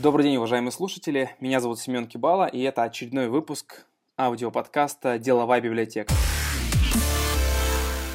Добрый 0.00 0.26
день, 0.26 0.36
уважаемые 0.36 0.70
слушатели. 0.70 1.30
Меня 1.40 1.58
зовут 1.58 1.80
Семен 1.80 2.06
Кибала, 2.06 2.46
и 2.46 2.60
это 2.60 2.84
очередной 2.84 3.28
выпуск 3.28 3.84
аудиоподкаста 4.16 5.18
«Деловая 5.18 5.60
библиотека». 5.60 6.14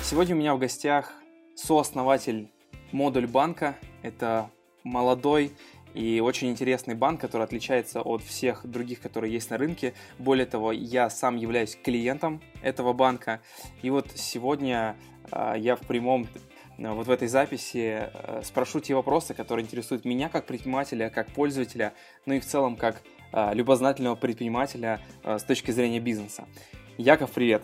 Сегодня 0.01 0.33
у 0.33 0.39
меня 0.39 0.55
в 0.55 0.59
гостях 0.59 1.11
сооснователь 1.55 2.49
модуль 2.93 3.27
банка. 3.27 3.75
Это 4.01 4.49
молодой 4.85 5.51
и 5.93 6.21
очень 6.21 6.49
интересный 6.51 6.95
банк, 6.95 7.19
который 7.19 7.43
отличается 7.43 8.01
от 8.01 8.23
всех 8.23 8.65
других, 8.65 9.01
которые 9.01 9.33
есть 9.33 9.49
на 9.49 9.57
рынке. 9.57 9.93
Более 10.19 10.45
того, 10.45 10.71
я 10.71 11.09
сам 11.09 11.35
являюсь 11.35 11.75
клиентом 11.75 12.41
этого 12.61 12.93
банка. 12.93 13.41
И 13.81 13.89
вот 13.89 14.07
сегодня 14.15 14.95
э, 15.33 15.55
я 15.57 15.75
в 15.75 15.81
прямом 15.81 16.29
вот 16.77 17.07
в 17.07 17.11
этой 17.11 17.27
записи 17.27 18.09
э, 18.11 18.41
спрошу 18.43 18.79
те 18.79 18.95
вопросы, 18.95 19.33
которые 19.33 19.63
интересуют 19.63 20.05
меня 20.05 20.29
как 20.29 20.45
предпринимателя, 20.45 21.09
как 21.09 21.31
пользователя, 21.31 21.93
ну 22.25 22.33
и 22.33 22.39
в 22.39 22.45
целом 22.45 22.75
как 22.75 23.01
э, 23.31 23.53
любознательного 23.53 24.15
предпринимателя 24.15 24.99
с 25.23 25.43
точки 25.43 25.71
зрения 25.71 25.99
бизнеса. 25.99 26.47
Яков, 26.97 27.31
привет! 27.31 27.63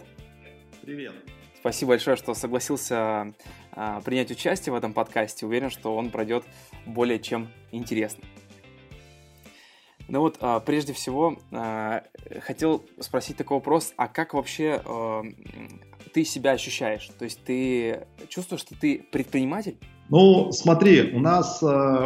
Привет! 0.82 1.14
Спасибо 1.58 1.90
большое, 1.90 2.16
что 2.16 2.34
согласился 2.34 3.34
принять 4.06 4.32
участие 4.32 4.74
в 4.74 4.76
этом 4.78 4.94
подкасте. 4.94 5.46
Уверен, 5.46 5.70
что 5.70 5.96
он 5.96 6.10
пройдет 6.10 6.46
более 6.86 7.20
чем 7.20 7.50
интересно. 7.72 8.24
Ну 10.08 10.22
вот, 10.22 10.40
прежде 10.66 10.94
всего, 10.94 11.38
хотел 12.42 12.86
спросить 13.00 13.38
такой 13.38 13.58
вопрос, 13.58 13.94
а 13.98 14.08
как 14.08 14.34
вообще 14.34 14.82
ты 16.12 16.26
себя 16.26 16.52
ощущаешь? 16.52 17.10
То 17.18 17.26
есть 17.26 17.44
ты 17.44 18.02
чувствуешь, 18.28 18.62
что 18.62 18.76
ты 18.76 19.06
предприниматель? 19.12 19.78
Ну, 20.10 20.52
смотри, 20.52 21.12
у 21.14 21.20
нас 21.20 21.62
э, 21.62 21.66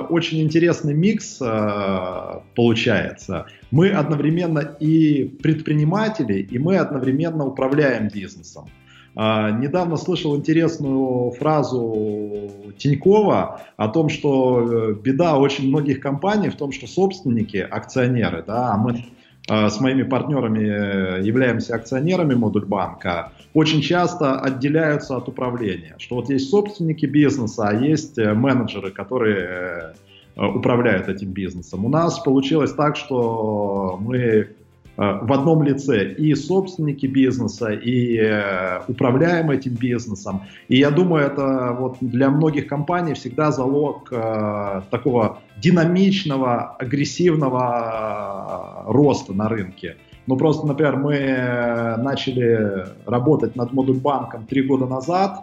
очень 0.10 0.42
интересный 0.42 0.94
микс 0.94 1.40
э, 1.42 2.40
получается. 2.54 3.46
Мы 3.72 3.92
одновременно 3.92 4.60
и 4.60 5.24
предприниматели, 5.24 6.40
и 6.40 6.60
мы 6.60 6.76
одновременно 6.78 7.46
управляем 7.46 8.10
бизнесом. 8.10 8.70
Э, 9.16 9.52
недавно 9.58 9.96
слышал 9.96 10.36
интересную 10.36 11.32
фразу 11.32 12.52
Тинькова 12.78 13.62
о 13.78 13.88
том, 13.88 14.10
что 14.10 14.62
э, 14.62 14.94
беда 14.96 15.38
очень 15.38 15.70
многих 15.70 16.02
компаний 16.02 16.50
в 16.50 16.56
том, 16.56 16.74
что 16.74 16.88
собственники, 16.88 17.58
акционеры, 17.58 18.44
да, 18.46 18.74
а 18.74 18.78
мы 18.78 19.06
с 19.48 19.80
моими 19.82 20.04
партнерами 20.04 21.20
э, 21.20 21.22
являемся 21.22 21.76
акционерами 21.76 22.34
Модульбанка, 22.34 23.34
очень 23.54 23.82
часто 23.82 24.40
отделяются 24.40 25.18
от 25.18 25.28
управления. 25.28 25.96
Что 25.98 26.16
вот 26.16 26.30
есть 26.30 26.50
собственники 26.50 27.06
бизнеса, 27.06 27.68
а 27.68 27.74
есть 27.74 28.18
э, 28.18 28.34
менеджеры, 28.34 28.92
которые 28.92 29.94
э, 30.36 30.46
управляют 30.46 31.10
этим 31.10 31.32
бизнесом. 31.32 31.86
У 31.86 31.90
нас 31.90 32.20
получилось 32.20 32.74
так, 32.74 32.96
что 32.96 33.98
мы 34.02 34.50
в 34.98 35.34
одном 35.34 35.64
лице 35.64 36.14
и 36.14 36.36
собственники 36.36 37.08
бизнеса, 37.08 37.72
и 37.72 38.18
э, 38.18 38.82
управляем 38.88 39.50
этим 39.50 39.74
бизнесом. 39.74 40.44
И 40.68 40.78
я 40.78 40.92
думаю, 40.92 41.26
это 41.26 41.76
вот 41.80 41.98
для 42.02 42.30
многих 42.30 42.68
компаний 42.68 43.16
всегда 43.16 43.52
залог 43.52 44.10
э, 44.12 44.82
такого 44.92 45.40
динамичного, 45.58 46.76
агрессивного 46.80 48.84
роста 48.88 49.34
на 49.34 49.50
рынке. 49.50 49.96
Ну 50.28 50.38
просто, 50.38 50.68
например, 50.68 50.98
мы 50.98 51.98
начали 52.02 52.86
работать 53.06 53.56
над 53.56 53.74
модульбанком 53.74 54.46
три 54.46 54.62
года 54.62 54.86
назад, 54.86 55.42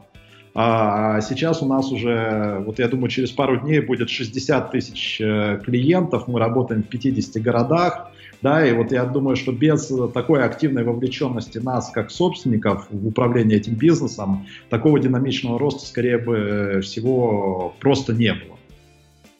а 0.54 1.20
сейчас 1.20 1.62
у 1.62 1.66
нас 1.66 1.92
уже, 1.92 2.62
вот 2.66 2.78
я 2.78 2.88
думаю, 2.88 3.08
через 3.08 3.30
пару 3.30 3.60
дней 3.60 3.80
будет 3.80 4.10
60 4.10 4.70
тысяч 4.70 5.18
клиентов, 5.18 6.26
мы 6.26 6.40
работаем 6.40 6.82
в 6.82 6.88
50 6.88 7.42
городах, 7.42 8.10
да, 8.42 8.66
и 8.66 8.72
вот 8.72 8.90
я 8.90 9.04
думаю, 9.04 9.36
что 9.36 9.52
без 9.52 9.92
такой 10.14 10.42
активной 10.42 10.84
вовлеченности 10.84 11.58
нас, 11.58 11.90
как 11.90 12.10
собственников, 12.10 12.86
в 12.90 13.06
управление 13.06 13.58
этим 13.58 13.74
бизнесом, 13.74 14.46
такого 14.70 14.98
динамичного 14.98 15.58
роста, 15.58 15.86
скорее 15.86 16.18
бы 16.18 16.80
всего, 16.82 17.74
просто 17.80 18.14
не 18.14 18.32
было. 18.32 18.56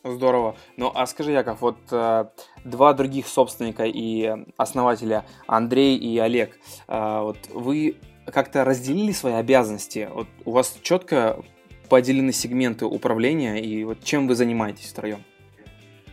Здорово. 0.02 0.56
Ну, 0.78 0.90
а 0.94 1.06
скажи, 1.06 1.32
Яков, 1.32 1.60
вот 1.60 1.76
э, 1.90 2.24
два 2.64 2.94
других 2.94 3.26
собственника 3.26 3.84
и 3.84 4.34
основателя, 4.56 5.26
Андрей 5.46 5.96
и 5.98 6.18
Олег, 6.18 6.58
э, 6.88 7.20
вот 7.20 7.36
вы 7.52 7.96
как-то 8.30 8.64
разделили 8.64 9.12
свои 9.12 9.34
обязанности? 9.34 10.08
Вот 10.12 10.26
у 10.44 10.52
вас 10.52 10.76
четко 10.82 11.42
поделены 11.88 12.32
сегменты 12.32 12.86
управления, 12.86 13.58
и 13.58 13.84
вот 13.84 14.02
чем 14.04 14.28
вы 14.28 14.34
занимаетесь 14.34 14.86
втроем? 14.86 15.20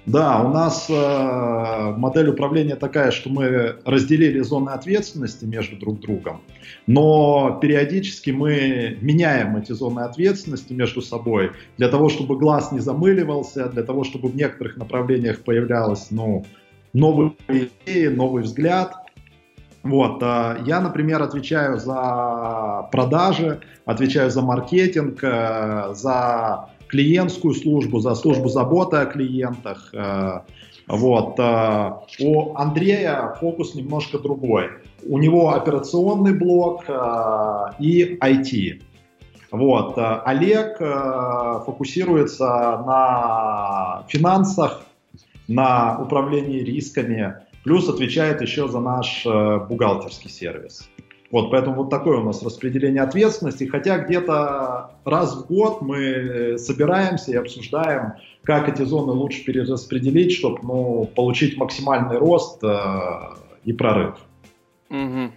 Да, 0.07 0.41
у 0.41 0.53
нас 0.53 0.89
э, 0.89 1.94
модель 1.97 2.29
управления 2.29 2.77
такая, 2.77 3.11
что 3.11 3.29
мы 3.29 3.75
разделили 3.83 4.39
зоны 4.39 4.69
ответственности 4.69 5.44
между 5.44 5.75
друг 5.75 6.00
другом, 6.00 6.39
но 6.88 7.59
периодически 7.61 8.29
мы 8.29 8.97
меняем 9.01 9.57
эти 9.57 9.73
зоны 9.73 10.00
ответственности 10.00 10.72
между 10.72 11.01
собой 11.01 11.51
для 11.77 11.89
того, 11.89 12.07
чтобы 12.07 12.38
глаз 12.38 12.72
не 12.72 12.79
замыливался, 12.79 13.67
для 13.67 13.83
того, 13.83 14.06
чтобы 14.06 14.29
в 14.29 14.35
некоторых 14.38 14.77
направлениях 14.77 15.44
появлялась 15.44 16.07
ну, 16.09 16.45
новые 16.94 17.33
идеи, 17.50 18.07
новый 18.07 18.44
взгляд. 18.44 18.94
Вот, 19.83 20.21
э, 20.21 20.57
я, 20.65 20.81
например, 20.81 21.21
отвечаю 21.23 21.79
за 21.79 22.88
продажи, 22.91 23.59
отвечаю 23.85 24.29
за 24.29 24.41
маркетинг, 24.41 25.23
э, 25.23 25.93
за 25.93 26.69
клиентскую 26.88 27.53
службу, 27.53 27.99
за 27.99 28.15
службу 28.15 28.49
заботы 28.49 28.97
о 28.97 29.05
клиентах. 29.05 29.89
Э, 29.93 30.41
вот. 30.88 31.38
У 32.21 32.55
Андрея 32.55 33.35
фокус 33.41 33.75
немножко 33.75 34.19
другой. 34.19 34.69
У 35.05 35.17
него 35.17 35.53
операционный 35.53 36.33
блок 36.33 36.85
и 37.77 38.17
IT. 38.21 38.81
Вот. 39.51 39.97
Олег 39.97 40.77
фокусируется 41.65 42.45
на 42.88 44.05
финансах, 44.07 44.83
на 45.49 45.99
управлении 45.99 46.59
рисками, 46.59 47.35
плюс 47.67 47.89
отвечает 47.89 48.41
еще 48.41 48.69
за 48.69 48.79
наш 48.79 49.25
бухгалтерский 49.25 50.29
сервис. 50.29 50.89
Вот, 51.31 51.51
поэтому 51.51 51.83
вот 51.83 51.89
такое 51.89 52.19
у 52.19 52.23
нас 52.23 52.41
распределение 52.41 53.01
ответственности. 53.01 53.66
Хотя 53.66 53.97
где-то 53.97 54.91
раз 55.03 55.35
в 55.35 55.47
год 55.47 55.81
мы 55.81 56.57
собираемся 56.57 57.31
и 57.31 57.35
обсуждаем, 57.35 58.13
как 58.44 58.69
эти 58.69 58.83
зоны 58.83 59.11
лучше 59.11 59.44
перераспределить, 59.44 60.31
чтобы 60.31 60.59
ну, 60.63 61.11
получить 61.13 61.57
максимальный 61.57 62.17
рост 62.17 62.63
э, 62.63 62.69
и 63.66 63.73
прорыв. 63.73 64.16
Угу. 64.89 65.31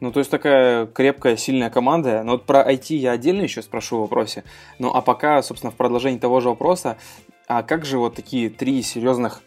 Ну, 0.00 0.12
то 0.12 0.20
есть 0.20 0.30
такая 0.30 0.86
крепкая, 0.86 1.36
сильная 1.36 1.68
команда. 1.68 2.22
Но 2.22 2.32
вот 2.32 2.46
про 2.46 2.66
IT 2.66 2.94
я 2.94 3.12
отдельно 3.12 3.42
еще 3.42 3.60
спрошу 3.60 3.98
в 3.98 4.00
вопросе. 4.00 4.44
Ну, 4.78 4.90
а 4.94 5.02
пока, 5.02 5.42
собственно, 5.42 5.70
в 5.70 5.76
продолжении 5.76 6.18
того 6.18 6.40
же 6.40 6.48
вопроса, 6.48 6.96
а 7.46 7.62
как 7.62 7.84
же 7.84 7.98
вот 7.98 8.14
такие 8.14 8.48
три 8.48 8.80
серьезных 8.80 9.42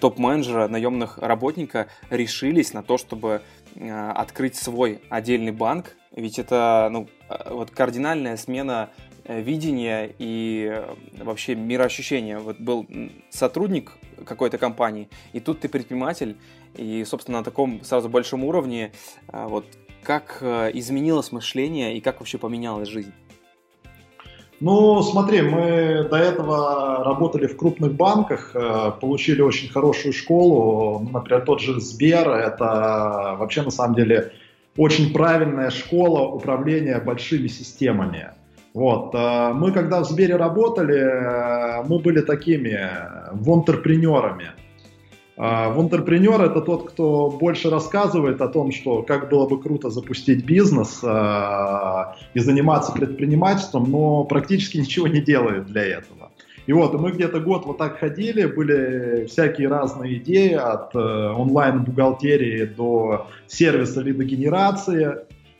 топ-менеджера, 0.00 0.66
наемных 0.66 1.18
работника 1.18 1.86
решились 2.10 2.72
на 2.72 2.82
то, 2.82 2.98
чтобы 2.98 3.42
Э, 3.74 4.10
открыть 4.10 4.56
свой 4.56 5.00
отдельный 5.08 5.52
банк, 5.52 5.96
ведь 6.14 6.38
это 6.38 6.88
ну, 6.92 7.08
э, 7.30 7.52
вот 7.52 7.70
кардинальная 7.70 8.36
смена 8.36 8.90
э, 9.24 9.40
видения 9.40 10.12
и 10.18 10.82
вообще 11.18 11.54
мироощущения. 11.54 12.38
Вот 12.38 12.58
был 12.60 12.86
сотрудник 13.30 13.92
какой-то 14.26 14.58
компании, 14.58 15.08
и 15.32 15.40
тут 15.40 15.60
ты 15.60 15.70
предприниматель, 15.70 16.36
и, 16.76 17.02
собственно, 17.04 17.38
на 17.38 17.44
таком 17.44 17.82
сразу 17.82 18.08
большом 18.10 18.44
уровне, 18.44 18.92
вот 19.28 19.64
как 20.02 20.42
изменилось 20.42 21.32
мышление 21.32 21.96
и 21.96 22.00
как 22.00 22.20
вообще 22.20 22.36
поменялась 22.38 22.88
жизнь? 22.88 23.12
Ну, 24.62 25.02
смотри, 25.02 25.42
мы 25.42 26.06
до 26.08 26.16
этого 26.16 27.02
работали 27.04 27.48
в 27.48 27.56
крупных 27.56 27.94
банках, 27.94 28.52
э, 28.54 28.92
получили 29.00 29.42
очень 29.42 29.68
хорошую 29.68 30.12
школу. 30.12 31.04
Например, 31.12 31.40
тот 31.44 31.60
же 31.60 31.80
Сбер, 31.80 32.28
это 32.28 33.34
вообще 33.40 33.62
на 33.62 33.72
самом 33.72 33.96
деле 33.96 34.30
очень 34.76 35.12
правильная 35.12 35.70
школа 35.70 36.28
управления 36.28 37.00
большими 37.00 37.48
системами. 37.48 38.28
Вот. 38.72 39.12
Э, 39.16 39.52
мы 39.52 39.72
когда 39.72 40.00
в 40.00 40.04
Сбере 40.04 40.36
работали, 40.36 40.96
э, 40.96 41.82
мы 41.88 41.98
были 41.98 42.20
такими 42.20 42.88
вонтерпренерами. 43.32 44.52
А, 45.36 45.70
Вонтерпренер 45.70 46.42
это 46.42 46.60
тот, 46.60 46.90
кто 46.90 47.30
больше 47.30 47.70
рассказывает 47.70 48.40
о 48.40 48.48
том, 48.48 48.70
что 48.70 49.02
как 49.02 49.30
было 49.30 49.48
бы 49.48 49.60
круто 49.60 49.88
запустить 49.88 50.44
бизнес 50.44 51.00
э, 51.02 52.04
и 52.34 52.38
заниматься 52.38 52.92
предпринимательством, 52.92 53.90
но 53.90 54.24
практически 54.24 54.78
ничего 54.78 55.06
не 55.08 55.20
делает 55.20 55.66
для 55.66 55.84
этого. 55.84 56.30
И 56.66 56.72
вот 56.72 56.94
мы 56.94 57.10
где-то 57.10 57.40
год 57.40 57.66
вот 57.66 57.78
так 57.78 57.98
ходили, 57.98 58.44
были 58.44 59.26
всякие 59.26 59.68
разные 59.68 60.18
идеи 60.18 60.52
от 60.52 60.94
э, 60.94 60.98
онлайн-бухгалтерии 60.98 62.66
до 62.66 63.26
сервиса 63.46 64.02
лидогенерации. 64.02 65.16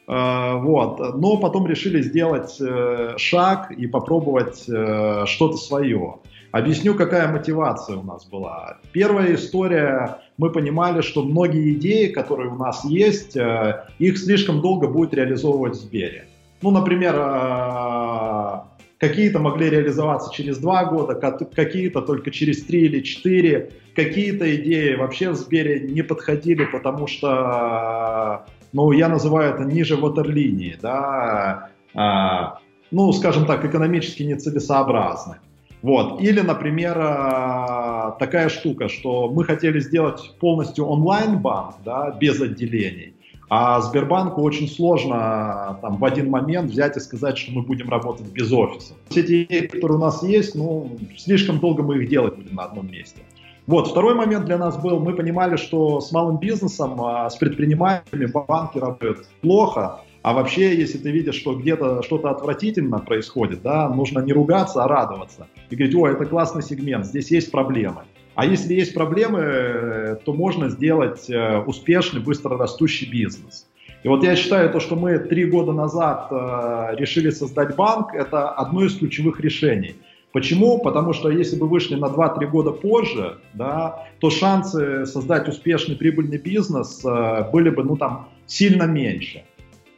Э, 0.07 0.57
вот. 0.59 1.01
Но 1.17 1.39
потом 1.39 1.67
решили 1.67 2.03
сделать 2.03 2.57
э, 2.61 3.15
шаг 3.17 3.73
и 3.73 3.87
попробовать 3.87 4.65
э, 4.69 5.25
что-то 5.27 5.57
свое. 5.57 6.17
Объясню, 6.53 6.95
какая 6.95 7.33
мотивация 7.33 7.97
у 7.97 8.03
нас 8.03 8.27
была. 8.27 8.77
Первая 8.93 9.35
история, 9.35 10.19
мы 10.37 10.51
понимали, 10.53 11.01
что 11.01 11.25
многие 11.25 11.73
идеи, 11.73 12.09
которые 12.09 12.51
у 12.51 12.57
нас 12.57 12.85
есть, 12.85 13.37
э, 13.39 13.85
их 13.99 14.19
слишком 14.19 14.61
долго 14.61 14.87
будет 14.87 15.15
реализовывать 15.15 15.73
в 15.73 15.81
Сбере. 15.81 16.27
Ну, 16.61 16.71
например, 16.71 17.15
э, 17.17 18.61
какие-то 18.99 19.39
могли 19.39 19.71
реализоваться 19.71 20.31
через 20.31 20.59
два 20.59 20.85
года, 20.85 21.15
какие-то 21.15 22.03
только 22.03 22.31
через 22.31 22.63
три 22.65 22.83
или 22.83 23.01
четыре, 23.01 23.71
какие-то 23.97 24.55
идеи 24.57 24.95
вообще 24.95 25.31
в 25.31 25.37
Сбере 25.37 25.81
не 25.81 26.03
подходили, 26.03 26.67
потому 26.67 27.07
что, 27.07 28.45
ну, 28.75 28.93
я 28.93 29.09
называю 29.09 29.55
это 29.55 29.65
ниже 29.65 29.97
ватерлинии, 29.97 30.77
да, 30.83 31.71
э, 31.95 32.59
ну, 32.91 33.11
скажем 33.15 33.47
так, 33.47 33.65
экономически 33.65 34.23
нецелесообразны. 34.23 35.37
Вот. 35.83 36.21
Или, 36.21 36.41
например, 36.41 36.97
э, 36.97 38.13
такая 38.19 38.49
штука, 38.49 38.89
что 38.89 39.29
мы 39.29 39.45
хотели 39.45 39.81
сделать 39.81 40.35
полностью 40.39 40.87
онлайн-банк, 40.87 41.75
да, 41.85 42.17
без 42.21 42.41
отделений, 42.41 43.15
а 43.49 43.81
Сбербанку 43.81 44.41
очень 44.43 44.69
сложно 44.69 45.79
там, 45.83 45.99
в 45.99 46.05
один 46.05 46.31
момент 46.31 46.71
взять 46.71 46.97
и 46.97 47.01
сказать, 47.01 47.37
что 47.37 47.53
мы 47.53 47.63
будем 47.63 47.91
работать 47.91 48.29
без 48.29 48.51
офиса. 48.53 48.95
Все 49.11 49.21
эти 49.21 49.43
идеи, 49.43 49.67
которые 49.67 49.99
у 49.99 50.01
нас 50.01 50.23
есть, 50.23 50.55
ну, 50.55 50.97
слишком 51.19 51.59
долго 51.59 51.83
мы 51.83 51.99
их 51.99 52.09
делать 52.09 52.37
будем 52.37 52.55
на 52.55 52.63
одном 52.63 52.91
месте. 52.91 53.21
Вот, 53.67 53.89
второй 53.89 54.15
момент 54.15 54.47
для 54.47 54.59
нас 54.59 54.77
был, 54.77 55.01
мы 55.01 55.15
понимали, 55.15 55.57
что 55.57 56.01
с 56.01 56.11
малым 56.13 56.39
бизнесом, 56.39 57.01
а, 57.03 57.29
с 57.29 57.37
предпринимателями 57.37 58.27
банки 58.27 58.79
работают 58.79 59.27
плохо, 59.41 60.01
а 60.23 60.33
вообще, 60.35 60.77
если 60.77 60.99
ты 60.99 61.11
видишь, 61.11 61.35
что 61.35 61.55
где-то 61.55 62.03
что-то 62.03 62.31
отвратительно 62.31 62.99
происходит, 62.99 63.63
да, 63.63 63.89
нужно 63.89 64.21
не 64.21 64.33
ругаться, 64.33 64.85
а 64.85 64.89
радоваться. 64.89 65.49
И 65.71 65.77
говорить, 65.77 65.95
о, 65.97 66.07
это 66.07 66.25
классный 66.27 66.63
сегмент, 66.63 67.07
здесь 67.07 67.31
есть 67.31 67.51
проблемы. 67.51 68.03
А 68.35 68.47
если 68.47 68.75
есть 68.75 68.95
проблемы, 68.95 70.19
то 70.25 70.33
можно 70.33 70.71
сделать 70.71 71.29
э, 71.29 71.59
успешный, 71.67 72.21
быстро 72.21 72.57
растущий 72.57 73.11
бизнес. 73.11 73.67
И 74.05 74.09
вот 74.09 74.25
я 74.25 74.37
считаю, 74.37 74.71
то, 74.71 74.81
что 74.81 74.97
мы 74.97 75.19
три 75.19 75.45
года 75.45 75.73
назад 75.73 76.29
э, 76.31 76.97
решили 76.97 77.31
создать 77.31 77.77
банк, 77.77 78.15
это 78.15 78.49
одно 78.51 78.85
из 78.85 78.97
ключевых 78.97 79.39
решений. 79.41 79.97
Почему? 80.33 80.79
Потому 80.79 81.13
что 81.13 81.31
если 81.31 81.57
бы 81.57 81.69
вышли 81.69 81.95
на 81.95 82.07
2-3 82.07 82.47
года 82.47 82.71
позже, 82.71 83.39
да, 83.53 84.07
то 84.19 84.31
шансы 84.31 85.05
создать 85.05 85.47
успешный 85.47 85.95
прибыльный 85.95 86.39
бизнес 86.39 87.05
э, 87.05 87.51
были 87.53 87.69
бы 87.69 87.85
ну, 87.85 87.97
там, 87.97 88.29
сильно 88.47 88.85
меньше. 88.85 89.45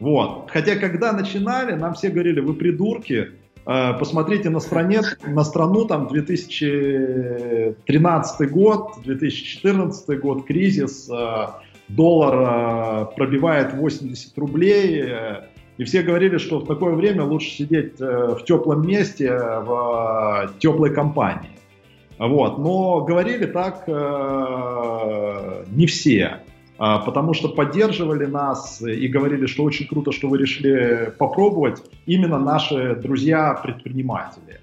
Вот. 0.04 0.50
Хотя, 0.52 0.76
когда 0.76 1.12
начинали, 1.14 1.72
нам 1.72 1.94
все 1.94 2.10
говорили, 2.10 2.40
вы 2.40 2.52
придурки, 2.52 3.30
э, 3.66 3.94
посмотрите 3.98 4.50
на, 4.50 4.60
стране, 4.60 5.00
на 5.26 5.44
страну, 5.44 5.86
там 5.86 6.08
2013 6.08 8.50
год, 8.50 8.98
2014 9.02 10.20
год, 10.20 10.44
кризис, 10.44 11.08
э, 11.08 11.46
доллар 11.88 12.34
э, 12.34 13.06
пробивает 13.16 13.72
80 13.72 14.36
рублей, 14.36 15.06
и 15.78 15.84
все 15.84 16.02
говорили, 16.02 16.36
что 16.36 16.58
в 16.58 16.66
такое 16.66 16.94
время 16.94 17.24
лучше 17.24 17.48
сидеть 17.48 17.98
в 17.98 18.44
теплом 18.44 18.86
месте, 18.86 19.32
в 19.32 20.52
теплой 20.58 20.94
компании. 20.94 21.56
Вот. 22.18 22.58
Но 22.58 23.00
говорили 23.00 23.46
так 23.46 23.88
не 23.88 25.86
все. 25.86 26.42
А, 26.76 26.98
потому 26.98 27.34
что 27.34 27.48
поддерживали 27.48 28.26
нас 28.26 28.82
и 28.82 29.06
говорили, 29.08 29.46
что 29.46 29.62
очень 29.62 29.86
круто, 29.86 30.12
что 30.12 30.28
вы 30.28 30.38
решили 30.38 31.12
попробовать 31.18 31.82
именно 32.06 32.38
наши 32.38 32.96
друзья-предприниматели. 32.96 34.60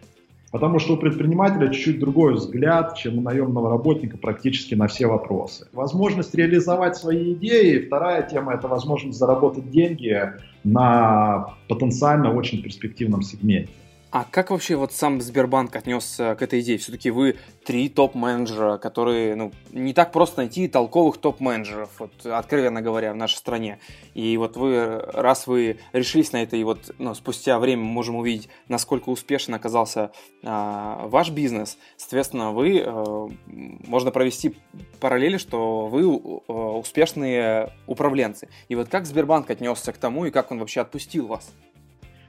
Потому 0.52 0.80
что 0.80 0.96
у 0.96 0.98
предпринимателя 0.98 1.70
чуть-чуть 1.70 2.00
другой 2.00 2.34
взгляд, 2.34 2.98
чем 2.98 3.20
у 3.20 3.22
наемного 3.22 3.70
работника 3.70 4.18
практически 4.18 4.76
на 4.76 4.88
все 4.88 5.08
вопросы. 5.08 5.70
Возможность 5.72 6.36
реализовать 6.36 6.98
свои 6.98 7.34
идеи. 7.34 7.86
Вторая 7.86 8.24
тема– 8.24 8.54
это 8.56 8.68
возможность 8.68 9.18
заработать 9.18 9.72
деньги 9.72 10.34
на 10.66 11.56
потенциально 11.70 12.34
очень 12.34 12.62
перспективном 12.62 13.22
сегменте. 13.22 13.72
А 14.12 14.26
как 14.26 14.52
вообще 14.52 14.76
вот 14.76 14.92
сам 14.92 15.22
Сбербанк 15.22 15.74
отнесся 15.74 16.36
к 16.36 16.42
этой 16.42 16.60
идее? 16.60 16.78
Все-таки 16.78 17.10
вы 17.12 17.38
три 17.64 17.88
топ-менеджера, 17.88 18.78
которые, 18.78 19.36
ну, 19.36 19.54
не 19.72 19.94
так 19.94 20.12
просто 20.12 20.42
найти 20.42 20.68
толковых 20.68 21.18
топ-менеджеров, 21.18 21.90
вот, 21.98 22.26
откровенно 22.26 22.82
говоря, 22.82 23.14
в 23.14 23.16
нашей 23.16 23.38
стране. 23.38 23.80
И 24.14 24.36
вот 24.36 24.58
вы, 24.58 24.98
раз 25.00 25.48
вы 25.48 25.80
решились 25.94 26.34
на 26.34 26.44
это, 26.44 26.58
и 26.58 26.64
вот 26.66 26.94
ну, 26.98 27.16
спустя 27.16 27.58
время 27.58 27.84
мы 27.84 27.92
можем 27.92 28.18
увидеть, 28.18 28.50
насколько 28.68 29.08
успешно 29.08 29.56
оказался 29.56 30.12
а, 30.44 31.08
ваш 31.08 31.30
бизнес, 31.30 31.78
соответственно, 31.96 32.52
вы, 32.52 32.84
а, 32.86 33.30
можно 33.48 34.12
провести 34.12 34.58
параллели, 35.00 35.38
что 35.38 35.88
вы 35.88 36.04
а, 36.50 36.78
успешные 36.78 37.72
управленцы. 37.88 38.50
И 38.68 38.76
вот 38.76 38.90
как 38.90 39.06
Сбербанк 39.06 39.50
отнесся 39.50 39.94
к 39.94 39.98
тому, 39.98 40.26
и 40.26 40.32
как 40.32 40.52
он 40.52 40.60
вообще 40.60 40.82
отпустил 40.82 41.28
вас? 41.28 41.54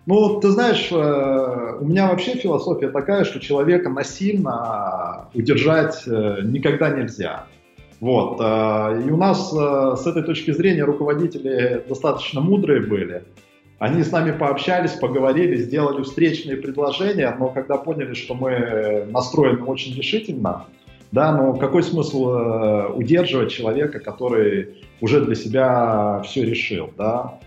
Ну, 0.05 0.41
ты 0.41 0.51
знаешь, 0.51 0.89
э, 0.91 1.77
у 1.81 1.85
меня 1.85 2.09
вообще 2.09 2.33
философия 2.33 2.89
такая, 2.89 3.25
что 3.25 3.39
человека 3.39 3.89
насильно 3.89 5.29
удержать 5.33 6.03
э, 6.07 6.41
никогда 6.43 6.91
нельзя. 6.91 7.47
Вот. 8.01 8.41
Э, 8.41 9.01
и 9.07 9.11
у 9.11 9.17
нас 9.17 9.51
с 9.53 10.07
этой 10.07 10.25
точки 10.25 10.51
зрения 10.51 10.83
руководители 10.83 11.85
достаточно 11.89 12.41
мудрые 12.41 12.81
были. 12.81 13.23
Они 13.79 14.03
с 14.03 14.11
нами 14.11 14.37
пообщались, 14.37 14.93
поговорили, 14.93 15.57
сделали 15.57 16.03
встречные 16.03 16.57
предложения, 16.57 17.35
но 17.39 17.49
когда 17.49 17.77
поняли, 17.77 18.15
что 18.15 18.35
мы 18.35 19.07
настроены 19.11 19.65
очень 19.65 19.95
решительно, 19.97 20.67
да, 21.11 21.37
но 21.37 21.55
какой 21.55 21.83
смысл 21.83 22.95
удерживать 22.95 23.51
человека, 23.51 23.99
который 23.99 24.85
уже 25.01 25.25
для 25.25 25.35
себя 25.35 26.23
все 26.25 26.45
решил, 26.45 26.91
да? 26.97 27.41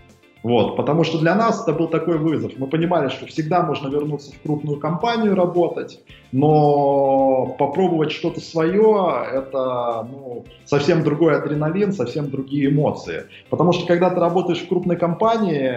Вот, 0.46 0.76
потому 0.76 1.02
что 1.02 1.18
для 1.18 1.34
нас 1.34 1.60
это 1.60 1.72
был 1.72 1.88
такой 1.88 2.18
вызов. 2.18 2.52
Мы 2.56 2.68
понимали, 2.68 3.08
что 3.08 3.26
всегда 3.26 3.64
можно 3.64 3.88
вернуться 3.88 4.30
в 4.32 4.40
крупную 4.42 4.78
компанию 4.78 5.34
работать, 5.34 5.98
но 6.30 7.56
попробовать 7.58 8.12
что-то 8.12 8.40
свое– 8.40 9.24
это 9.32 10.06
ну, 10.08 10.44
совсем 10.64 11.02
другой 11.02 11.36
адреналин, 11.36 11.92
совсем 11.92 12.30
другие 12.30 12.70
эмоции. 12.70 13.24
Потому 13.50 13.72
что 13.72 13.88
когда 13.88 14.08
ты 14.10 14.20
работаешь 14.20 14.60
в 14.60 14.68
крупной 14.68 14.96
компании, 14.96 15.68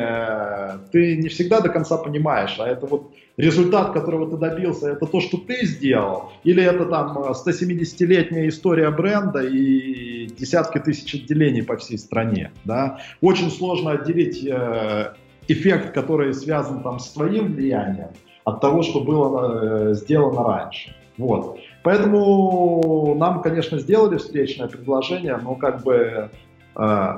ты 0.92 1.18
не 1.18 1.30
всегда 1.30 1.62
до 1.62 1.70
конца 1.70 1.98
понимаешь, 1.98 2.56
а 2.60 2.68
это 2.68 2.86
вот 2.86 3.10
результат, 3.40 3.94
которого 3.94 4.30
ты 4.30 4.38
добился, 4.38 4.92
это 4.92 5.06
то, 5.06 5.22
что 5.22 5.38
ты 5.38 5.66
сделал, 5.66 6.32
или 6.44 6.62
это 6.62 6.86
там 6.86 7.18
170-летняя 7.18 8.50
история 8.50 8.90
бренда 8.92 9.40
и 9.40 10.28
десятки 10.28 10.80
тысяч 10.80 11.16
отделений 11.16 11.64
по 11.64 11.78
всей 11.78 11.98
стране. 11.98 12.52
Да? 12.66 13.00
Очень 13.22 13.50
сложно 13.50 13.92
отделить 13.92 14.46
э, 14.46 15.14
эффект, 15.48 15.94
который 15.94 16.34
связан 16.34 16.84
там 16.84 17.00
с 17.00 17.12
твоим 17.12 17.54
влиянием, 17.54 18.10
от 18.44 18.60
того, 18.60 18.84
что 18.84 19.00
было 19.00 19.92
э, 19.92 19.94
сделано 19.94 20.44
раньше. 20.44 20.94
Вот. 21.18 21.60
Поэтому 21.84 23.16
нам, 23.18 23.42
конечно, 23.42 23.80
сделали 23.80 24.18
встречное 24.18 24.68
предложение, 24.68 25.38
но 25.38 25.56
как 25.56 25.84
бы 25.84 26.30
э, 26.76 27.14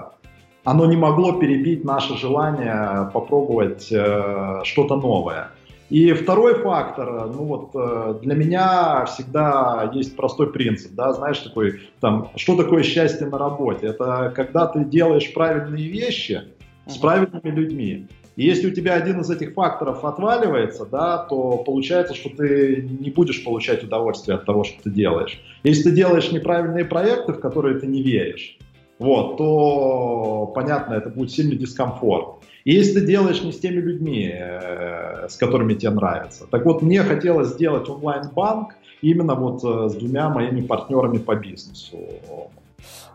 оно 0.64 0.86
не 0.86 0.98
могло 0.98 1.34
перебить 1.40 1.84
наше 1.84 2.16
желание 2.16 3.10
попробовать 3.12 3.92
э, 3.92 4.62
что-то 4.66 4.98
новое. 4.98 5.50
И 5.92 6.14
второй 6.14 6.56
фактор, 6.56 7.28
ну 7.28 7.44
вот 7.44 7.72
э, 7.76 8.20
для 8.22 8.34
меня 8.34 9.04
всегда 9.04 9.92
есть 9.94 10.16
простой 10.16 10.50
принцип, 10.54 10.94
да, 10.94 11.12
знаешь, 11.12 11.40
такой, 11.40 11.82
там, 12.00 12.30
что 12.38 12.56
такое 12.56 12.82
счастье 12.82 13.28
на 13.28 13.38
работе? 13.38 13.88
Это 13.88 14.32
когда 14.34 14.68
ты 14.68 14.86
делаешь 14.86 15.34
правильные 15.34 15.90
вещи 15.90 16.44
с 16.88 16.96
правильными 16.96 17.50
людьми. 17.54 18.08
И 18.38 18.46
если 18.46 18.70
у 18.70 18.74
тебя 18.74 18.94
один 18.94 19.20
из 19.20 19.30
этих 19.30 19.54
факторов 19.54 20.06
отваливается, 20.06 20.86
да, 20.86 21.18
то 21.18 21.58
получается, 21.58 22.16
что 22.16 22.30
ты 22.30 22.88
не 23.02 23.10
будешь 23.10 23.44
получать 23.44 23.84
удовольствие 23.84 24.36
от 24.36 24.46
того, 24.46 24.64
что 24.64 24.82
ты 24.84 24.90
делаешь. 24.92 25.42
Если 25.64 25.90
ты 25.90 25.92
делаешь 25.92 26.32
неправильные 26.32 26.86
проекты, 26.86 27.34
в 27.34 27.42
которые 27.42 27.80
ты 27.80 27.88
не 27.88 28.02
веришь, 28.02 28.58
вот, 28.98 29.38
то, 29.38 30.52
понятно, 30.56 30.94
это 30.94 31.10
будет 31.10 31.32
сильный 31.32 31.58
дискомфорт. 31.58 32.41
И 32.64 32.74
если 32.74 33.00
ты 33.00 33.06
делаешь 33.06 33.42
не 33.42 33.52
с 33.52 33.60
теми 33.60 33.82
людьми, 33.82 34.30
э, 34.32 35.28
с 35.30 35.36
которыми 35.36 35.74
тебе 35.74 35.92
нравится. 35.92 36.46
Так 36.50 36.66
вот, 36.66 36.82
мне 36.82 37.04
хотелось 37.04 37.50
сделать 37.50 37.90
онлайн-банк 37.90 38.76
именно 39.02 39.36
вот 39.36 39.64
э, 39.64 39.90
с 39.90 39.96
двумя 39.96 40.30
моими 40.30 40.62
партнерами 40.62 41.18
по 41.18 41.36
бизнесу. 41.36 41.98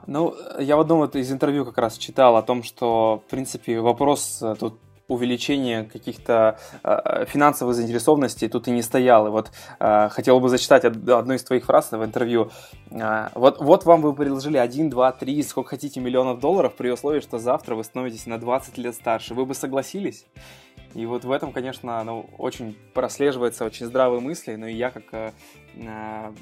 Ну, 0.06 0.34
я 0.60 0.76
в 0.76 0.80
одном 0.80 1.04
из 1.04 1.32
интервью 1.32 1.64
как 1.64 1.78
раз 1.78 1.98
читал 1.98 2.36
о 2.36 2.42
том, 2.42 2.62
что, 2.62 3.22
в 3.26 3.30
принципе, 3.30 3.80
вопрос 3.80 4.40
э, 4.42 4.54
тут 4.58 4.74
увеличение 5.08 5.84
каких-то 5.84 6.58
э, 6.82 7.24
финансовой 7.26 7.74
заинтересованности 7.74 8.48
тут 8.48 8.68
и 8.68 8.70
не 8.70 8.82
стоял. 8.82 9.26
И 9.26 9.30
вот 9.30 9.50
э, 9.78 10.08
хотел 10.10 10.40
бы 10.40 10.48
зачитать 10.48 10.84
одну 10.84 11.34
из 11.34 11.44
твоих 11.44 11.64
фраз 11.64 11.92
в 11.92 12.04
интервью. 12.04 12.50
Э, 12.90 13.28
вот, 13.34 13.60
вот 13.60 13.84
вам 13.84 14.02
вы 14.02 14.14
предложили 14.14 14.58
1, 14.58 14.90
2, 14.90 15.12
3, 15.12 15.42
сколько 15.42 15.70
хотите 15.70 16.00
миллионов 16.00 16.40
долларов 16.40 16.74
при 16.76 16.90
условии, 16.90 17.20
что 17.20 17.38
завтра 17.38 17.74
вы 17.74 17.84
становитесь 17.84 18.26
на 18.26 18.38
20 18.38 18.78
лет 18.78 18.94
старше. 18.94 19.34
Вы 19.34 19.46
бы 19.46 19.54
согласились? 19.54 20.26
И 20.94 21.04
вот 21.06 21.24
в 21.24 21.30
этом, 21.30 21.52
конечно, 21.52 22.02
ну, 22.04 22.26
очень 22.38 22.76
прослеживается 22.94 23.64
очень 23.64 23.86
здравые 23.86 24.20
мысли, 24.20 24.56
но 24.56 24.66
и 24.66 24.74
я 24.74 24.90
как 24.90 25.04
э 25.12 26.32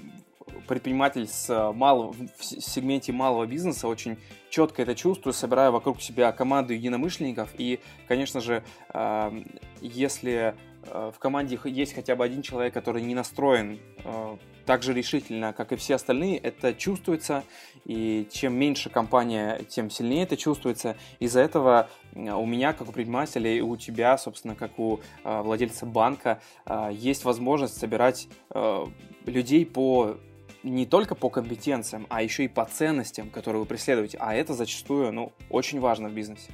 предприниматель 0.67 1.27
с 1.27 1.73
малого, 1.73 2.13
в 2.13 2.45
сегменте 2.45 3.13
малого 3.13 3.47
бизнеса 3.47 3.89
очень 3.89 4.19
четко 4.51 4.83
это 4.83 4.95
чувствую, 4.95 5.33
собираю 5.33 5.73
вокруг 5.73 6.01
себя 6.01 6.31
команду 6.33 6.73
единомышленников. 6.73 7.51
И, 7.59 7.81
конечно 8.07 8.41
же, 8.41 8.63
э, 8.93 9.43
если 9.81 10.55
э, 10.87 11.13
в 11.15 11.19
команде 11.19 11.59
есть 11.65 11.95
хотя 11.95 12.15
бы 12.15 12.25
один 12.25 12.43
человек, 12.43 12.73
который 12.73 13.03
не 13.03 13.15
настроен 13.15 13.81
э, 14.05 14.37
так 14.65 14.83
же 14.83 14.95
решительно, 14.95 15.53
как 15.53 15.73
и 15.73 15.77
все 15.77 15.97
остальные, 15.97 16.39
это 16.39 16.73
чувствуется, 16.73 17.43
и 17.85 18.29
чем 18.33 18.55
меньше 18.55 18.91
компания, 18.91 19.61
тем 19.69 19.91
сильнее 19.91 20.23
это 20.23 20.37
чувствуется. 20.37 20.97
Из-за 21.19 21.41
этого 21.41 21.91
у 22.15 22.47
меня, 22.47 22.73
как 22.73 22.83
у 22.83 22.93
предпринимателя, 22.93 23.53
и 23.53 23.61
у 23.61 23.77
тебя, 23.77 24.17
собственно, 24.19 24.55
как 24.55 24.79
у 24.79 25.01
э, 25.25 25.43
владельца 25.43 25.85
банка, 25.85 26.41
э, 26.65 26.91
есть 26.93 27.25
возможность 27.25 27.77
собирать 27.77 28.29
э, 28.51 28.87
людей 29.27 29.67
по 29.67 30.17
не 30.65 30.87
только 30.87 31.15
по 31.15 31.29
компетенциям, 31.29 32.07
а 32.09 32.23
еще 32.23 32.45
и 32.45 32.49
по 32.49 32.65
ценностям, 32.65 33.31
которые 33.31 33.61
вы 33.61 33.67
преследуете. 33.67 34.17
А 34.21 34.35
это 34.35 34.55
зачастую 34.55 35.13
ну, 35.13 35.33
очень 35.51 35.79
важно 35.79 36.09
в 36.09 36.13
бизнесе. 36.13 36.51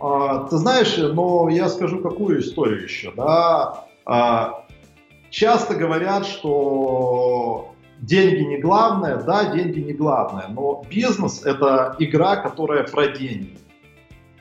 А, 0.00 0.48
ты 0.48 0.56
знаешь, 0.56 0.96
но 0.96 1.48
я 1.48 1.68
скажу 1.68 2.00
какую 2.02 2.40
историю 2.40 2.82
еще. 2.82 3.12
Да? 3.16 3.86
А, 4.04 4.66
часто 5.30 5.74
говорят, 5.74 6.26
что 6.26 7.74
деньги 7.98 8.42
не 8.42 8.58
главное, 8.58 9.16
да, 9.16 9.52
деньги 9.52 9.80
не 9.80 9.92
главное, 9.92 10.48
но 10.48 10.84
бизнес 10.88 11.44
это 11.44 11.96
игра, 11.98 12.36
которая 12.36 12.84
про 12.84 13.08
деньги. 13.08 13.56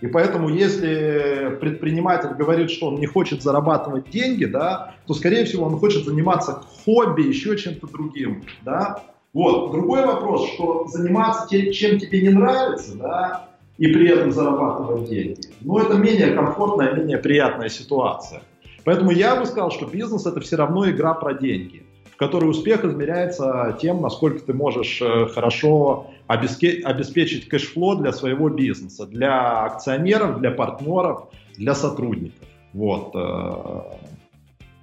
И 0.01 0.08
поэтому, 0.08 0.50
если 0.50 1.58
предприниматель 1.60 2.30
говорит, 2.38 2.70
что 2.70 2.88
он 2.88 3.00
не 3.00 3.08
хочет 3.08 3.42
зарабатывать 3.42 4.10
деньги, 4.10 4.46
да, 4.46 4.96
то, 5.08 5.13
скорее 5.13 5.46
всего, 5.46 5.66
он 5.66 5.77
хочет 5.77 6.06
заниматься 6.06 6.62
хобби, 6.86 7.24
еще 7.24 7.58
чем-то 7.58 7.88
другим. 7.88 8.44
Да. 8.63 9.04
Вот. 9.34 9.72
Другой 9.72 10.06
вопрос, 10.06 10.50
что 10.54 10.88
заниматься 10.88 11.48
тем, 11.50 11.72
чем 11.72 12.00
тебе 12.00 12.22
не 12.22 12.30
нравится, 12.30 12.96
да, 12.96 13.50
и 13.77 13.88
при 13.88 14.10
этом 14.10 14.32
зарабатывать 14.32 15.10
деньги, 15.10 15.42
ну, 15.62 15.77
это 15.77 15.96
менее 15.96 16.32
комфортная, 16.32 16.94
менее 16.94 17.18
приятная 17.18 17.70
ситуация. 17.70 18.42
Поэтому 18.84 19.12
я 19.12 19.36
бы 19.36 19.46
сказал, 19.46 19.72
что 19.72 19.86
бизнес 19.86 20.25
это 20.25 20.39
все 20.39 20.56
равно 20.56 20.89
игра 20.89 21.13
про 21.13 21.34
деньги, 21.34 21.84
в 22.12 22.18
которой 22.18 22.50
успех 22.50 22.86
измеряется 22.86 23.77
тем, 23.82 24.01
насколько 24.01 24.39
ты 24.39 24.54
можешь 24.54 25.01
э, 25.01 25.27
хорошо 25.27 26.08
обеспечить 26.27 27.48
кэшфло 27.48 27.96
для 27.96 28.12
своего 28.12 28.50
бизнеса, 28.50 29.05
для 29.05 29.63
акционеров, 29.63 30.39
для 30.39 30.51
партнеров, 30.51 31.29
для 31.57 31.74
сотрудников. 31.74 32.48
Вот. 32.74 33.12
Э. 33.15 33.98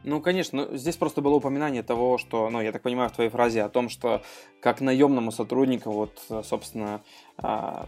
Ну, 0.05 0.21
конечно, 0.21 0.69
здесь 0.73 0.97
просто 0.97 1.23
было 1.23 1.35
упоминание 1.35 1.83
того, 1.83 2.19
что, 2.19 2.51
ну, 2.51 2.61
я 2.61 2.73
так 2.73 2.83
понимаю, 2.83 3.09
в 3.09 3.13
твоей 3.13 3.31
фразе 3.31 3.63
о 3.63 3.69
том, 3.69 3.89
что 3.89 4.23
как 4.61 4.81
наемному 4.81 5.33
сотруднику, 5.33 5.93
вот, 5.93 6.21
собственно, 6.45 7.01
а, 7.39 7.87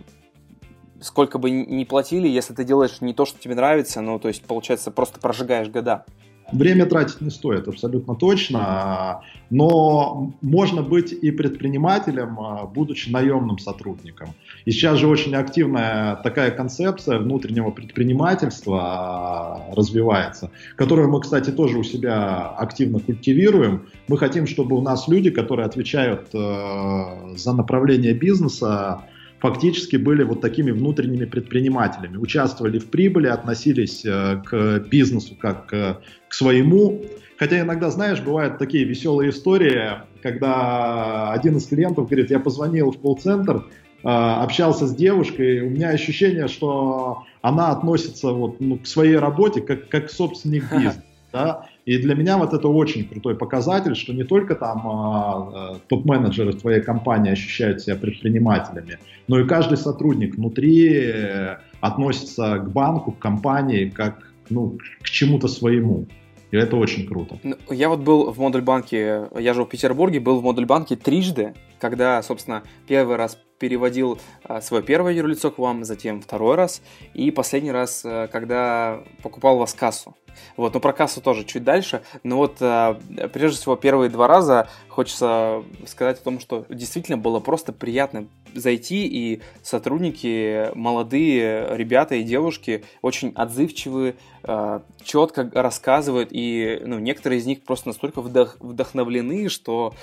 сколько 1.00 1.38
бы 1.38 1.50
ни 1.50 1.84
платили, 1.84 2.26
если 2.28 2.54
ты 2.54 2.64
делаешь 2.64 3.00
не 3.00 3.12
то, 3.12 3.26
что 3.26 3.38
тебе 3.38 3.54
нравится, 3.54 4.00
ну, 4.00 4.18
то 4.18 4.28
есть, 4.28 4.44
получается, 4.44 4.90
просто 4.90 5.20
прожигаешь 5.20 5.68
года. 5.68 6.06
Время 6.52 6.86
тратить 6.86 7.20
не 7.20 7.30
стоит, 7.30 7.66
абсолютно 7.66 8.14
точно. 8.14 9.22
Но 9.50 10.32
можно 10.42 10.82
быть 10.82 11.12
и 11.12 11.30
предпринимателем, 11.32 12.38
а, 12.38 12.66
будучи 12.66 13.10
наемным 13.10 13.58
сотрудником. 13.58 14.28
И 14.64 14.70
сейчас 14.70 14.98
же 14.98 15.08
очень 15.08 15.34
активная 15.34 16.16
такая 16.16 16.52
концепция 16.52 17.18
внутреннего 17.18 17.70
предпринимательства 17.70 18.80
а, 18.82 19.74
развивается, 19.74 20.50
которую 20.76 21.10
мы, 21.10 21.20
кстати, 21.20 21.50
тоже 21.50 21.78
у 21.78 21.82
себя 21.82 22.48
активно 22.48 23.00
культивируем. 23.00 23.86
Мы 24.06 24.16
хотим, 24.16 24.46
чтобы 24.46 24.76
у 24.76 24.80
нас 24.80 25.08
люди, 25.08 25.30
которые 25.30 25.66
отвечают 25.66 26.28
э, 26.32 27.36
за 27.36 27.52
направление 27.52 28.14
бизнеса, 28.14 29.02
фактически 29.38 29.96
были 29.96 30.22
вот 30.22 30.40
такими 30.40 30.70
внутренними 30.70 31.24
предпринимателями, 31.24 32.16
участвовали 32.16 32.78
в 32.78 32.86
прибыли, 32.86 33.26
относились 33.26 34.04
э, 34.04 34.42
к 34.44 34.86
бизнесу 34.88 35.34
как 35.36 35.66
к 35.66 36.25
своему. 36.36 37.02
Хотя 37.38 37.60
иногда, 37.60 37.90
знаешь, 37.90 38.20
бывают 38.20 38.58
такие 38.58 38.84
веселые 38.84 39.30
истории, 39.30 39.90
когда 40.22 41.32
один 41.32 41.56
из 41.56 41.66
клиентов 41.66 42.06
говорит, 42.06 42.30
я 42.30 42.40
позвонил 42.40 42.90
в 42.90 42.98
колл-центр, 42.98 43.56
э, 44.02 44.08
общался 44.08 44.86
с 44.86 44.94
девушкой, 44.94 45.60
у 45.60 45.70
меня 45.70 45.90
ощущение, 45.90 46.48
что 46.48 47.24
она 47.42 47.70
относится 47.70 48.32
вот, 48.32 48.60
ну, 48.60 48.78
к 48.78 48.86
своей 48.86 49.16
работе 49.16 49.60
как, 49.60 49.88
как 49.88 50.10
собственник 50.10 50.70
бизнеса. 50.72 51.02
Да? 51.32 51.66
И 51.84 51.98
для 51.98 52.14
меня 52.14 52.38
вот 52.38 52.54
это 52.54 52.68
очень 52.68 53.06
крутой 53.06 53.36
показатель, 53.36 53.94
что 53.94 54.14
не 54.14 54.24
только 54.24 54.54
там 54.54 55.52
э, 55.54 55.78
топ-менеджеры 55.88 56.54
твоей 56.54 56.80
компании 56.80 57.32
ощущают 57.32 57.82
себя 57.82 57.96
предпринимателями, 57.96 58.98
но 59.28 59.38
и 59.40 59.46
каждый 59.46 59.76
сотрудник 59.76 60.36
внутри 60.36 60.94
э, 60.94 61.58
относится 61.80 62.58
к 62.58 62.72
банку, 62.72 63.12
к 63.12 63.18
компании 63.18 63.90
как 63.90 64.26
ну, 64.50 64.78
к 65.02 65.10
чему-то 65.10 65.48
своему. 65.48 66.06
И 66.50 66.56
это 66.56 66.76
очень 66.76 67.06
круто. 67.06 67.38
Ну, 67.42 67.56
я 67.70 67.88
вот 67.88 68.00
был 68.00 68.30
в 68.30 68.38
модуль 68.38 68.62
банке, 68.62 69.28
я 69.36 69.54
жил 69.54 69.64
в 69.64 69.68
Петербурге, 69.68 70.20
был 70.20 70.40
в 70.40 70.42
модуль 70.42 70.66
банке 70.66 70.96
трижды, 70.96 71.54
когда, 71.80 72.22
собственно, 72.22 72.62
первый 72.86 73.16
раз 73.16 73.38
переводил 73.58 74.18
а, 74.44 74.60
свое 74.60 74.82
первое 74.82 75.12
юрлицо 75.12 75.50
к 75.50 75.58
вам, 75.58 75.84
затем 75.84 76.20
второй 76.20 76.56
раз, 76.56 76.82
и 77.14 77.30
последний 77.30 77.72
раз, 77.72 78.04
э, 78.04 78.28
когда 78.30 79.00
покупал 79.22 79.56
у 79.56 79.60
вас 79.60 79.74
кассу. 79.74 80.14
Вот, 80.56 80.74
но 80.74 80.80
про 80.80 80.92
кассу 80.92 81.20
тоже 81.20 81.44
чуть 81.44 81.64
дальше. 81.64 82.02
Но 82.22 82.36
вот 82.36 82.56
а, 82.60 83.00
прежде 83.32 83.58
всего 83.58 83.76
первые 83.76 84.10
два 84.10 84.26
раза 84.26 84.68
хочется 84.88 85.62
сказать 85.86 86.20
о 86.20 86.24
том, 86.24 86.40
что 86.40 86.66
действительно 86.68 87.18
было 87.18 87.40
просто 87.40 87.72
приятно 87.72 88.26
зайти, 88.54 89.06
и 89.06 89.42
сотрудники, 89.62 90.70
молодые 90.74 91.76
ребята 91.76 92.16
и 92.16 92.22
девушки 92.22 92.84
очень 93.02 93.32
отзывчивы, 93.34 94.16
а, 94.42 94.82
четко 95.02 95.50
рассказывают, 95.52 96.30
и 96.32 96.80
ну, 96.84 96.98
некоторые 96.98 97.40
из 97.40 97.46
них 97.46 97.64
просто 97.64 97.88
настолько 97.88 98.20
вдох 98.20 98.56
вдохновлены, 98.60 99.48
что 99.48 99.94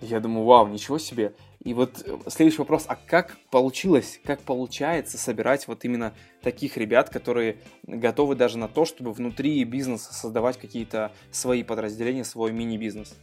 я 0.00 0.20
думаю, 0.20 0.44
вау, 0.44 0.68
ничего 0.68 0.98
себе. 0.98 1.34
И 1.64 1.74
вот 1.74 2.02
э, 2.04 2.18
следующий 2.28 2.58
вопрос, 2.58 2.84
а 2.88 2.96
как 2.96 3.36
получилось, 3.50 4.20
как 4.24 4.40
получается 4.40 5.16
собирать 5.16 5.68
вот 5.68 5.84
именно 5.84 6.12
таких 6.42 6.76
ребят, 6.76 7.08
которые 7.08 7.58
готовы 7.86 8.34
даже 8.34 8.58
на 8.58 8.66
то, 8.66 8.84
чтобы 8.84 9.12
внутри 9.12 9.62
бизнеса 9.64 10.12
создавать 10.12 10.58
какие-то 10.58 11.12
свои 11.30 11.62
подразделения, 11.62 12.24
свой 12.24 12.52
мини-бизнес? 12.52 13.16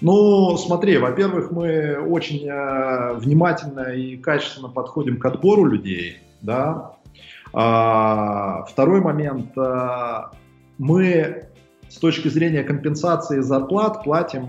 Ну, 0.00 0.56
смотри, 0.56 0.98
во-первых, 0.98 1.52
мы 1.52 1.98
очень 1.98 2.48
э, 2.48 3.14
внимательно 3.14 3.92
и 3.94 4.16
качественно 4.16 4.68
подходим 4.68 5.18
к 5.18 5.24
отбору 5.24 5.64
людей, 5.64 6.18
да. 6.40 6.96
А, 7.52 8.64
второй 8.64 9.00
момент, 9.00 9.56
э, 9.56 10.22
мы 10.78 11.48
с 11.88 11.96
точки 11.98 12.28
зрения 12.28 12.64
компенсации 12.64 13.40
зарплат 13.40 14.02
платим 14.02 14.48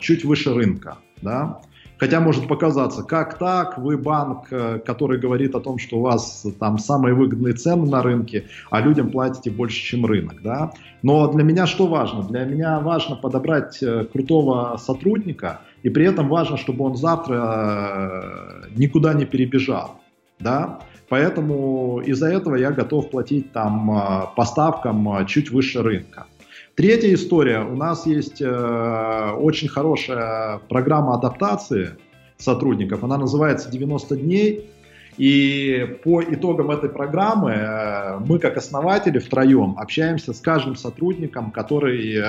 чуть 0.00 0.24
выше 0.24 0.54
рынка, 0.54 0.98
да. 1.20 1.60
Хотя 1.98 2.20
может 2.20 2.46
показаться, 2.46 3.02
как 3.02 3.38
так, 3.38 3.78
вы 3.78 3.96
банк, 3.96 4.48
э, 4.50 4.78
который 4.84 5.18
говорит 5.18 5.54
о 5.54 5.60
том, 5.60 5.78
что 5.78 5.98
у 5.98 6.02
вас 6.02 6.46
там 6.60 6.78
самые 6.78 7.14
выгодные 7.14 7.54
цены 7.54 7.86
на 7.86 8.02
рынке, 8.02 8.44
а 8.70 8.80
людям 8.80 9.10
платите 9.10 9.50
больше, 9.50 9.82
чем 9.82 10.04
рынок. 10.04 10.42
Да? 10.42 10.72
Но 11.02 11.32
для 11.32 11.42
меня 11.42 11.66
что 11.66 11.86
важно? 11.86 12.22
Для 12.22 12.44
меня 12.44 12.80
важно 12.80 13.16
подобрать 13.16 13.82
э, 13.82 14.04
крутого 14.04 14.76
сотрудника, 14.76 15.60
и 15.82 15.88
при 15.88 16.06
этом 16.06 16.28
важно, 16.28 16.58
чтобы 16.58 16.84
он 16.84 16.96
завтра 16.96 18.62
э, 18.66 18.68
никуда 18.76 19.14
не 19.14 19.24
перебежал. 19.24 20.00
Да? 20.38 20.80
Поэтому 21.08 22.02
из-за 22.04 22.28
этого 22.28 22.56
я 22.56 22.72
готов 22.72 23.10
платить 23.10 23.52
там 23.52 24.32
поставкам 24.34 25.24
чуть 25.26 25.52
выше 25.52 25.80
рынка. 25.80 26.26
Третья 26.76 27.14
история. 27.14 27.60
У 27.60 27.74
нас 27.74 28.04
есть 28.04 28.42
э, 28.42 29.30
очень 29.38 29.66
хорошая 29.66 30.58
программа 30.68 31.14
адаптации 31.14 31.92
сотрудников. 32.36 33.02
Она 33.02 33.16
называется 33.16 33.70
90 33.70 34.16
дней. 34.18 34.70
И 35.16 35.98
по 36.04 36.22
итогам 36.22 36.70
этой 36.70 36.90
программы 36.90 37.52
э, 37.52 38.18
мы, 38.18 38.38
как 38.38 38.58
основатели, 38.58 39.18
втроем 39.18 39.74
общаемся 39.78 40.34
с 40.34 40.40
каждым 40.40 40.76
сотрудником, 40.76 41.50
который 41.50 42.14
э, 42.14 42.22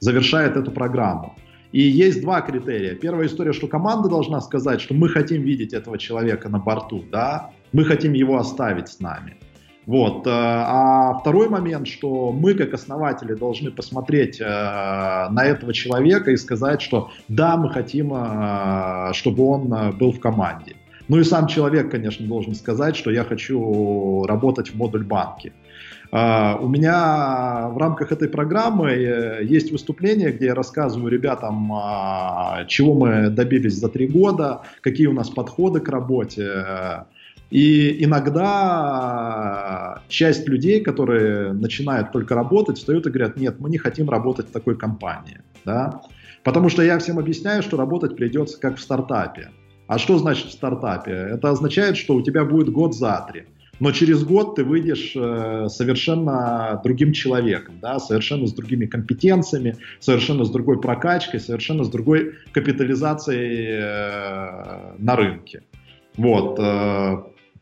завершает 0.00 0.58
эту 0.58 0.70
программу. 0.70 1.36
И 1.72 1.80
есть 1.80 2.20
два 2.20 2.42
критерия. 2.42 2.94
Первая 2.94 3.28
история, 3.28 3.54
что 3.54 3.66
команда 3.66 4.10
должна 4.10 4.42
сказать, 4.42 4.82
что 4.82 4.92
мы 4.92 5.08
хотим 5.08 5.40
видеть 5.40 5.72
этого 5.72 5.96
человека 5.96 6.50
на 6.50 6.58
борту, 6.58 7.02
да, 7.10 7.50
мы 7.72 7.86
хотим 7.86 8.12
его 8.12 8.36
оставить 8.36 8.88
с 8.88 9.00
нами. 9.00 9.38
Вот. 9.88 10.26
Э, 10.26 10.30
а 10.30 11.14
второй 11.14 11.48
момент, 11.48 11.88
что 11.88 12.30
мы 12.30 12.52
как 12.52 12.74
основатели 12.74 13.32
должны 13.32 13.70
посмотреть 13.70 14.38
э, 14.38 14.44
на 14.44 15.44
этого 15.46 15.72
человека 15.72 16.30
и 16.30 16.36
сказать, 16.36 16.82
что 16.82 17.10
да, 17.28 17.56
мы 17.56 17.70
хотим, 17.70 18.12
э, 18.12 19.14
чтобы 19.14 19.46
он 19.46 19.96
был 19.96 20.12
в 20.12 20.20
команде. 20.20 20.76
Ну 21.08 21.18
и 21.18 21.24
сам 21.24 21.46
человек, 21.46 21.90
конечно, 21.90 22.26
должен 22.26 22.54
сказать, 22.54 22.96
что 22.96 23.10
я 23.10 23.24
хочу 23.24 24.26
работать 24.26 24.68
в 24.68 24.76
модуль 24.76 25.04
банке. 25.04 25.54
У 26.10 26.68
меня 26.68 27.68
в 27.68 27.78
рамках 27.78 28.12
этой 28.12 28.28
программы 28.28 28.90
есть 29.42 29.72
выступление, 29.72 30.32
где 30.32 30.46
я 30.46 30.54
рассказываю 30.54 31.10
ребятам, 31.10 31.70
чего 32.66 32.94
мы 32.94 33.28
добились 33.28 33.74
за 33.74 33.88
три 33.88 34.06
года, 34.06 34.62
какие 34.80 35.06
у 35.06 35.12
нас 35.12 35.28
подходы 35.28 35.80
к 35.80 35.88
работе. 35.88 37.06
И 37.50 38.04
иногда 38.04 40.02
часть 40.08 40.46
людей, 40.46 40.80
которые 40.80 41.52
начинают 41.52 42.12
только 42.12 42.34
работать, 42.34 42.78
встают 42.78 43.06
и 43.06 43.10
говорят, 43.10 43.36
нет, 43.36 43.56
мы 43.58 43.70
не 43.70 43.78
хотим 43.78 44.10
работать 44.10 44.48
в 44.48 44.52
такой 44.52 44.76
компании. 44.76 45.40
Да? 45.64 46.02
Потому 46.44 46.68
что 46.68 46.82
я 46.82 46.98
всем 46.98 47.18
объясняю, 47.18 47.62
что 47.62 47.76
работать 47.76 48.16
придется 48.16 48.60
как 48.60 48.76
в 48.76 48.80
стартапе. 48.80 49.50
А 49.86 49.98
что 49.98 50.18
значит 50.18 50.48
в 50.48 50.52
стартапе? 50.52 51.12
Это 51.12 51.50
означает, 51.50 51.96
что 51.96 52.14
у 52.14 52.22
тебя 52.22 52.44
будет 52.44 52.68
год 52.70 52.94
за 52.94 53.26
три. 53.32 53.44
Но 53.80 53.92
через 53.92 54.24
год 54.24 54.56
ты 54.56 54.64
выйдешь 54.64 55.12
э, 55.14 55.68
совершенно 55.68 56.80
другим 56.82 57.12
человеком, 57.12 57.78
да, 57.80 58.00
совершенно 58.00 58.46
с 58.46 58.52
другими 58.52 58.86
компетенциями, 58.86 59.76
совершенно 60.00 60.44
с 60.44 60.50
другой 60.50 60.80
прокачкой, 60.80 61.38
совершенно 61.38 61.84
с 61.84 61.88
другой 61.88 62.34
капитализацией 62.52 63.78
э, 63.80 64.94
на 64.98 65.16
рынке. 65.16 65.62
Вот. 66.16 66.58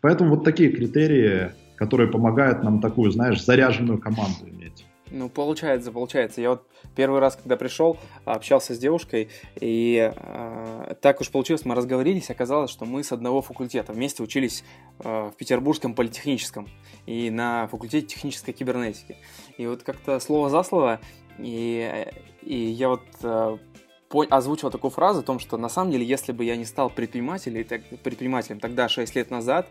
Поэтому 0.00 0.36
вот 0.36 0.44
такие 0.44 0.70
критерии, 0.70 1.52
которые 1.76 2.10
помогают 2.10 2.62
нам 2.62 2.80
такую, 2.80 3.10
знаешь, 3.10 3.44
заряженную 3.44 3.98
команду 3.98 4.48
иметь. 4.48 4.86
Ну, 5.10 5.28
получается, 5.28 5.92
получается. 5.92 6.40
Я 6.40 6.50
вот 6.50 6.66
первый 6.96 7.20
раз, 7.20 7.36
когда 7.36 7.56
пришел, 7.56 7.96
общался 8.24 8.74
с 8.74 8.78
девушкой, 8.78 9.28
и 9.60 10.12
э, 10.12 10.94
так 11.00 11.20
уж 11.20 11.30
получилось, 11.30 11.64
мы 11.64 11.76
разговорились, 11.76 12.28
оказалось, 12.28 12.70
что 12.70 12.86
мы 12.86 13.04
с 13.04 13.12
одного 13.12 13.40
факультета 13.40 13.92
вместе 13.92 14.22
учились 14.24 14.64
э, 14.98 15.30
в 15.32 15.36
Петербургском 15.36 15.94
политехническом 15.94 16.68
и 17.06 17.30
на 17.30 17.68
факультете 17.68 18.06
технической 18.06 18.52
кибернетики. 18.52 19.16
И 19.58 19.66
вот 19.66 19.84
как-то 19.84 20.18
слово 20.18 20.50
за 20.50 20.64
слово, 20.64 21.00
и, 21.38 22.08
и 22.42 22.56
я 22.56 22.88
вот 22.88 23.04
э, 23.22 23.58
озвучил 24.30 24.70
такую 24.70 24.90
фразу 24.90 25.20
о 25.20 25.22
том, 25.22 25.38
что 25.38 25.56
на 25.56 25.68
самом 25.68 25.90
деле, 25.90 26.04
если 26.04 26.32
бы 26.32 26.44
я 26.44 26.56
не 26.56 26.64
стал 26.64 26.90
предпринимателем, 26.90 27.64
предпринимателем 28.02 28.60
тогда, 28.60 28.88
6 28.88 29.14
лет 29.16 29.30
назад, 29.30 29.68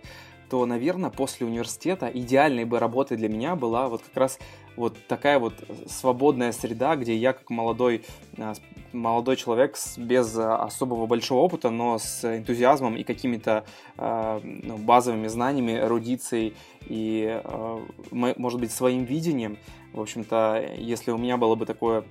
то, 0.50 0.66
наверное, 0.66 1.10
после 1.10 1.48
университета 1.48 2.10
идеальной 2.14 2.66
бы 2.66 2.80
работой 2.80 3.18
для 3.18 3.30
меня 3.30 3.56
была 3.56 3.88
вот 3.90 4.04
как 4.04 4.16
раз 4.16 4.40
вот 4.76 4.96
такая 5.08 5.40
вот 5.40 5.54
свободная 5.88 6.52
среда, 6.52 6.96
где 6.96 7.16
я 7.16 7.34
как 7.34 7.50
молодой, 7.50 8.04
а, 8.38 8.54
молодой 8.92 9.38
человек 9.38 9.78
без 9.98 10.36
особого 10.38 11.08
большого 11.08 11.40
опыта, 11.40 11.70
но 11.70 11.98
с 11.98 12.24
энтузиазмом 12.24 12.96
и 12.96 13.04
какими-то 13.04 13.66
э, 13.98 14.40
базовыми 14.80 15.28
знаниями, 15.28 15.80
эрудицией 15.80 16.56
и, 16.88 17.42
э, 17.44 17.86
может 18.12 18.60
быть, 18.60 18.72
своим 18.72 19.06
видением. 19.06 19.58
В 19.94 20.02
общем-то, 20.02 20.74
если 20.78 21.12
у 21.12 21.18
меня 21.18 21.38
было 21.38 21.56
бы 21.56 21.66
такое 21.66 22.04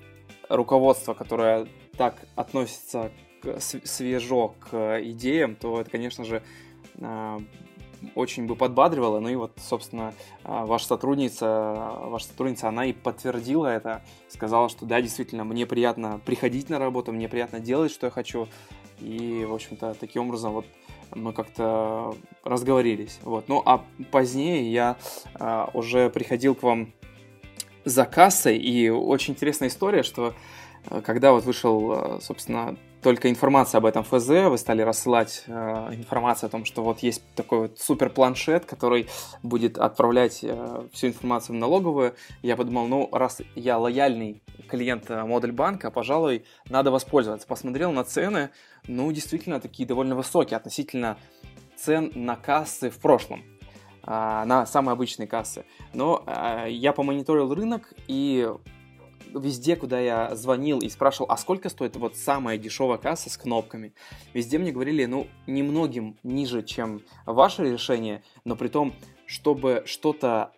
руководство, 0.49 1.15
которое 1.15 1.69
так 1.97 2.17
относится 2.37 3.11
к, 3.43 3.61
свежо 3.61 4.55
к 4.61 5.01
идеям, 5.03 5.57
то 5.57 5.81
это, 5.81 5.91
конечно 5.91 6.25
же, 6.25 6.43
очень 8.15 8.47
бы 8.47 8.57
подбадривало. 8.57 9.21
Ну 9.21 9.29
и 9.29 9.35
вот, 9.35 9.53
собственно, 9.59 10.15
а, 10.43 10.67
ваша 10.67 10.87
сотрудница, 10.87 11.47
ваша 12.05 12.27
сотрудница, 12.27 12.69
она 12.69 12.87
и 12.87 12.93
подтвердила 12.93 13.67
это, 13.67 14.03
сказала, 14.29 14.69
что 14.69 14.87
да, 14.87 15.01
действительно, 15.01 15.45
мне 15.45 15.67
приятно 15.67 16.21
приходить 16.25 16.69
на 16.69 16.79
работу, 16.79 17.13
мне 17.13 17.29
приятно 17.29 17.61
делать, 17.61 17.93
что 17.93 18.07
я 18.07 18.11
хочу. 18.11 18.49
И, 19.01 19.45
в 19.49 19.53
общем-то, 19.53 19.97
таким 19.99 20.27
образом 20.27 20.53
вот 20.53 20.67
мы 21.15 21.33
как-то 21.33 22.15
разговорились. 22.43 23.19
Вот. 23.23 23.49
Ну, 23.49 23.63
а 23.65 23.85
позднее 24.11 24.71
я 24.71 24.97
а, 25.35 25.71
уже 25.75 26.11
приходил 26.11 26.55
к 26.55 26.63
вам 26.63 26.93
за 27.85 28.05
кассой, 28.07 28.57
и 28.57 28.89
очень 28.89 29.35
интересная 29.35 29.69
история, 29.69 30.03
что 30.03 30.29
а, 30.29 30.35
когда 31.05 31.33
вот 31.33 31.45
вышел, 31.45 31.93
а, 31.93 32.19
собственно, 32.21 32.77
только 33.05 33.29
информация 33.29 33.79
об 33.79 33.87
этом 33.87 34.03
ФЗ, 34.03 34.29
вы 34.49 34.57
стали 34.57 34.81
рассылать 34.81 35.45
э, 35.47 35.53
информацию 35.93 36.49
о 36.49 36.51
том, 36.51 36.65
что 36.65 36.83
вот 36.83 37.01
есть 37.01 37.23
такой 37.35 37.59
вот 37.59 37.79
супер 37.79 38.09
планшет, 38.09 38.65
который 38.65 39.09
будет 39.43 39.77
отправлять 39.77 40.41
э, 40.43 40.89
всю 40.91 41.09
информацию 41.09 41.55
в 41.55 41.59
налоговую. 41.59 42.15
Я 42.41 42.57
подумал, 42.57 42.87
ну, 42.87 43.11
раз 43.13 43.43
я 43.57 43.77
лояльный 43.77 44.43
клиент 44.69 45.11
э, 45.11 45.23
модуль 45.23 45.53
банка, 45.53 45.91
пожалуй, 45.91 46.47
надо 46.71 46.91
воспользоваться. 46.91 47.47
Посмотрел 47.47 47.93
на 47.93 48.05
цены, 48.05 48.49
ну, 48.87 49.13
действительно, 49.13 49.61
такие 49.61 49.87
довольно 49.87 50.17
высокие 50.17 50.57
относительно 50.57 51.19
цен 51.77 52.11
на 52.15 52.37
кассы 52.37 52.89
в 52.89 52.99
прошлом 53.01 53.45
э, 54.03 54.11
на 54.11 54.65
самые 54.65 54.95
обычные 54.95 55.27
кассы. 55.27 55.67
Но 55.93 56.25
э, 56.27 56.69
я 56.71 56.95
помониторил 56.95 57.55
рынок 57.55 57.93
и 58.09 58.49
везде, 59.39 59.77
куда 59.77 60.01
я 60.01 60.35
звонил 60.35 60.81
и 60.81 60.89
спрашивал, 60.89 61.31
а 61.31 61.37
сколько 61.37 61.69
стоит 61.69 61.97
вот 61.97 62.17
самая 62.17 62.59
дешевая 62.59 62.99
касса 62.99 63.31
с 63.31 63.37
кнопками, 63.37 63.95
везде 64.33 64.59
мне 64.59 64.73
говорили, 64.73 65.05
ну, 65.05 65.27
немногим 65.47 66.19
ниже, 66.23 66.63
чем 66.63 67.03
ваше 67.27 67.65
решение, 67.65 68.23
но 68.45 68.57
при 68.57 68.69
том, 68.69 68.95
чтобы 69.27 69.83
что-то 69.87 70.53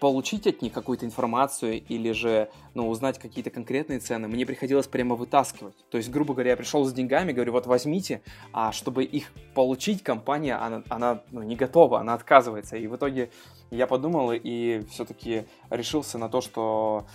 получить 0.00 0.46
от 0.46 0.62
них 0.62 0.72
какую-то 0.72 1.04
информацию 1.04 1.82
или 1.82 2.12
же 2.12 2.50
ну, 2.74 2.88
узнать 2.88 3.18
какие-то 3.18 3.50
конкретные 3.50 3.98
цены, 3.98 4.28
мне 4.28 4.46
приходилось 4.46 4.86
прямо 4.86 5.14
вытаскивать. 5.14 5.74
То 5.90 5.98
есть, 5.98 6.10
грубо 6.10 6.34
говоря, 6.34 6.52
я 6.52 6.56
пришел 6.56 6.84
с 6.84 6.92
деньгами, 6.92 7.32
говорю, 7.32 7.52
вот 7.52 7.66
возьмите, 7.66 8.22
а 8.52 8.72
чтобы 8.72 9.04
их 9.04 9.32
получить, 9.54 10.02
компания, 10.02 10.56
она, 10.56 10.82
она 10.88 11.22
ну, 11.30 11.42
не 11.42 11.56
готова, 11.56 12.00
она 12.00 12.14
отказывается. 12.14 12.76
И 12.76 12.86
в 12.86 12.96
итоге 12.96 13.30
я 13.70 13.86
подумал 13.86 14.32
и 14.32 14.82
все-таки 14.90 15.44
решился 15.70 16.18
на 16.18 16.28
то, 16.28 16.40
что 16.40 17.06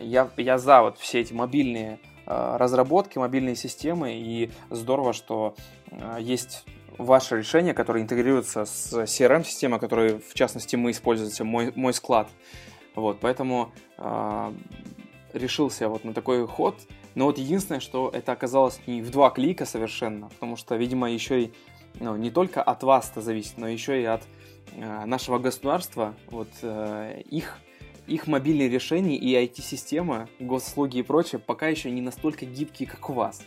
я, 0.00 0.30
я 0.36 0.58
за 0.58 0.82
вот 0.82 0.98
все 0.98 1.20
эти 1.20 1.32
мобильные 1.32 2.00
э, 2.26 2.56
разработки, 2.56 3.18
мобильные 3.18 3.56
системы, 3.56 4.14
и 4.14 4.50
здорово, 4.70 5.12
что 5.12 5.54
э, 5.90 6.18
есть 6.20 6.64
ваше 6.98 7.38
решение, 7.38 7.74
которое 7.74 8.02
интегрируется 8.02 8.64
с 8.64 8.92
CRM-системой, 8.92 9.78
которую, 9.78 10.20
в 10.20 10.34
частности, 10.34 10.76
мы 10.76 10.90
используем, 10.90 11.48
мой, 11.48 11.72
мой 11.74 11.92
склад. 11.92 12.28
Вот, 12.94 13.18
поэтому 13.20 13.72
э, 13.98 14.52
решился 15.32 15.88
вот 15.88 16.04
на 16.04 16.14
такой 16.14 16.46
ход. 16.46 16.76
Но 17.14 17.26
вот 17.26 17.38
единственное, 17.38 17.80
что 17.80 18.10
это 18.12 18.32
оказалось 18.32 18.80
не 18.86 19.02
в 19.02 19.10
два 19.10 19.30
клика 19.30 19.64
совершенно, 19.64 20.28
потому 20.28 20.56
что, 20.56 20.76
видимо, 20.76 21.10
еще 21.10 21.42
и 21.44 21.52
ну, 21.98 22.16
не 22.16 22.30
только 22.30 22.62
от 22.62 22.82
вас 22.82 23.10
это 23.10 23.22
зависит, 23.22 23.56
но 23.56 23.68
еще 23.68 24.00
и 24.02 24.04
от 24.04 24.22
э, 24.72 25.04
нашего 25.06 25.38
государства, 25.38 26.14
вот 26.30 26.48
э, 26.62 27.22
их 27.30 27.58
их 28.06 28.26
мобильные 28.26 28.68
решения 28.68 29.16
и 29.16 29.34
IT-система, 29.34 30.28
госуслуги 30.40 30.98
и 30.98 31.02
прочее 31.02 31.40
пока 31.44 31.68
еще 31.68 31.90
не 31.90 32.00
настолько 32.00 32.46
гибкие, 32.46 32.88
как 32.88 33.10
у 33.10 33.14
вас. 33.14 33.42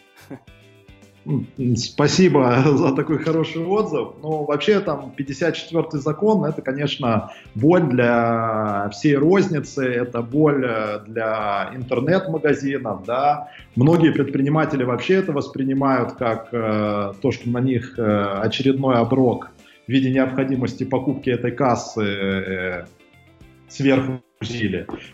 Спасибо 1.75 2.63
за 2.65 2.95
такой 2.95 3.19
хороший 3.19 3.63
отзыв. 3.63 4.15
Ну, 4.21 4.45
вообще, 4.45 4.79
там, 4.79 5.13
54-й 5.17 5.99
закон, 5.99 6.45
это, 6.45 6.61
конечно, 6.61 7.31
боль 7.55 7.83
для 7.83 8.89
всей 8.93 9.15
розницы, 9.15 9.85
это 9.85 10.21
боль 10.21 10.65
э, 10.65 10.99
для 11.07 11.71
интернет-магазинов, 11.75 13.03
да. 13.05 13.51
Многие 13.75 14.11
предприниматели 14.11 14.83
вообще 14.83 15.15
это 15.15 15.31
воспринимают 15.33 16.13
как 16.13 16.49
э, 16.51 17.13
то, 17.21 17.31
что 17.31 17.49
на 17.49 17.59
них 17.59 17.99
э, 17.99 18.41
очередной 18.41 18.95
оброк 18.95 19.51
в 19.87 19.91
виде 19.91 20.09
необходимости 20.09 20.83
покупки 20.83 21.29
этой 21.29 21.51
кассы 21.51 22.03
э, 22.03 22.85
сверху 23.67 24.21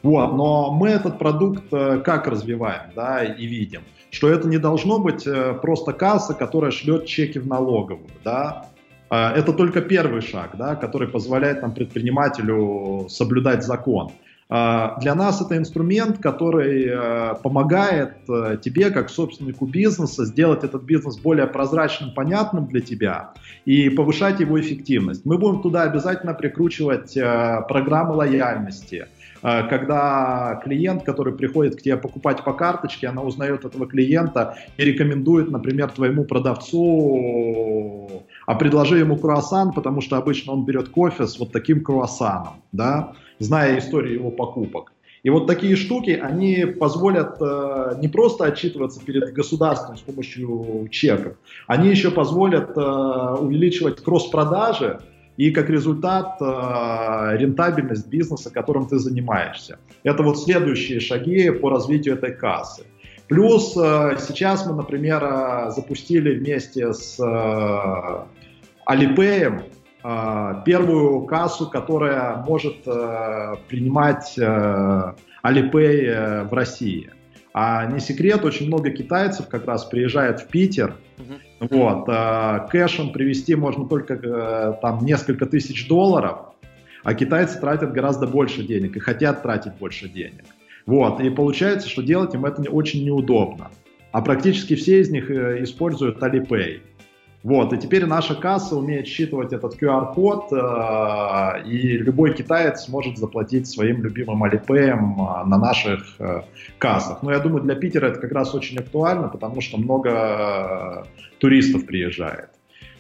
Вот, 0.04 0.34
но 0.34 0.72
мы 0.72 0.90
этот 0.90 1.18
продукт 1.18 1.74
э, 1.74 2.02
как 2.06 2.28
развиваем, 2.28 2.92
да, 2.96 3.24
и 3.24 3.46
видим– 3.46 3.82
что 4.16 4.30
это 4.30 4.48
не 4.48 4.58
должно 4.58 5.00
быть 5.00 5.28
э, 5.28 5.54
просто 5.62 5.92
касса, 5.92 6.34
которая 6.34 6.72
шлет 6.72 7.06
чеки 7.06 7.38
в 7.38 7.48
налоговую, 7.48 8.10
да, 8.24 8.68
а, 9.10 9.34
это 9.34 9.54
только 9.54 9.82
первый 9.82 10.22
шаг, 10.22 10.56
да, 10.58 10.76
который 10.76 11.08
позволяет 11.08 11.62
нам, 11.62 11.74
предпринимателю, 11.74 13.08
соблюдать 13.10 13.64
закон. 13.64 14.12
А, 14.48 14.98
для 15.02 15.16
нас 15.16 15.42
это 15.42 15.58
инструмент, 15.58 16.20
который 16.20 16.86
э, 16.88 17.36
помогает 17.44 18.14
тебе, 18.62 18.90
как 18.90 19.10
собственнику 19.10 19.66
бизнеса, 19.66 20.26
сделать 20.26 20.64
этот 20.64 20.84
бизнес 20.84 21.18
более 21.18 21.48
прозрачным, 21.48 22.14
понятным 22.14 22.68
для 22.68 22.80
тебя 22.80 23.34
и 23.66 23.90
повышать 23.90 24.40
его 24.40 24.60
эффективность. 24.60 25.26
Мы 25.26 25.38
будем 25.38 25.62
туда 25.62 25.84
обязательно 25.84 26.34
прикручивать 26.34 27.14
программы 27.68 28.16
лояльности, 28.16 29.08
когда 29.70 30.60
клиент, 30.64 31.04
который 31.04 31.34
приходит 31.34 31.76
к 31.76 31.82
тебе 31.82 31.98
покупать 31.98 32.44
по 32.44 32.54
карточке, 32.54 33.08
она 33.08 33.22
узнает 33.22 33.64
этого 33.64 33.86
клиента 33.86 34.58
и 34.78 34.84
рекомендует, 34.84 35.52
например, 35.52 35.92
твоему 35.92 36.24
продавцу, 36.24 38.24
а 38.48 38.56
предложи 38.56 38.98
ему 38.98 39.18
круассан, 39.18 39.72
потому 39.72 40.02
что 40.02 40.18
обычно 40.18 40.54
он 40.54 40.66
берет 40.66 40.90
кофе 40.90 41.28
с 41.28 41.40
вот 41.40 41.52
таким 41.52 41.84
круассаном, 41.84 42.64
да, 42.72 43.14
зная 43.40 43.78
историю 43.78 44.16
его 44.16 44.32
покупок. 44.32 44.94
И 45.22 45.30
вот 45.32 45.48
такие 45.48 45.76
штуки, 45.76 46.12
они 46.12 46.66
позволят 46.66 47.38
э, 47.42 47.96
не 48.00 48.08
просто 48.08 48.46
отчитываться 48.46 49.04
перед 49.04 49.34
государством 49.34 49.98
с 49.98 50.02
помощью 50.02 50.88
чеков, 50.92 51.34
они 51.66 51.90
еще 51.90 52.12
позволят 52.12 52.78
э, 52.78 53.36
увеличивать 53.40 54.04
кросс-продажи 54.04 55.02
и 55.38 55.52
как 55.52 55.70
результат 55.70 56.38
э, 56.42 57.38
рентабельность 57.38 58.08
бизнеса, 58.08 58.52
которым 58.52 58.88
ты 58.88 59.00
занимаешься. 59.00 59.80
Это 60.04 60.24
вот 60.24 60.40
следующие 60.40 61.00
шаги 61.00 61.50
по 61.50 61.70
развитию 61.70 62.16
этой 62.16 62.34
кассы. 62.34 62.86
Плюс 63.28 63.76
э, 63.76 64.18
сейчас 64.20 64.68
мы, 64.68 64.76
например, 64.76 65.24
э, 65.24 65.72
запустили 65.72 66.38
вместе 66.38 66.94
с 66.94 67.20
э, 67.20 68.26
первую 70.66 71.26
кассу, 71.26 71.68
которая 71.68 72.36
может 72.48 72.84
принимать 72.84 74.38
Alipay 74.38 76.48
в 76.48 76.54
России. 76.54 77.10
А 77.56 77.88
не 77.88 78.00
секрет, 78.00 78.46
очень 78.46 78.68
много 78.68 78.92
китайцев 78.92 79.48
как 79.48 79.66
раз 79.66 79.86
приезжает 79.86 80.42
в 80.42 80.48
Питер. 80.50 80.94
Uh-huh. 81.18 81.40
Вот, 81.60 82.06
кэшем 82.70 83.12
привезти 83.12 83.56
можно 83.56 83.88
только 83.88 84.78
там 84.82 85.06
несколько 85.06 85.46
тысяч 85.46 85.88
долларов, 85.88 86.38
а 87.04 87.14
китайцы 87.14 87.60
тратят 87.60 87.94
гораздо 87.94 88.28
больше 88.28 88.64
денег 88.64 88.98
и 88.98 89.00
хотят 89.00 89.42
тратить 89.42 89.74
больше 89.76 90.10
денег. 90.10 90.44
Вот, 90.86 91.20
и 91.20 91.30
получается, 91.30 91.90
что 91.90 92.04
делать 92.04 92.34
им 92.36 92.46
это 92.46 92.62
очень 92.70 93.06
неудобно. 93.06 93.72
А 94.12 94.22
практически 94.22 94.76
все 94.76 95.02
из 95.02 95.10
них 95.10 95.32
используют 95.32 96.22
Alipay. 96.22 96.82
Вот, 97.46 97.74
и 97.74 97.78
теперь 97.78 98.08
наша 98.08 98.34
касса 98.34 98.76
умеет 98.76 99.06
считывать 99.06 99.54
этот 99.54 99.80
QR-код, 99.80 100.52
э, 100.52 101.70
и 101.70 101.96
любой 102.00 102.34
китаец 102.34 102.86
сможет 102.86 103.20
заплатить 103.20 103.68
своим 103.68 104.02
любимым 104.02 104.42
Алипеем 104.42 105.14
э, 105.20 105.46
на 105.46 105.60
наших 105.60 106.16
э, 106.18 106.42
кассах. 106.80 107.22
Но 107.22 107.32
я 107.32 107.38
думаю, 107.38 107.62
для 107.62 107.76
Питера 107.76 108.08
это 108.08 108.20
как 108.20 108.32
раз 108.32 108.56
очень 108.56 108.80
актуально, 108.80 109.28
потому 109.28 109.62
что 109.62 109.78
много 109.78 110.10
э, 110.10 111.04
туристов 111.38 111.86
приезжает. 111.86 112.50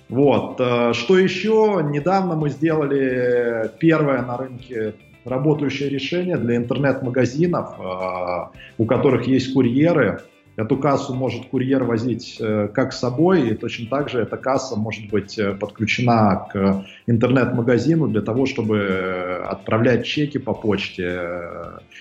Вот. 0.10 0.58
Э, 0.60 0.94
что 0.94 1.18
еще? 1.18 1.84
Недавно 1.84 2.36
мы 2.36 2.52
сделали 2.52 3.72
первое 3.80 4.22
на 4.22 4.38
рынке 4.38 4.94
работающее 5.24 5.90
решение 5.90 6.38
для 6.38 6.58
интернет-магазинов, 6.58 7.80
э, 7.80 8.58
у 8.78 8.86
которых 8.86 9.26
есть 9.26 9.54
курьеры, 9.54 10.22
Эту 10.56 10.78
кассу 10.78 11.14
может 11.14 11.48
курьер 11.48 11.84
возить 11.84 12.38
э, 12.40 12.70
как 12.74 12.94
с 12.94 13.00
собой, 13.00 13.50
и 13.50 13.56
точно 13.56 13.88
так 13.90 14.10
же 14.10 14.22
эта 14.22 14.38
касса 14.38 14.78
может 14.78 15.10
быть 15.10 15.38
э, 15.38 15.52
подключена 15.54 16.48
к 16.50 16.86
интернет-магазину 17.08 18.08
для 18.08 18.22
того, 18.22 18.46
чтобы 18.46 18.78
э, 18.78 19.44
отправлять 19.44 20.06
чеки 20.06 20.38
по 20.38 20.54
почте 20.54 21.20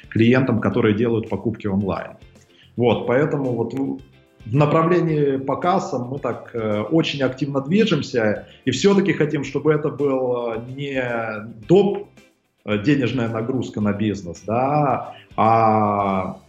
клиентам, 0.09 0.61
которые 0.61 0.95
делают 0.95 1.29
покупки 1.29 1.67
онлайн. 1.67 2.13
Вот, 2.77 3.09
поэтому 3.09 3.55
вот 3.55 3.75
в 3.75 4.55
направлении 4.55 5.37
по 5.39 5.57
кассам 5.57 6.09
мы 6.09 6.19
так 6.19 6.55
очень 6.91 7.23
активно 7.23 7.61
движемся, 7.61 8.47
и 8.65 8.71
все-таки 8.73 9.13
хотим, 9.13 9.43
чтобы 9.43 9.73
это 9.73 9.89
был 9.89 10.61
не 10.77 11.03
доп 11.67 12.09
денежная 12.65 13.29
нагрузка 13.29 13.81
на 13.81 13.93
бизнес, 13.93 14.43
да, 14.47 15.15
а 15.37 16.41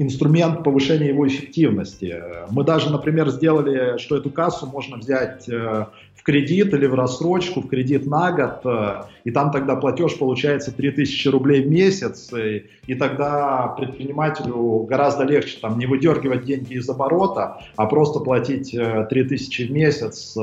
инструмент 0.00 0.64
повышения 0.64 1.08
его 1.08 1.28
эффективности. 1.28 2.22
Мы 2.50 2.64
даже, 2.64 2.90
например, 2.90 3.28
сделали, 3.28 3.98
что 3.98 4.16
эту 4.16 4.30
кассу 4.30 4.66
можно 4.66 4.96
взять 4.96 5.46
э, 5.46 5.86
в 6.14 6.22
кредит 6.22 6.72
или 6.72 6.86
в 6.86 6.94
рассрочку, 6.94 7.60
в 7.60 7.68
кредит 7.68 8.06
на 8.06 8.32
год, 8.32 8.60
э, 8.64 9.02
и 9.24 9.30
там 9.30 9.50
тогда 9.50 9.76
платеж 9.76 10.18
получается 10.18 10.72
3000 10.72 11.28
рублей 11.28 11.62
в 11.62 11.70
месяц, 11.70 12.32
и, 12.32 12.64
и 12.86 12.94
тогда 12.94 13.74
предпринимателю 13.76 14.86
гораздо 14.88 15.24
легче 15.24 15.58
там 15.60 15.78
не 15.78 15.84
выдергивать 15.84 16.46
деньги 16.46 16.74
из 16.74 16.88
оборота, 16.88 17.62
а 17.76 17.84
просто 17.84 18.20
платить 18.20 18.70
3000 18.72 19.62
э, 19.62 19.66
в 19.66 19.70
месяц 19.70 20.34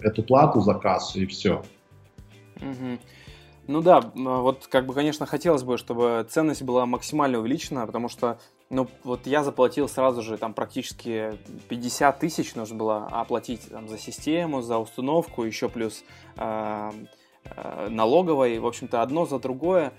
эту 0.00 0.22
плату 0.22 0.60
за 0.60 0.74
кассу 0.74 1.22
и 1.22 1.26
все. 1.26 1.62
Угу. 2.60 2.98
Ну 3.66 3.80
да, 3.80 3.98
а, 3.98 4.40
вот 4.40 4.66
как 4.66 4.86
бы, 4.86 4.92
конечно, 4.92 5.24
хотелось 5.24 5.62
бы, 5.62 5.78
чтобы 5.78 6.26
ценность 6.28 6.62
была 6.62 6.84
максимально 6.84 7.38
увеличена, 7.38 7.86
потому 7.86 8.08
что, 8.08 8.38
ну, 8.68 8.88
вот 9.04 9.26
я 9.26 9.42
заплатил 9.42 9.88
сразу 9.88 10.22
же 10.22 10.36
там 10.36 10.52
практически 10.52 11.38
50 11.68 12.18
тысяч 12.18 12.54
нужно 12.54 12.76
было 12.76 13.06
оплатить 13.06 13.68
там, 13.70 13.88
за 13.88 13.98
систему, 13.98 14.60
за 14.60 14.78
установку, 14.78 15.44
еще 15.44 15.70
плюс 15.70 16.04
э, 16.36 16.90
э, 17.56 17.88
налоговой, 17.88 18.58
в 18.58 18.66
общем-то, 18.66 19.00
одно 19.00 19.24
за 19.24 19.38
другое. 19.38 19.92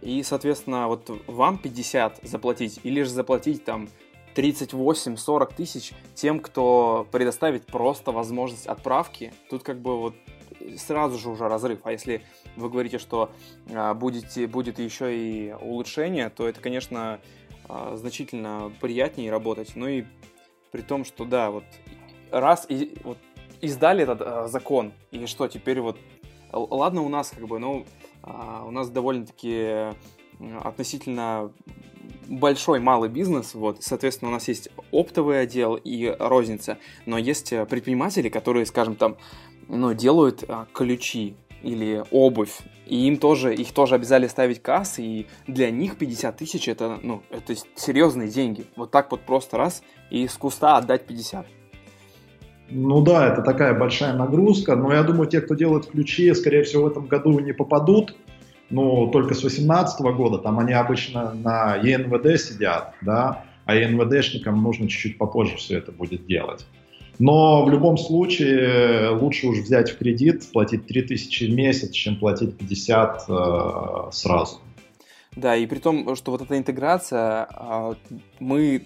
И, 0.00 0.22
соответственно, 0.22 0.88
вот 0.88 1.10
вам 1.26 1.58
50 1.58 2.20
заплатить 2.22 2.80
или 2.82 3.02
же 3.02 3.10
заплатить 3.10 3.64
там 3.64 3.88
38-40 4.36 5.54
тысяч 5.54 5.92
тем, 6.14 6.40
кто 6.40 7.06
предоставит 7.10 7.66
просто 7.66 8.12
возможность 8.12 8.66
отправки. 8.66 9.34
Тут 9.50 9.62
как 9.62 9.80
бы 9.80 9.98
вот 9.98 10.14
сразу 10.76 11.18
же 11.18 11.30
уже 11.30 11.48
разрыв. 11.48 11.80
А 11.84 11.92
если 11.92 12.22
вы 12.56 12.68
говорите, 12.68 12.98
что 12.98 13.30
а, 13.72 13.94
будете, 13.94 14.46
будет 14.46 14.78
еще 14.78 15.16
и 15.16 15.52
улучшение, 15.52 16.30
то 16.30 16.48
это, 16.48 16.60
конечно, 16.60 17.20
а, 17.68 17.96
значительно 17.96 18.72
приятнее 18.80 19.30
работать. 19.30 19.72
Ну 19.74 19.88
и 19.88 20.04
при 20.70 20.82
том, 20.82 21.04
что 21.04 21.24
да, 21.24 21.50
вот 21.50 21.64
раз 22.30 22.66
и, 22.68 22.96
вот, 23.02 23.18
издали 23.60 24.02
этот 24.02 24.20
а, 24.22 24.46
закон, 24.46 24.92
и 25.10 25.26
что 25.26 25.48
теперь 25.48 25.80
вот, 25.80 25.98
ладно 26.52 27.02
у 27.02 27.08
нас 27.08 27.30
как 27.30 27.46
бы, 27.46 27.58
ну, 27.58 27.86
а, 28.22 28.64
у 28.66 28.70
нас 28.70 28.88
довольно-таки 28.88 29.94
относительно 30.62 31.50
большой 32.28 32.78
малый 32.78 33.08
бизнес, 33.08 33.54
вот, 33.54 33.82
соответственно, 33.82 34.30
у 34.30 34.34
нас 34.34 34.48
есть 34.48 34.68
оптовый 34.92 35.40
отдел 35.40 35.76
и 35.76 36.14
розница, 36.18 36.78
но 37.04 37.18
есть 37.18 37.50
предприниматели, 37.68 38.28
которые, 38.28 38.66
скажем, 38.66 38.96
там, 38.96 39.16
ну, 39.68 39.94
делают 39.94 40.44
а, 40.48 40.66
ключи 40.72 41.36
или 41.62 42.04
обувь, 42.10 42.60
и 42.86 43.06
им 43.06 43.16
тоже, 43.16 43.54
их 43.54 43.72
тоже 43.72 43.96
обязали 43.96 44.28
ставить 44.28 44.62
кассы, 44.62 45.02
и 45.02 45.26
для 45.46 45.70
них 45.70 45.96
50 45.96 46.36
тысяч 46.36 46.68
это, 46.68 46.98
ну, 47.02 47.22
это 47.30 47.54
серьезные 47.74 48.28
деньги. 48.28 48.66
Вот 48.76 48.90
так 48.90 49.10
вот 49.10 49.22
просто 49.22 49.56
раз 49.56 49.82
и 50.10 50.28
с 50.28 50.34
куста 50.34 50.76
отдать 50.76 51.06
50. 51.06 51.46
Ну 52.70 53.00
да, 53.00 53.32
это 53.32 53.42
такая 53.42 53.78
большая 53.78 54.12
нагрузка, 54.14 54.76
но 54.76 54.92
я 54.92 55.02
думаю, 55.02 55.28
те, 55.28 55.40
кто 55.40 55.54
делает 55.54 55.86
ключи, 55.86 56.32
скорее 56.34 56.64
всего, 56.64 56.84
в 56.84 56.88
этом 56.88 57.06
году 57.06 57.38
не 57.38 57.52
попадут, 57.52 58.16
ну, 58.70 59.08
только 59.08 59.34
с 59.34 59.40
2018 59.40 60.00
года, 60.16 60.38
там 60.38 60.58
они 60.58 60.72
обычно 60.72 61.32
на 61.32 61.76
ЕНВД 61.76 62.40
сидят, 62.40 62.94
да, 63.02 63.44
а 63.64 63.74
ЕНВДшникам 63.76 64.60
нужно 64.62 64.88
чуть-чуть 64.88 65.18
попозже 65.18 65.56
все 65.56 65.78
это 65.78 65.92
будет 65.92 66.26
делать. 66.26 66.66
Но 67.18 67.64
в 67.64 67.70
любом 67.70 67.96
случае 67.96 69.10
лучше 69.10 69.48
уж 69.48 69.58
взять 69.58 69.90
в 69.90 69.98
кредит, 69.98 70.50
платить 70.52 70.86
3000 70.86 71.44
в 71.44 71.54
месяц, 71.54 71.90
чем 71.90 72.16
платить 72.16 72.56
50 72.56 73.24
э, 73.28 74.10
сразу. 74.12 74.58
Да, 75.34 75.56
и 75.56 75.66
при 75.66 75.78
том, 75.78 76.16
что 76.16 76.30
вот 76.30 76.42
эта 76.42 76.56
интеграция, 76.56 77.48
э, 77.50 77.94
мы 78.40 78.82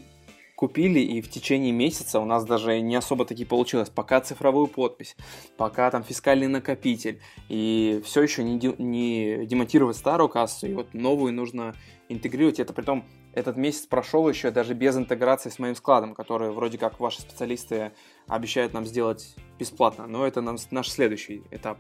купили, 0.61 1.01
и 1.01 1.23
в 1.23 1.31
течение 1.31 1.73
месяца 1.73 2.21
у 2.21 2.27
нас 2.27 2.45
даже 2.45 2.81
не 2.81 2.95
особо 2.95 3.25
таки 3.25 3.47
получилось. 3.47 3.89
Пока 3.89 4.21
цифровую 4.21 4.67
подпись, 4.67 5.17
пока 5.57 5.91
там 5.91 6.05
фискальный 6.05 6.49
накопитель, 6.49 7.19
и 7.49 8.03
все 8.05 8.23
еще 8.23 8.45
не, 8.45 8.61
не 8.77 9.47
демонтировать 9.47 9.97
старую 9.97 10.29
кассу, 10.29 10.67
и 10.67 10.75
вот 10.75 10.93
новую 10.93 11.33
нужно 11.33 11.75
интегрировать. 12.11 12.61
Это 12.61 12.75
при 12.75 12.83
том 12.83 13.05
этот 13.33 13.57
месяц 13.57 13.87
прошел 13.87 14.29
еще 14.29 14.51
даже 14.51 14.75
без 14.75 14.97
интеграции 14.97 15.51
с 15.51 15.59
моим 15.59 15.75
складом, 15.75 16.15
который 16.15 16.51
вроде 16.51 16.79
как 16.79 16.99
ваши 16.99 17.23
специалисты 17.23 17.93
обещают 18.27 18.73
нам 18.73 18.85
сделать 18.87 19.37
бесплатно. 19.59 20.07
Но 20.07 20.27
это 20.27 20.41
наш 20.41 20.89
следующий 20.89 21.43
этап. 21.51 21.79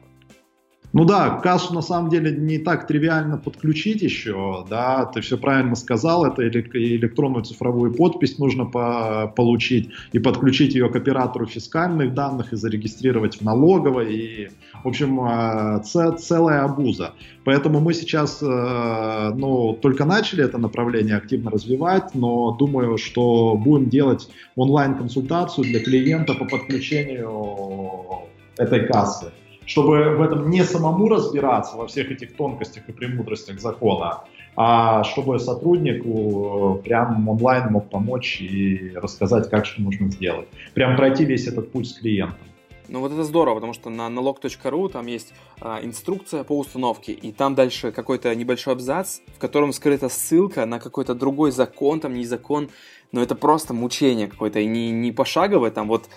Ну 0.92 1.04
да, 1.04 1.38
кассу 1.40 1.72
на 1.72 1.82
самом 1.82 2.10
деле 2.10 2.32
не 2.32 2.58
так 2.58 2.88
тривиально 2.88 3.38
подключить 3.38 4.02
еще, 4.02 4.66
да, 4.68 5.04
ты 5.04 5.20
все 5.20 5.38
правильно 5.38 5.76
сказал, 5.76 6.24
это 6.24 6.48
электронную 6.48 7.44
цифровую 7.44 7.94
подпись 7.94 8.38
нужно 8.38 8.64
по 8.64 9.32
получить 9.36 9.90
и 10.10 10.18
подключить 10.18 10.74
ее 10.74 10.88
к 10.88 10.96
оператору 10.96 11.46
фискальных 11.46 12.12
данных 12.12 12.52
и 12.52 12.56
зарегистрировать 12.56 13.36
в 13.36 13.42
налоговой, 13.42 14.12
и, 14.12 14.48
в 14.82 14.88
общем, 14.88 15.20
э, 15.20 15.80
целая 16.18 16.64
обуза. 16.64 17.12
Поэтому 17.44 17.78
мы 17.80 17.94
сейчас, 17.94 18.42
э, 18.42 19.32
ну, 19.36 19.78
только 19.80 20.04
начали 20.04 20.42
это 20.42 20.58
направление 20.58 21.16
активно 21.16 21.52
развивать, 21.52 22.16
но 22.16 22.50
думаю, 22.58 22.98
что 22.98 23.54
будем 23.54 23.88
делать 23.90 24.28
онлайн-консультацию 24.56 25.66
для 25.66 25.84
клиента 25.84 26.34
по 26.34 26.46
подключению 26.46 28.26
этой 28.56 28.88
кассы 28.88 29.30
чтобы 29.70 30.16
в 30.16 30.20
этом 30.20 30.50
не 30.50 30.64
самому 30.64 31.08
разбираться 31.08 31.76
во 31.76 31.86
всех 31.86 32.10
этих 32.10 32.34
тонкостях 32.34 32.88
и 32.88 32.92
премудростях 32.92 33.60
закона, 33.60 34.24
а 34.56 35.04
чтобы 35.04 35.38
сотруднику 35.38 36.80
э, 36.80 36.82
прям 36.82 37.28
онлайн 37.28 37.70
мог 37.70 37.88
помочь 37.88 38.40
и 38.40 38.90
рассказать, 38.96 39.48
как 39.48 39.66
что 39.66 39.82
нужно 39.82 40.10
сделать. 40.10 40.48
Прям 40.74 40.96
пройти 40.96 41.24
весь 41.24 41.46
этот 41.46 41.70
путь 41.70 41.88
с 41.88 42.00
клиентом. 42.00 42.50
Ну 42.88 42.98
вот 42.98 43.12
это 43.12 43.22
здорово, 43.22 43.54
потому 43.54 43.72
что 43.72 43.90
на 43.90 44.08
налог.ру 44.08 44.88
там 44.88 45.06
есть 45.06 45.32
а, 45.60 45.78
инструкция 45.80 46.42
по 46.42 46.58
установке, 46.58 47.12
и 47.12 47.30
там 47.30 47.54
дальше 47.54 47.92
какой-то 47.92 48.34
небольшой 48.34 48.72
абзац, 48.72 49.20
в 49.36 49.38
котором 49.38 49.72
скрыта 49.72 50.08
ссылка 50.08 50.66
на 50.66 50.80
какой-то 50.80 51.14
другой 51.14 51.52
закон, 51.52 52.00
там 52.00 52.14
не 52.14 52.24
закон, 52.24 52.70
но 53.12 53.22
это 53.22 53.34
просто 53.34 53.74
мучение 53.74 54.28
какое-то, 54.28 54.60
и 54.60 54.66
не, 54.66 54.90
не 54.90 55.12
пошаговое, 55.12 55.70
там 55.70 55.88
вот 55.88 56.08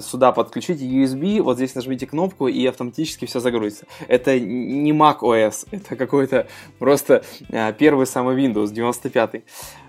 сюда 0.00 0.32
подключите 0.32 0.86
USB, 0.86 1.42
вот 1.42 1.56
здесь 1.56 1.74
нажмите 1.74 2.06
кнопку, 2.06 2.48
и 2.48 2.64
автоматически 2.66 3.26
все 3.26 3.40
загрузится. 3.40 3.86
Это 4.08 4.38
не 4.38 4.92
Mac 4.92 5.20
OS, 5.20 5.68
это 5.70 5.96
какой-то 5.96 6.46
просто 6.78 7.24
а, 7.52 7.72
первый 7.72 8.06
самый 8.06 8.36
Windows 8.36 8.72
95 8.72 9.42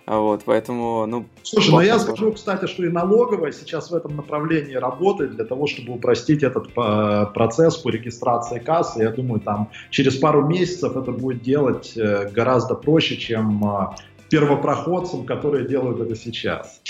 вот, 0.08 0.42
поэтому, 0.46 1.06
ну... 1.06 1.26
Слушай, 1.44 1.72
ну 1.72 1.82
я 1.82 2.00
скажу, 2.00 2.34
кстати, 2.34 2.66
что 2.66 2.84
и 2.84 2.90
налоговая 2.90 3.52
сейчас 3.52 3.92
в 3.92 3.96
этом 3.96 4.16
направлении 4.16 4.74
работает 4.74 5.36
для 5.36 5.46
того, 5.46 5.68
чтобы 5.68 5.94
упростить 5.94 6.44
этот 6.44 6.70
э, 6.76 7.26
процесс 7.34 7.78
по 7.78 7.90
регистрации 7.90 8.60
кассы. 8.60 9.04
Я 9.04 9.12
думаю, 9.12 9.40
там 9.40 9.70
через 9.90 10.18
пару 10.18 10.46
месяцев 10.46 10.98
это 10.98 11.12
будет 11.12 11.44
делать 11.44 11.94
э, 11.96 12.30
гораздо 12.30 12.74
проще, 12.76 13.16
чем 13.16 13.64
э, 13.64 13.88
первопроходцам, 14.32 15.26
которые 15.26 15.67
делают 15.67 16.00
это 16.00 16.15
сейчас. 16.15 16.82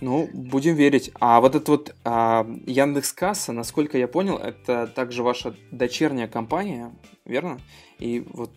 Ну, 0.00 0.28
будем 0.32 0.76
верить. 0.76 1.10
А 1.18 1.40
вот 1.40 1.56
это 1.56 1.72
вот 1.72 1.94
а, 2.04 2.46
Яндекс 2.66 3.12
Касса, 3.12 3.52
насколько 3.52 3.98
я 3.98 4.06
понял, 4.06 4.36
это 4.36 4.86
также 4.86 5.24
ваша 5.24 5.54
дочерняя 5.72 6.28
компания, 6.28 6.92
верно? 7.24 7.58
И 7.98 8.24
вот... 8.32 8.50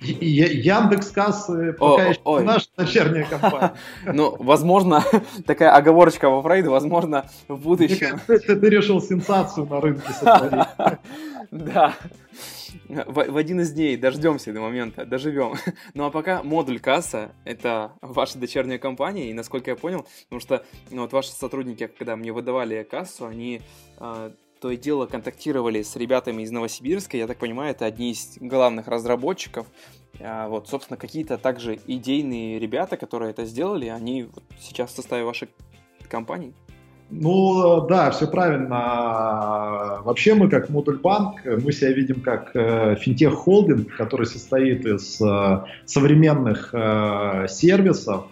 Яндекс 0.00 1.10
Кассы 1.10 1.74
пока 1.74 2.06
еще 2.06 2.20
ой. 2.24 2.42
наша 2.42 2.66
дочерняя 2.76 3.24
компания. 3.24 3.74
Ну, 4.12 4.34
возможно, 4.40 5.04
такая 5.46 5.72
оговорочка 5.72 6.28
во 6.28 6.42
Фрейде, 6.42 6.70
возможно, 6.70 7.30
в 7.46 7.56
будущем... 7.56 8.18
Ты 8.26 8.68
решил 8.68 9.00
сенсацию 9.00 9.66
на 9.66 9.80
рынке 9.80 10.12
сотворить. 10.12 10.66
Да 11.52 11.94
в, 12.88 13.30
в 13.30 13.36
один 13.36 13.60
из 13.60 13.72
дней 13.72 13.96
дождемся 13.96 14.52
до 14.52 14.60
момента, 14.60 15.04
доживем. 15.04 15.54
Ну 15.94 16.04
а 16.04 16.10
пока 16.10 16.42
модуль 16.42 16.80
касса— 16.80 17.32
это 17.44 17.92
ваша 18.00 18.38
дочерняя 18.38 18.78
компания, 18.78 19.30
и 19.30 19.34
насколько 19.34 19.70
я 19.70 19.76
понял, 19.76 20.06
потому 20.24 20.40
что 20.40 20.64
ну, 20.90 21.02
вот 21.02 21.12
ваши 21.12 21.30
сотрудники, 21.30 21.86
когда 21.86 22.16
мне 22.16 22.32
выдавали 22.32 22.82
кассу, 22.82 23.26
они 23.26 23.62
э, 23.98 24.30
то 24.60 24.70
и 24.70 24.76
дело 24.76 25.06
контактировали 25.06 25.82
с 25.82 25.96
ребятами 25.96 26.42
из 26.42 26.50
Новосибирска, 26.50 27.16
я 27.16 27.26
так 27.26 27.38
понимаю, 27.38 27.72
это 27.72 27.86
одни 27.86 28.12
из 28.12 28.36
главных 28.38 28.88
разработчиков, 28.88 29.66
а, 30.20 30.48
вот, 30.48 30.68
собственно, 30.68 30.96
какие-то 30.96 31.38
также 31.38 31.78
идейные 31.86 32.58
ребята, 32.58 32.96
которые 32.96 33.30
это 33.30 33.44
сделали, 33.44 33.86
они 33.86 34.24
вот 34.24 34.44
сейчас 34.60 34.92
в 34.92 34.96
составе 34.96 35.24
вашей 35.24 35.48
компании? 36.08 36.52
Ну, 37.10 37.86
да, 37.88 38.12
все 38.12 38.28
правильно. 38.28 40.00
Вообще 40.04 40.34
мы 40.34 40.48
как 40.48 40.70
модуль 40.70 40.98
банк, 41.00 41.40
мы 41.44 41.72
себя 41.72 41.92
видим 41.92 42.20
как 42.20 42.54
э, 42.54 42.94
финтех-холдинг, 42.94 43.96
который 43.96 44.26
состоит 44.26 44.86
из 44.86 45.20
э, 45.20 45.64
современных 45.86 46.70
э, 46.72 47.46
сервисов. 47.48 48.26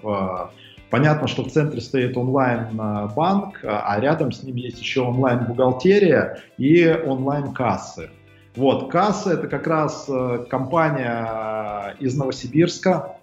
Понятно, 0.90 1.26
что 1.28 1.42
в 1.42 1.50
центре 1.50 1.80
стоит 1.80 2.16
онлайн-банк, 2.16 3.58
а 3.62 4.00
рядом 4.00 4.32
с 4.32 4.42
ним 4.42 4.56
есть 4.56 4.80
еще 4.80 5.02
онлайн-бухгалтерия 5.02 6.38
и 6.56 6.88
онлайн-кассы. 6.88 8.08
Вот, 8.56 8.90
касса 8.90 9.32
это 9.34 9.48
как 9.48 9.66
раз 9.66 10.08
компания 10.48 11.94
из 12.00 12.16
Новосибирска, 12.16 13.17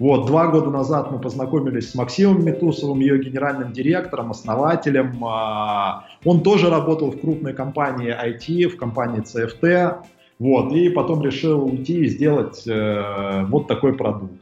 вот, 0.00 0.26
два 0.26 0.46
года 0.46 0.70
назад 0.70 1.12
мы 1.12 1.18
познакомились 1.18 1.90
с 1.90 1.94
Максимом 1.94 2.42
Метусовым, 2.42 3.00
ее 3.00 3.22
генеральным 3.22 3.70
директором, 3.70 4.30
основателем. 4.30 5.22
А, 5.26 6.06
он 6.24 6.42
тоже 6.42 6.70
работал 6.70 7.10
в 7.10 7.20
крупной 7.20 7.52
компании 7.52 8.08
IT, 8.10 8.68
в 8.68 8.76
компании 8.78 9.22
CFT. 9.22 9.98
Вот, 10.38 10.72
и 10.72 10.88
потом 10.88 11.22
решил 11.22 11.66
уйти 11.66 12.00
и 12.00 12.08
сделать 12.08 12.66
э, 12.66 13.44
вот 13.50 13.68
такой 13.68 13.92
продукт. 13.92 14.40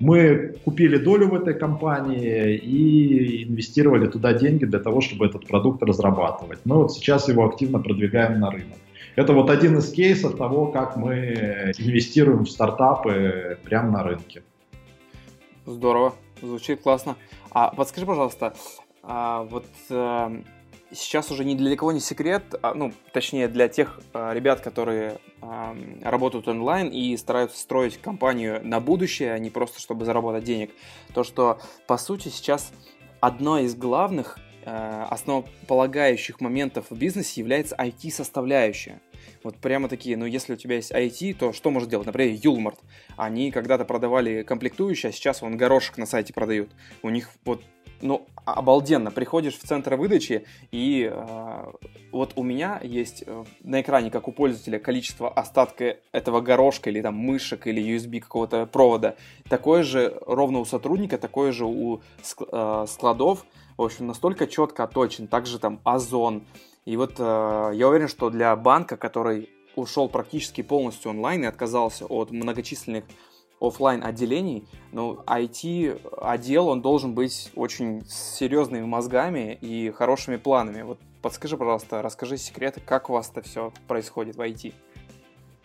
Мы 0.00 0.56
купили 0.64 0.96
долю 0.96 1.28
в 1.28 1.34
этой 1.36 1.54
компании 1.54 2.56
и 2.56 3.44
инвестировали 3.44 4.08
туда 4.08 4.32
деньги 4.32 4.64
для 4.64 4.80
того, 4.80 5.00
чтобы 5.00 5.26
этот 5.26 5.46
продукт 5.46 5.80
разрабатывать. 5.80 6.58
Мы 6.64 6.74
вот 6.74 6.92
сейчас 6.92 7.28
его 7.28 7.46
активно 7.46 7.78
продвигаем 7.78 8.40
на 8.40 8.50
рынок. 8.50 8.78
Это 9.14 9.32
вот 9.32 9.48
один 9.48 9.78
из 9.78 9.92
кейсов 9.92 10.36
того, 10.36 10.66
как 10.66 10.96
мы 10.96 11.72
инвестируем 11.78 12.46
в 12.46 12.50
стартапы 12.50 13.58
прямо 13.62 13.92
на 13.92 14.02
рынке. 14.02 14.42
Здорово, 15.68 16.14
звучит 16.40 16.80
классно. 16.80 17.16
А 17.50 17.68
подскажи, 17.68 18.06
пожалуйста, 18.06 18.54
а, 19.02 19.42
вот 19.42 19.66
а, 19.90 20.32
сейчас 20.90 21.30
уже 21.30 21.44
ни 21.44 21.54
для 21.54 21.76
кого 21.76 21.92
не 21.92 22.00
секрет, 22.00 22.54
а, 22.62 22.72
ну, 22.72 22.94
точнее, 23.12 23.48
для 23.48 23.68
тех 23.68 24.00
а, 24.14 24.32
ребят, 24.32 24.62
которые 24.62 25.18
а, 25.42 25.76
работают 26.02 26.48
онлайн 26.48 26.88
и 26.88 27.14
стараются 27.18 27.58
строить 27.58 28.00
компанию 28.00 28.66
на 28.66 28.80
будущее, 28.80 29.34
а 29.34 29.38
не 29.38 29.50
просто 29.50 29.78
чтобы 29.78 30.06
заработать 30.06 30.44
денег, 30.44 30.70
то, 31.12 31.22
что, 31.22 31.60
по 31.86 31.98
сути, 31.98 32.28
сейчас 32.28 32.72
одно 33.20 33.58
из 33.58 33.74
главных 33.74 34.38
основополагающих 34.64 36.42
моментов 36.42 36.86
в 36.90 36.96
бизнесе 36.98 37.40
является 37.40 37.74
IT-составляющая. 37.74 39.00
Вот 39.48 39.56
прямо 39.56 39.88
такие, 39.88 40.14
ну 40.18 40.26
если 40.26 40.52
у 40.52 40.56
тебя 40.56 40.74
есть 40.74 40.92
IT, 40.92 41.32
то 41.32 41.54
что 41.54 41.70
может 41.70 41.88
делать? 41.88 42.06
Например, 42.06 42.38
Юлмарт. 42.38 42.78
Они 43.16 43.50
когда-то 43.50 43.86
продавали 43.86 44.42
комплектующие, 44.42 45.08
а 45.08 45.12
сейчас 45.14 45.42
он 45.42 45.56
горошек 45.56 45.96
на 45.96 46.04
сайте 46.04 46.34
продают. 46.34 46.68
У 47.00 47.08
них 47.08 47.30
вот 47.46 47.62
ну, 48.02 48.26
обалденно. 48.44 49.10
Приходишь 49.10 49.54
в 49.58 49.62
центр 49.62 49.94
выдачи, 49.94 50.44
и 50.70 51.10
э, 51.10 51.72
вот 52.12 52.32
у 52.36 52.42
меня 52.42 52.78
есть 52.82 53.24
э, 53.26 53.44
на 53.62 53.80
экране, 53.80 54.10
как 54.10 54.28
у 54.28 54.32
пользователя, 54.32 54.78
количество 54.78 55.30
остатка 55.30 55.96
этого 56.12 56.42
горошка 56.42 56.90
или 56.90 57.00
там 57.00 57.14
мышек 57.14 57.66
или 57.66 57.82
USB 57.82 58.20
какого-то 58.20 58.66
провода. 58.66 59.16
Такое 59.48 59.82
же 59.82 60.20
ровно 60.26 60.58
у 60.58 60.66
сотрудника, 60.66 61.16
такое 61.16 61.52
же 61.52 61.64
у 61.64 62.02
э, 62.52 62.84
складов. 62.86 63.46
В 63.78 63.82
общем, 63.82 64.08
настолько 64.08 64.46
четко 64.46 64.84
оточен. 64.84 65.26
Также 65.26 65.58
там 65.58 65.80
Озон, 65.84 66.42
и 66.84 66.96
вот 66.96 67.14
э, 67.18 67.70
я 67.74 67.88
уверен, 67.88 68.08
что 68.08 68.30
для 68.30 68.54
банка, 68.56 68.96
который 68.96 69.50
ушел 69.76 70.08
практически 70.08 70.62
полностью 70.62 71.10
онлайн 71.10 71.44
и 71.44 71.46
отказался 71.46 72.06
от 72.06 72.30
многочисленных 72.30 73.04
офлайн 73.60 74.04
отделений, 74.04 74.64
ну, 74.92 75.18
IT-отдел, 75.26 76.68
он 76.68 76.80
должен 76.80 77.14
быть 77.14 77.50
очень 77.56 78.04
серьезными 78.06 78.84
мозгами 78.84 79.58
и 79.60 79.90
хорошими 79.90 80.36
планами. 80.36 80.82
Вот 80.82 80.98
подскажи, 81.22 81.56
пожалуйста, 81.56 82.02
расскажи 82.02 82.36
секреты, 82.36 82.80
как 82.80 83.10
у 83.10 83.14
вас 83.14 83.30
это 83.34 83.42
все 83.42 83.72
происходит 83.86 84.36
в 84.36 84.40
IT. 84.40 84.72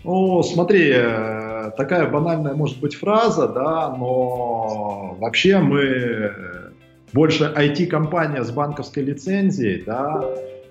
Ну, 0.04 0.43
смотри, 0.43 0.91
э, 0.93 1.71
такая 1.78 2.10
банальная 2.10 2.54
может 2.54 2.82
быть 2.82 2.95
фраза, 2.95 3.47
да, 3.47 3.95
но 3.95 5.15
вообще 5.19 5.60
мы 5.60 6.73
больше 7.13 7.54
IT-компания 7.56 8.43
с 8.43 8.52
банковской 8.52 9.04
лицензией, 9.04 9.84
да, 9.84 10.21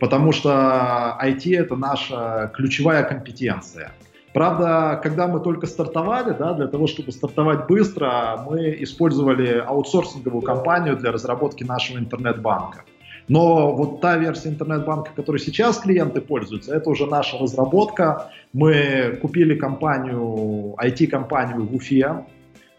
потому 0.03 0.33
что 0.33 1.17
IT 1.23 1.57
это 1.57 1.77
наша 1.77 2.51
ключевая 2.57 3.05
компетенция. 3.05 3.93
Правда, 4.35 4.99
когда 5.01 5.29
мы 5.29 5.39
только 5.39 5.69
стартовали, 5.69 6.35
да, 6.37 6.55
для 6.55 6.67
того, 6.67 6.89
чтобы 6.89 7.13
стартовать 7.13 7.69
быстро, 7.69 8.45
мы 8.45 8.77
использовали 8.81 9.63
аутсорсинговую 9.65 10.43
компанию 10.43 10.97
для 10.97 11.13
разработки 11.13 11.63
нашего 11.63 11.99
интернет-банка. 11.99 12.83
Но 13.29 13.77
вот 13.77 14.01
та 14.01 14.17
версия 14.17 14.49
интернет-банка, 14.49 15.13
которой 15.15 15.39
сейчас 15.39 15.79
клиенты 15.79 16.21
пользуются, 16.21 16.75
это 16.75 16.91
уже 16.91 17.07
наша 17.07 17.39
разработка. 17.39 18.33
Мы 18.53 19.21
купили 19.23 19.55
компанию, 19.55 20.75
IT-компанию 20.83 21.65
в 21.65 21.77
Уфе. 21.77 22.27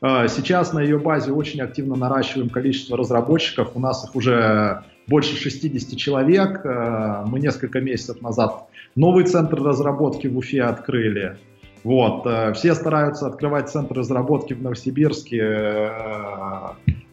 А, 0.02 0.28
сейчас 0.28 0.74
на 0.74 0.82
ее 0.82 1.00
базе 1.00 1.32
очень 1.32 1.62
активно 1.62 1.96
наращиваем 1.96 2.50
количество 2.50 2.98
разработчиков. 2.98 3.72
У 3.76 3.80
нас 3.80 4.04
их 4.04 4.14
уже 4.14 4.84
больше 5.08 5.36
60 5.36 5.98
человек. 5.98 6.62
Э, 6.66 7.24
мы 7.26 7.40
несколько 7.40 7.82
месяцев 7.82 8.22
назад 8.22 8.68
новый 8.96 9.26
центр 9.26 9.62
разработки 9.62 10.28
в 10.28 10.38
Уфе 10.38 10.64
открыли. 10.64 11.38
Вот. 11.84 12.26
Э, 12.26 12.54
все 12.54 12.74
стараются 12.76 13.28
открывать 13.28 13.70
центр 13.70 13.96
разработки 13.96 14.54
в 14.54 14.62
Новосибирске, 14.62 15.42
э, 15.42 15.90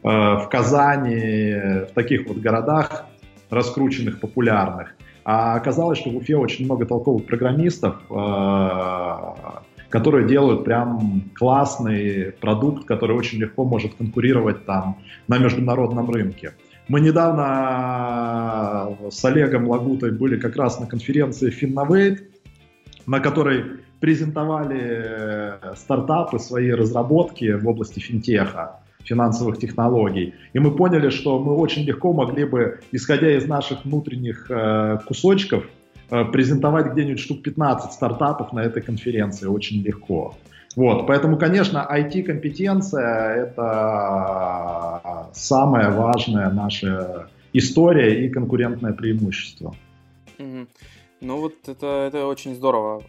в 0.03 0.49
Казани, 0.51 1.87
в 1.91 1.95
таких 1.95 2.27
вот 2.27 2.39
городах 2.39 3.05
раскрученных, 3.51 4.21
популярных. 4.21 4.95
А 5.25 5.55
оказалось, 5.55 5.99
что 5.99 6.11
в 6.11 6.17
Уфе 6.17 6.37
очень 6.37 6.65
много 6.65 6.87
толковых 6.87 7.27
программистов, 7.27 7.97
которые 9.91 10.27
делают 10.27 10.65
прям 10.65 11.25
классный 11.35 12.33
продукт, 12.41 12.87
который 12.87 13.15
очень 13.15 13.39
легко 13.41 13.65
может 13.65 13.95
конкурировать 13.97 14.65
там 14.65 14.97
на 15.29 15.37
международном 15.37 16.11
рынке. 16.11 16.55
Мы 16.91 17.01
недавно 17.01 18.89
э, 19.01 19.11
с 19.13 19.25
Олегом 19.25 19.69
Лагутой 19.69 20.11
были 20.11 20.37
как 20.41 20.57
раз 20.57 20.81
на 20.81 20.87
конференции 20.87 21.49
Finnovate, 21.49 22.19
на 23.07 23.21
которой 23.21 23.65
презентовали 24.01 24.81
э, 24.83 25.75
стартапы, 25.77 26.41
свои 26.41 26.73
разработки 26.73 27.53
в 27.53 27.69
области 27.69 28.01
финтеха. 28.01 28.81
финансовых 29.05 29.59
технологий. 29.59 30.35
И 30.53 30.59
мы 30.59 30.73
поняли, 30.73 31.11
что 31.11 31.39
мы 31.39 31.55
очень 31.55 31.85
легко 31.85 32.13
могли 32.13 32.45
бы, 32.45 32.81
исходя 32.91 33.37
из 33.37 33.47
наших 33.47 33.85
внутренних 33.85 34.51
э, 34.51 34.99
кусочков, 35.07 35.63
презентовать 36.33 36.93
где-нибудь 36.93 37.21
штук 37.21 37.43
15 37.43 37.93
стартапов 37.93 38.53
на 38.53 38.65
этой 38.65 38.83
конференции 38.83 39.47
очень 39.47 39.81
легко. 39.85 40.35
Вот, 40.77 41.07
поэтому, 41.07 41.37
конечно, 41.37 41.87
IT-компетенция– 41.91 43.35
это 43.37 45.29
самая 45.33 45.91
важная 45.91 46.51
наша 46.51 47.29
история 47.53 48.25
и 48.25 48.29
конкурентное 48.29 48.93
преимущество. 48.93 49.75
Ну 50.39 51.37
вот 51.37 51.55
это, 51.67 52.07
это 52.07 52.27
очень 52.27 52.55
здорово. 52.55 53.03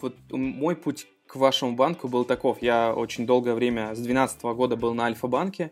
Вот 0.00 0.14
мой 0.30 0.74
путь 0.74 1.06
к 1.26 1.36
вашему 1.36 1.76
банку 1.76 2.08
был 2.08 2.24
таков. 2.24 2.62
Я 2.62 2.94
очень 2.94 3.26
долгое 3.26 3.54
время, 3.54 3.94
с 3.94 3.98
2012 3.98 4.42
года 4.56 4.76
был 4.76 4.94
на 4.94 5.04
Альфа-банке. 5.04 5.70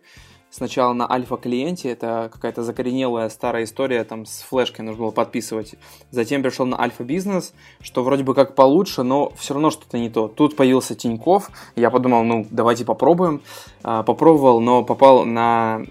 Сначала 0.54 0.92
на 0.92 1.10
Альфа-клиенте, 1.10 1.88
это 1.88 2.28
какая-то 2.30 2.62
закоренелая 2.62 3.30
старая 3.30 3.64
история, 3.64 4.04
там 4.04 4.26
с 4.26 4.42
флешкой 4.42 4.84
нужно 4.84 5.04
было 5.04 5.10
подписывать. 5.10 5.76
Затем 6.10 6.42
перешел 6.42 6.66
на 6.66 6.78
Альфа-бизнес, 6.78 7.54
что 7.80 8.04
вроде 8.04 8.22
бы 8.22 8.34
как 8.34 8.54
получше, 8.54 9.02
но 9.02 9.32
все 9.38 9.54
равно 9.54 9.70
что-то 9.70 9.96
не 9.96 10.10
то. 10.10 10.28
Тут 10.28 10.54
появился 10.54 10.94
Тиньков, 10.94 11.50
я 11.74 11.88
подумал, 11.88 12.22
ну 12.22 12.46
давайте 12.50 12.84
попробуем. 12.84 13.40
А, 13.82 14.02
попробовал, 14.02 14.60
но 14.60 14.84
попал 14.84 15.24
на 15.24 15.86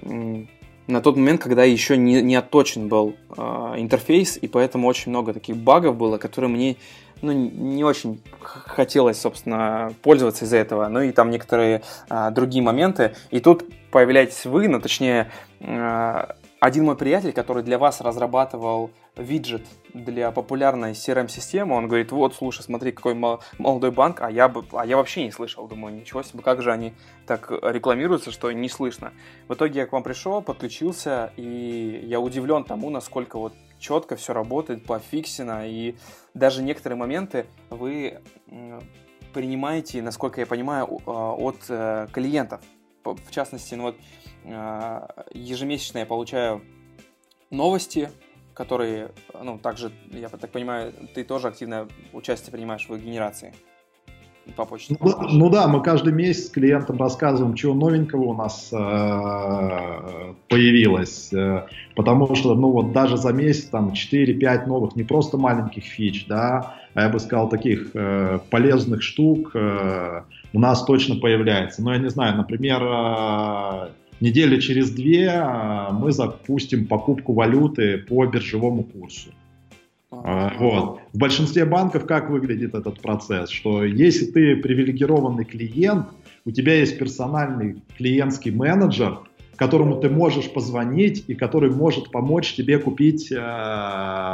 на 0.86 1.02
тот 1.02 1.16
момент, 1.16 1.42
когда 1.42 1.64
еще 1.64 1.98
не, 1.98 2.22
не 2.22 2.36
отточен 2.36 2.88
был 2.88 3.16
э, 3.38 3.42
интерфейс, 3.78 4.38
и 4.40 4.48
поэтому 4.48 4.88
очень 4.88 5.10
много 5.10 5.34
таких 5.34 5.56
багов 5.56 5.96
было, 5.96 6.18
которые 6.18 6.52
мне 6.52 6.76
ну, 7.22 7.32
не 7.32 7.84
очень 7.84 8.22
хотелось, 8.42 9.20
собственно, 9.20 9.94
пользоваться 10.02 10.46
из-за 10.46 10.58
этого. 10.58 10.88
Ну 10.90 11.02
и 11.02 11.12
там 11.12 11.30
некоторые 11.30 11.82
э, 12.10 12.32
другие 12.32 12.64
моменты. 12.64 13.16
И 13.30 13.40
тут 13.40 13.64
появляетесь 13.92 14.46
вы, 14.46 14.68
ну 14.68 14.80
точнее, 14.80 15.32
э, 15.60 16.26
один 16.60 16.86
мой 16.86 16.96
приятель, 16.96 17.34
который 17.34 17.64
для 17.64 17.78
вас 17.78 18.02
разрабатывал 18.02 18.92
виджет 19.16 19.66
для 19.94 20.32
популярной 20.32 20.92
CRM-системы, 20.92 21.76
он 21.76 21.88
говорит, 21.88 22.12
вот, 22.12 22.36
слушай, 22.36 22.62
смотри, 22.62 22.92
какой 22.92 23.16
молодой 23.16 23.92
банк, 23.92 24.22
а 24.22 24.30
я, 24.30 24.48
бы, 24.48 24.64
а 24.74 24.86
я 24.86 24.96
вообще 24.96 25.24
не 25.24 25.32
слышал. 25.32 25.68
Думаю, 25.68 25.96
ничего 25.96 26.24
себе, 26.24 26.44
как 26.44 26.62
же 26.62 26.72
они 26.72 26.94
так 27.26 27.52
рекламируются, 27.52 28.32
что 28.32 28.52
не 28.52 28.70
слышно. 28.70 29.12
В 29.48 29.56
итоге 29.56 29.82
я 29.82 29.86
к 29.88 29.92
вам 29.92 30.04
пришел, 30.04 30.42
подключился, 30.42 31.34
и 31.36 32.04
я 32.06 32.20
удивлен 32.20 32.64
тому, 32.64 32.90
насколько 32.90 33.40
вот 33.40 33.54
четко 33.80 34.16
все 34.16 34.34
работает, 34.34 34.86
пофиксено, 34.86 35.64
и 35.66 35.96
даже 36.34 36.62
некоторые 36.62 36.98
моменты 36.98 37.48
вы 37.70 38.22
принимаете, 39.34 40.02
насколько 40.02 40.42
я 40.42 40.46
понимаю, 40.46 41.00
а, 41.06 41.34
от 41.34 41.58
э, 41.70 42.08
клиентов. 42.12 42.62
В 43.04 43.32
частности, 43.32 43.76
ну 43.76 43.84
вот 43.84 43.96
а, 44.46 45.26
ежемесячно 45.34 46.00
я 46.00 46.06
получаю 46.06 46.62
новости 47.50 48.10
которые, 48.54 49.12
ну, 49.44 49.58
также, 49.58 49.92
я 50.12 50.30
так 50.30 50.52
понимаю, 50.52 50.94
ты 51.16 51.24
тоже 51.24 51.48
активно 51.48 51.88
участие 52.14 52.52
принимаешь 52.52 52.88
в 52.88 52.94
их 52.94 53.04
генерации 53.04 53.54
по 54.56 54.66
почте. 54.66 54.96
Ну, 55.00 55.16
ну 55.30 55.50
да, 55.50 55.68
мы 55.68 55.82
каждый 55.82 56.14
месяц 56.14 56.50
клиентам 56.50 56.98
рассказываем, 56.98 57.56
чего 57.56 57.74
новенького 57.74 58.24
у 58.26 58.34
нас 58.34 58.70
э, 58.74 60.34
появилось, 60.50 61.32
э, 61.32 61.66
потому 61.96 62.36
что, 62.36 62.56
ну 62.56 62.72
вот 62.72 62.92
даже 62.92 63.18
за 63.18 63.32
месяц 63.32 63.66
там 63.66 63.94
4-5 63.94 64.66
новых, 64.66 64.96
не 64.96 65.04
просто 65.04 65.38
маленьких 65.38 65.84
фич, 65.84 66.26
да, 66.28 66.76
а 66.94 67.04
я 67.04 67.10
бы 67.10 67.20
сказал 67.20 67.50
таких 67.50 67.92
э, 67.94 68.40
полезных 68.50 69.04
штук 69.04 69.52
э, 69.54 70.24
у 70.54 70.60
нас 70.60 70.84
точно 70.84 71.16
появляется. 71.16 71.82
Но 71.82 71.94
я 71.94 72.00
не 72.00 72.10
знаю, 72.10 72.38
например, 72.38 72.82
э, 72.84 73.90
недели 74.20 74.60
через 74.60 74.92
две 74.92 75.30
а, 75.30 75.92
мы 75.92 76.12
запустим 76.12 76.88
покупку 76.88 77.34
валюты 77.34 77.98
по 77.98 78.26
биржевому 78.26 78.84
курсу. 78.84 79.30
А, 80.12 80.54
вот. 80.60 81.00
В 81.14 81.18
большинстве 81.18 81.66
банков 81.66 82.06
как 82.06 82.30
выглядит 82.30 82.76
этот 82.76 83.02
процесс? 83.02 83.50
Что 83.50 83.84
если 83.84 84.26
ты 84.26 84.58
привилегированный 84.58 85.46
клиент, 85.46 86.08
у 86.46 86.52
тебя 86.52 86.76
есть 86.76 86.98
персональный 86.98 87.82
клиентский 87.98 88.52
менеджер, 88.52 89.20
которому 89.62 89.98
ты 89.98 90.10
можешь 90.10 90.52
позвонить 90.52 91.24
и 91.28 91.36
который 91.36 91.70
может 91.70 92.12
помочь 92.12 92.56
тебе 92.56 92.80
купить 92.80 93.32
э, 93.32 93.38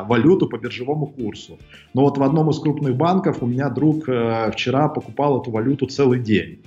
валюту 0.07 0.47
по 0.47 0.57
биржевому 0.57 1.07
курсу. 1.07 1.57
Но 1.93 2.03
вот 2.03 2.17
в 2.17 2.23
одном 2.23 2.49
из 2.49 2.59
крупных 2.59 2.95
банков 2.95 3.43
у 3.43 3.45
меня 3.45 3.67
друг 3.67 4.07
э, 4.07 4.51
вчера 4.53 4.87
покупал 4.87 5.41
эту 5.41 5.51
валюту 5.51 5.85
целый 5.87 6.21
день. 6.21 6.63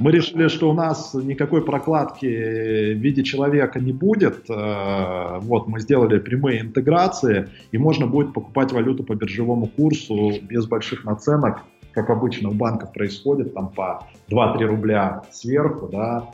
Мы 0.00 0.12
решили, 0.12 0.48
что 0.48 0.68
у 0.68 0.74
нас 0.74 1.14
никакой 1.14 1.64
прокладки 1.64 2.26
в 2.26 2.98
виде 2.98 3.22
человека 3.22 3.80
не 3.80 3.92
будет. 3.92 4.50
Э, 4.50 5.38
вот, 5.40 5.66
мы 5.66 5.80
сделали 5.80 6.18
прямые 6.18 6.60
интеграции, 6.60 7.48
и 7.72 7.78
можно 7.78 8.06
будет 8.06 8.34
покупать 8.34 8.70
валюту 8.70 9.02
по 9.02 9.14
биржевому 9.14 9.66
курсу 9.66 10.32
без 10.42 10.66
больших 10.66 11.06
наценок, 11.06 11.62
как 11.92 12.10
обычно 12.10 12.50
у 12.50 12.52
банков 12.52 12.92
происходит, 12.92 13.54
там 13.54 13.70
по 13.70 14.06
2-3 14.28 14.66
рубля 14.66 15.22
сверху, 15.32 15.88
да. 15.90 16.28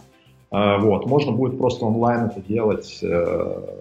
Э, 0.53 0.79
вот, 0.79 1.07
можно 1.07 1.33
будет 1.33 1.59
просто 1.59 1.85
онлайн 1.87 2.27
это 2.27 2.41
делать. 2.41 2.99
Э, 3.03 3.79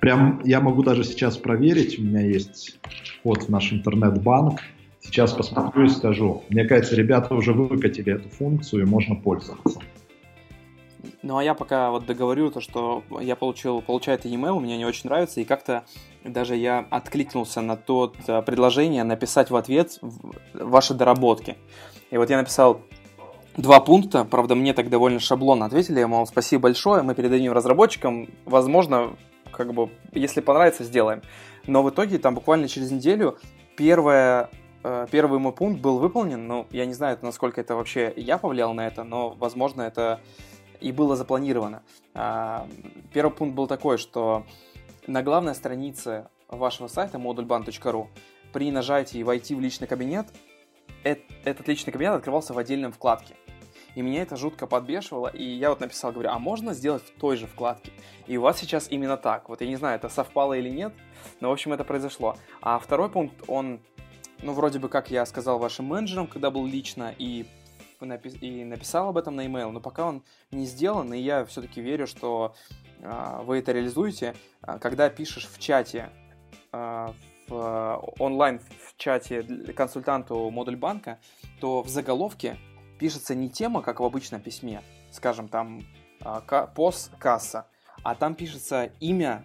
прям 0.00 0.40
я 0.44 0.60
могу 0.60 0.82
даже 0.82 1.04
сейчас 1.04 1.36
проверить, 1.36 1.98
у 1.98 2.02
меня 2.02 2.20
есть 2.20 2.78
вход 3.20 3.44
в 3.44 3.48
наш 3.48 3.72
интернет-банк, 3.72 4.60
Сейчас 5.00 5.32
посмотрю 5.32 5.86
и 5.86 5.88
скажу. 5.88 6.44
Мне 6.50 6.64
кажется, 6.64 6.94
ребята 6.94 7.34
уже 7.34 7.52
выкатили 7.52 8.14
эту 8.14 8.28
функцию 8.28 8.82
и 8.82 8.86
можно 8.86 9.16
пользоваться. 9.16 9.80
Ну 11.22 11.38
а 11.38 11.44
я 11.44 11.54
пока 11.54 11.90
вот 11.90 12.06
договорю 12.06 12.50
то, 12.50 12.60
что 12.60 13.02
я 13.20 13.34
получил, 13.34 13.80
получаю 13.80 14.18
это 14.18 14.28
e-mail, 14.28 14.60
мне 14.60 14.76
не 14.76 14.84
очень 14.84 15.08
нравится, 15.08 15.40
и 15.40 15.44
как-то 15.44 15.84
даже 16.24 16.56
я 16.56 16.86
откликнулся 16.90 17.62
на 17.62 17.76
то 17.76 18.12
э, 18.26 18.42
предложение 18.42 19.04
написать 19.04 19.50
в 19.50 19.56
ответ 19.56 19.98
ваши 20.52 20.94
доработки. 20.94 21.56
И 22.10 22.16
вот 22.16 22.28
я 22.28 22.36
написал 22.36 22.82
два 23.56 23.80
пункта, 23.80 24.24
правда, 24.24 24.54
мне 24.54 24.72
так 24.72 24.88
довольно 24.88 25.20
шаблонно 25.20 25.66
ответили, 25.66 26.00
я, 26.00 26.08
мол, 26.08 26.26
спасибо 26.26 26.64
большое, 26.64 27.02
мы 27.02 27.14
передадим 27.14 27.52
разработчикам, 27.52 28.28
возможно, 28.44 29.16
как 29.52 29.74
бы, 29.74 29.90
если 30.12 30.40
понравится, 30.40 30.84
сделаем. 30.84 31.22
Но 31.66 31.82
в 31.82 31.90
итоге 31.90 32.18
там 32.18 32.34
буквально 32.34 32.68
через 32.68 32.90
неделю 32.90 33.38
первая 33.76 34.50
Э, 34.82 35.06
первый 35.10 35.38
мой 35.38 35.52
пункт 35.52 35.80
был 35.80 35.98
выполнен, 35.98 36.46
но 36.46 36.66
я 36.70 36.86
не 36.86 36.94
знаю, 36.94 37.18
насколько 37.22 37.60
это 37.60 37.74
вообще 37.74 38.12
я 38.16 38.38
повлиял 38.38 38.72
на 38.72 38.86
это, 38.86 39.04
но, 39.04 39.30
возможно, 39.30 39.82
это 39.82 40.20
и 40.80 40.92
было 40.92 41.16
запланировано. 41.16 41.82
А, 42.14 42.66
первый 43.12 43.32
пункт 43.32 43.54
был 43.54 43.66
такой, 43.66 43.98
что 43.98 44.46
на 45.06 45.22
главной 45.22 45.54
странице 45.54 46.28
вашего 46.48 46.88
сайта 46.88 47.18
modulban.ru 47.18 48.06
при 48.52 48.70
нажатии 48.70 49.22
«Войти 49.22 49.54
в 49.54 49.60
личный 49.60 49.86
кабинет» 49.86 50.28
этот 51.04 51.68
личный 51.68 51.92
кабинет 51.92 52.14
открывался 52.14 52.52
в 52.52 52.58
отдельном 52.58 52.92
вкладке. 52.92 53.34
И 53.94 54.02
меня 54.02 54.22
это 54.22 54.36
жутко 54.36 54.66
подбешивало, 54.66 55.28
и 55.28 55.42
я 55.42 55.70
вот 55.70 55.80
написал, 55.80 56.12
говорю, 56.12 56.30
а 56.30 56.38
можно 56.38 56.74
сделать 56.74 57.02
в 57.02 57.18
той 57.18 57.36
же 57.36 57.46
вкладке? 57.46 57.90
И 58.26 58.36
у 58.36 58.42
вас 58.42 58.58
сейчас 58.58 58.86
именно 58.88 59.16
так. 59.16 59.48
Вот 59.48 59.60
я 59.62 59.66
не 59.66 59.76
знаю, 59.76 59.96
это 59.96 60.08
совпало 60.08 60.54
или 60.54 60.68
нет, 60.68 60.92
но, 61.40 61.48
в 61.48 61.52
общем, 61.52 61.72
это 61.72 61.82
произошло. 61.82 62.36
А 62.62 62.78
второй 62.78 63.10
пункт, 63.10 63.42
он 63.48 63.80
ну, 64.42 64.52
вроде 64.52 64.78
бы, 64.78 64.88
как 64.88 65.10
я 65.10 65.26
сказал 65.26 65.58
вашим 65.58 65.86
менеджерам, 65.86 66.26
когда 66.26 66.50
был 66.50 66.66
лично, 66.66 67.14
и, 67.18 67.46
и 68.00 68.64
написал 68.64 69.08
об 69.08 69.18
этом 69.18 69.36
на 69.36 69.42
e-mail, 69.42 69.70
но 69.70 69.80
пока 69.80 70.06
он 70.06 70.22
не 70.50 70.66
сделан, 70.66 71.12
и 71.12 71.18
я 71.18 71.44
все-таки 71.44 71.80
верю, 71.80 72.06
что 72.06 72.54
э, 73.00 73.40
вы 73.44 73.58
это 73.58 73.72
реализуете, 73.72 74.34
а, 74.62 74.78
когда 74.78 75.10
пишешь 75.10 75.46
в 75.46 75.58
чате, 75.58 76.10
э, 76.72 77.08
в, 77.50 78.14
онлайн 78.18 78.60
в 78.60 78.96
чате 78.96 79.42
консультанту 79.76 80.50
модуль 80.50 80.76
банка, 80.76 81.18
то 81.60 81.82
в 81.82 81.88
заголовке 81.88 82.56
пишется 82.98 83.34
не 83.34 83.50
тема, 83.50 83.82
как 83.82 84.00
в 84.00 84.04
обычном 84.04 84.40
письме, 84.40 84.82
скажем, 85.10 85.48
там 85.48 85.80
э, 86.24 86.66
пост 86.74 87.12
касса, 87.18 87.66
а 88.02 88.14
там 88.14 88.34
пишется 88.34 88.92
имя 89.00 89.44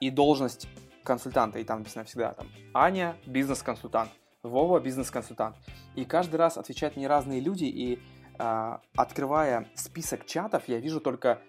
и 0.00 0.10
должность 0.10 0.68
консультанта, 1.02 1.58
и 1.58 1.64
там 1.64 1.78
написано 1.78 2.04
всегда 2.04 2.34
там 2.34 2.48
Аня, 2.74 3.16
бизнес-консультант. 3.26 4.10
Вова 4.42 4.78
бизнес-консультант. 4.78 5.56
И 5.94 6.04
каждый 6.04 6.36
раз 6.36 6.58
отвечают 6.58 6.96
мне 6.96 7.08
разные 7.08 7.40
люди, 7.40 7.64
и 7.64 7.98
э, 8.38 8.78
открывая 8.94 9.66
список 9.74 10.26
чатов, 10.26 10.64
я 10.68 10.78
вижу 10.78 11.00
только 11.00 11.40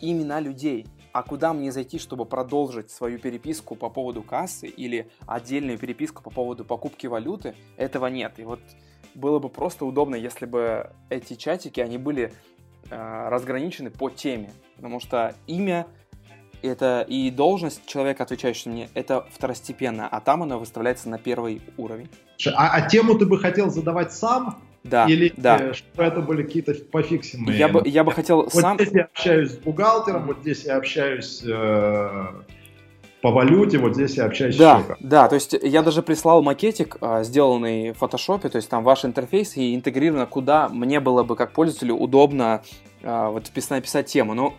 имена 0.00 0.40
людей. 0.40 0.86
А 1.12 1.22
куда 1.22 1.52
мне 1.52 1.72
зайти, 1.72 1.98
чтобы 1.98 2.24
продолжить 2.24 2.90
свою 2.90 3.18
переписку 3.18 3.74
по 3.74 3.88
поводу 3.88 4.22
кассы 4.22 4.66
или 4.68 5.10
отдельную 5.26 5.78
переписку 5.78 6.22
по 6.22 6.30
поводу 6.30 6.64
покупки 6.64 7.06
валюты, 7.06 7.54
этого 7.76 8.06
нет. 8.06 8.38
И 8.38 8.44
вот 8.44 8.60
было 9.14 9.38
бы 9.38 9.48
просто 9.48 9.84
удобно, 9.84 10.14
если 10.14 10.46
бы 10.46 10.90
эти 11.08 11.34
чатики, 11.34 11.80
они 11.80 11.98
были 11.98 12.32
э, 12.90 13.28
разграничены 13.28 13.90
по 13.90 14.08
теме. 14.08 14.52
Потому 14.76 15.00
что 15.00 15.34
имя 15.46 15.86
это 16.62 17.04
и 17.08 17.30
должность 17.30 17.86
человека, 17.86 18.22
отвечающего 18.22 18.70
мне, 18.70 18.88
это 18.94 19.26
второстепенно, 19.32 20.08
а 20.08 20.20
там 20.20 20.42
она 20.42 20.58
выставляется 20.58 21.08
на 21.08 21.18
первый 21.18 21.62
уровень. 21.76 22.08
А, 22.54 22.74
а 22.74 22.88
тему 22.88 23.18
ты 23.18 23.26
бы 23.26 23.38
хотел 23.38 23.70
задавать 23.70 24.12
сам? 24.12 24.62
Да, 24.82 25.06
Или 25.06 25.32
да. 25.36 25.74
что 25.74 26.02
это 26.02 26.20
были 26.20 26.42
какие-то 26.42 26.74
пофиксенные? 26.74 27.58
Я 27.58 27.68
бы, 27.68 27.82
я 27.86 28.02
бы 28.02 28.12
хотел 28.12 28.42
вот 28.42 28.52
сам... 28.52 28.76
здесь 28.78 28.92
я 28.92 29.02
общаюсь 29.04 29.52
с 29.52 29.56
бухгалтером, 29.58 30.26
вот 30.26 30.38
здесь 30.40 30.64
я 30.64 30.76
общаюсь 30.76 31.42
э, 31.44 32.26
по 33.20 33.30
валюте, 33.30 33.78
вот 33.78 33.94
здесь 33.94 34.16
я 34.16 34.24
общаюсь 34.24 34.56
да, 34.56 34.78
с 34.78 34.82
человеком. 34.82 34.96
Да, 35.08 35.28
то 35.28 35.34
есть 35.34 35.54
я 35.60 35.82
даже 35.82 36.02
прислал 36.02 36.42
макетик, 36.42 36.96
а, 37.02 37.22
сделанный 37.22 37.92
в 37.92 37.98
фотошопе, 37.98 38.48
то 38.48 38.56
есть 38.56 38.70
там 38.70 38.82
ваш 38.82 39.04
интерфейс 39.04 39.56
и 39.58 39.74
интегрировано, 39.74 40.26
куда 40.26 40.70
мне 40.70 41.00
было 41.00 41.24
бы 41.24 41.36
как 41.36 41.52
пользователю 41.52 41.96
удобно 41.96 42.62
а, 43.02 43.28
вот 43.30 43.50
написать 43.70 44.06
тему. 44.06 44.32
Но 44.32 44.54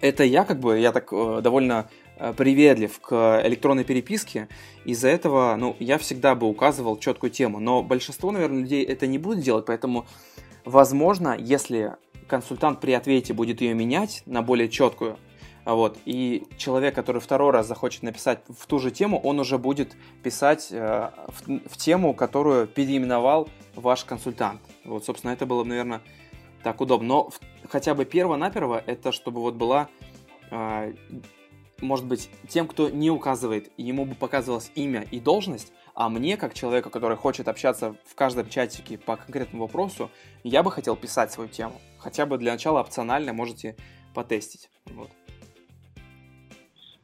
это 0.00 0.24
я 0.24 0.44
как 0.44 0.60
бы, 0.60 0.78
я 0.78 0.92
так 0.92 1.12
э, 1.12 1.40
довольно 1.42 1.88
э, 1.90 2.05
привередлив 2.36 2.98
к 3.00 3.42
электронной 3.44 3.84
переписке. 3.84 4.48
Из-за 4.84 5.08
этого, 5.08 5.56
ну, 5.56 5.76
я 5.78 5.98
всегда 5.98 6.34
бы 6.34 6.46
указывал 6.46 6.98
четкую 6.98 7.30
тему. 7.30 7.60
Но 7.60 7.82
большинство, 7.82 8.30
наверное, 8.30 8.62
людей 8.62 8.84
это 8.84 9.06
не 9.06 9.18
будет 9.18 9.40
делать, 9.40 9.66
поэтому, 9.66 10.06
возможно, 10.64 11.36
если 11.38 11.96
консультант 12.26 12.80
при 12.80 12.92
ответе 12.92 13.32
будет 13.32 13.60
ее 13.60 13.74
менять 13.74 14.22
на 14.26 14.42
более 14.42 14.68
четкую, 14.68 15.18
вот, 15.66 15.98
и 16.04 16.44
человек, 16.58 16.94
который 16.94 17.20
второй 17.20 17.50
раз 17.50 17.66
захочет 17.66 18.04
написать 18.04 18.38
в 18.48 18.66
ту 18.66 18.78
же 18.78 18.92
тему, 18.92 19.18
он 19.18 19.40
уже 19.40 19.58
будет 19.58 19.96
писать 20.22 20.68
э, 20.70 21.10
в, 21.26 21.68
в 21.68 21.76
тему, 21.76 22.14
которую 22.14 22.68
переименовал 22.68 23.48
ваш 23.74 24.04
консультант. 24.04 24.60
Вот, 24.84 25.04
собственно, 25.04 25.32
это 25.32 25.44
было, 25.44 25.64
наверное, 25.64 26.02
так 26.62 26.80
удобно. 26.80 27.08
Но 27.08 27.30
в, 27.30 27.40
хотя 27.68 27.96
бы 27.96 28.04
перво-наперво 28.04 28.80
это 28.86 29.10
чтобы 29.10 29.40
вот 29.40 29.54
была 29.54 29.88
э, 30.52 30.94
может 31.80 32.06
быть, 32.06 32.30
тем, 32.48 32.66
кто 32.66 32.88
не 32.88 33.10
указывает, 33.10 33.70
ему 33.76 34.04
бы 34.04 34.14
показывалось 34.14 34.70
имя 34.74 35.06
и 35.10 35.20
должность, 35.20 35.72
а 35.94 36.08
мне, 36.08 36.36
как 36.36 36.54
человеку, 36.54 36.90
который 36.90 37.16
хочет 37.16 37.48
общаться 37.48 37.94
в 38.04 38.14
каждом 38.14 38.48
чатике 38.48 38.98
по 38.98 39.16
конкретному 39.16 39.64
вопросу, 39.64 40.10
я 40.44 40.62
бы 40.62 40.70
хотел 40.70 40.94
писать 40.94 41.32
свою 41.32 41.48
тему. 41.48 41.80
Хотя 41.98 42.26
бы 42.26 42.36
для 42.38 42.52
начала 42.52 42.80
опционально 42.80 43.32
можете 43.32 43.76
потестить. 44.14 44.68
Вот. 44.86 45.08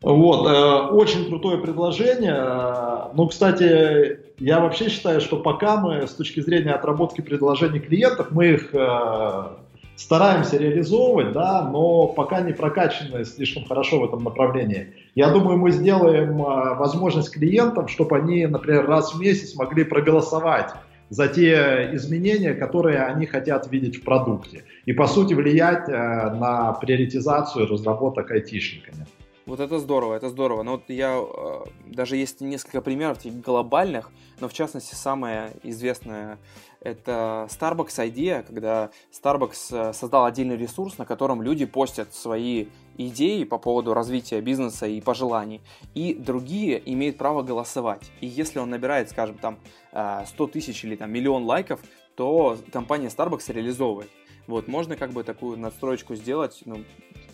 Вот, 0.02 0.46
э, 0.46 0.88
очень 0.88 1.26
крутое 1.26 1.58
предложение. 1.58 3.12
Ну, 3.14 3.28
кстати, 3.28 4.18
я 4.38 4.60
вообще 4.60 4.88
считаю, 4.88 5.20
что 5.20 5.36
пока 5.36 5.76
мы 5.76 6.06
с 6.06 6.14
точки 6.14 6.40
зрения 6.40 6.72
отработки 6.72 7.20
предложений 7.20 7.80
клиентов, 7.80 8.32
мы 8.32 8.48
их 8.48 8.74
э, 8.74 9.48
стараемся 9.96 10.56
реализовывать, 10.56 11.32
да, 11.32 11.68
но 11.70 12.08
пока 12.08 12.40
не 12.40 12.52
прокачаны 12.52 13.24
слишком 13.24 13.64
хорошо 13.64 14.00
в 14.00 14.04
этом 14.04 14.24
направлении. 14.24 14.94
Я 15.14 15.30
думаю, 15.30 15.58
мы 15.58 15.70
сделаем 15.70 16.40
э, 16.40 16.74
возможность 16.74 17.30
клиентам, 17.30 17.88
чтобы 17.88 18.16
они, 18.16 18.46
например, 18.46 18.86
раз 18.86 19.14
в 19.14 19.20
месяц 19.20 19.54
могли 19.54 19.84
проголосовать 19.84 20.70
за 21.10 21.28
те 21.28 21.90
изменения, 21.92 22.54
которые 22.54 23.02
они 23.02 23.26
хотят 23.26 23.70
видеть 23.70 23.96
в 23.96 24.02
продукте. 24.02 24.64
И, 24.86 24.94
по 24.94 25.06
сути, 25.06 25.34
влиять 25.34 25.88
э, 25.88 25.92
на 25.92 26.72
приоритизацию 26.72 27.68
разработок 27.68 28.30
айтишниками. 28.30 29.06
Вот 29.44 29.60
это 29.60 29.78
здорово, 29.78 30.14
это 30.14 30.28
здорово. 30.28 30.62
Но 30.62 30.72
вот 30.72 30.84
я, 30.88 31.18
э, 31.20 31.64
даже 31.86 32.16
есть 32.16 32.40
несколько 32.40 32.80
примеров 32.80 33.18
таких 33.18 33.40
глобальных, 33.40 34.10
но 34.40 34.48
в 34.48 34.52
частности 34.52 34.94
самое 34.94 35.50
известное 35.62 36.38
это 36.84 37.48
Starbucks 37.50 38.08
идея, 38.08 38.42
когда 38.42 38.90
Starbucks 39.12 39.90
э, 39.90 39.92
создал 39.92 40.24
отдельный 40.24 40.56
ресурс, 40.56 40.98
на 40.98 41.06
котором 41.06 41.40
люди 41.42 41.64
постят 41.64 42.12
свои 42.14 42.66
идеи 42.98 43.44
по 43.44 43.58
поводу 43.58 43.94
развития 43.94 44.40
бизнеса 44.40 44.86
и 44.86 45.00
пожеланий, 45.00 45.60
и 45.94 46.14
другие 46.14 46.82
имеют 46.92 47.18
право 47.18 47.42
голосовать. 47.42 48.10
И 48.20 48.26
если 48.26 48.58
он 48.58 48.70
набирает, 48.70 49.10
скажем, 49.10 49.38
там 49.38 49.58
100 49.90 50.24
э, 50.44 50.48
тысяч 50.48 50.84
или 50.84 50.96
там 50.96 51.10
миллион 51.10 51.44
лайков, 51.44 51.80
то 52.16 52.58
компания 52.72 53.08
Starbucks 53.08 53.52
реализовывает. 53.52 54.10
Вот, 54.46 54.66
можно 54.66 54.96
как 54.96 55.12
бы 55.12 55.22
такую 55.22 55.56
надстроечку 55.56 56.16
сделать, 56.16 56.62
ну, 56.64 56.84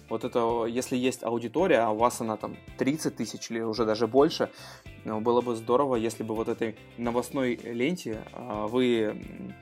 вот 0.08 0.24
это, 0.24 0.64
если 0.66 0.96
есть 0.96 1.22
аудитория, 1.22 1.80
а 1.80 1.90
у 1.90 1.96
вас 1.96 2.20
она 2.20 2.36
там 2.36 2.56
30 2.78 3.16
тысяч 3.16 3.50
или 3.50 3.60
уже 3.60 3.84
даже 3.84 4.06
больше, 4.06 4.50
ну, 5.04 5.20
было 5.20 5.40
бы 5.40 5.54
здорово, 5.54 5.96
если 5.96 6.22
бы 6.22 6.34
вот 6.34 6.48
этой 6.48 6.76
новостной 6.96 7.56
ленте 7.56 8.22
а, 8.32 8.66
вы 8.66 9.54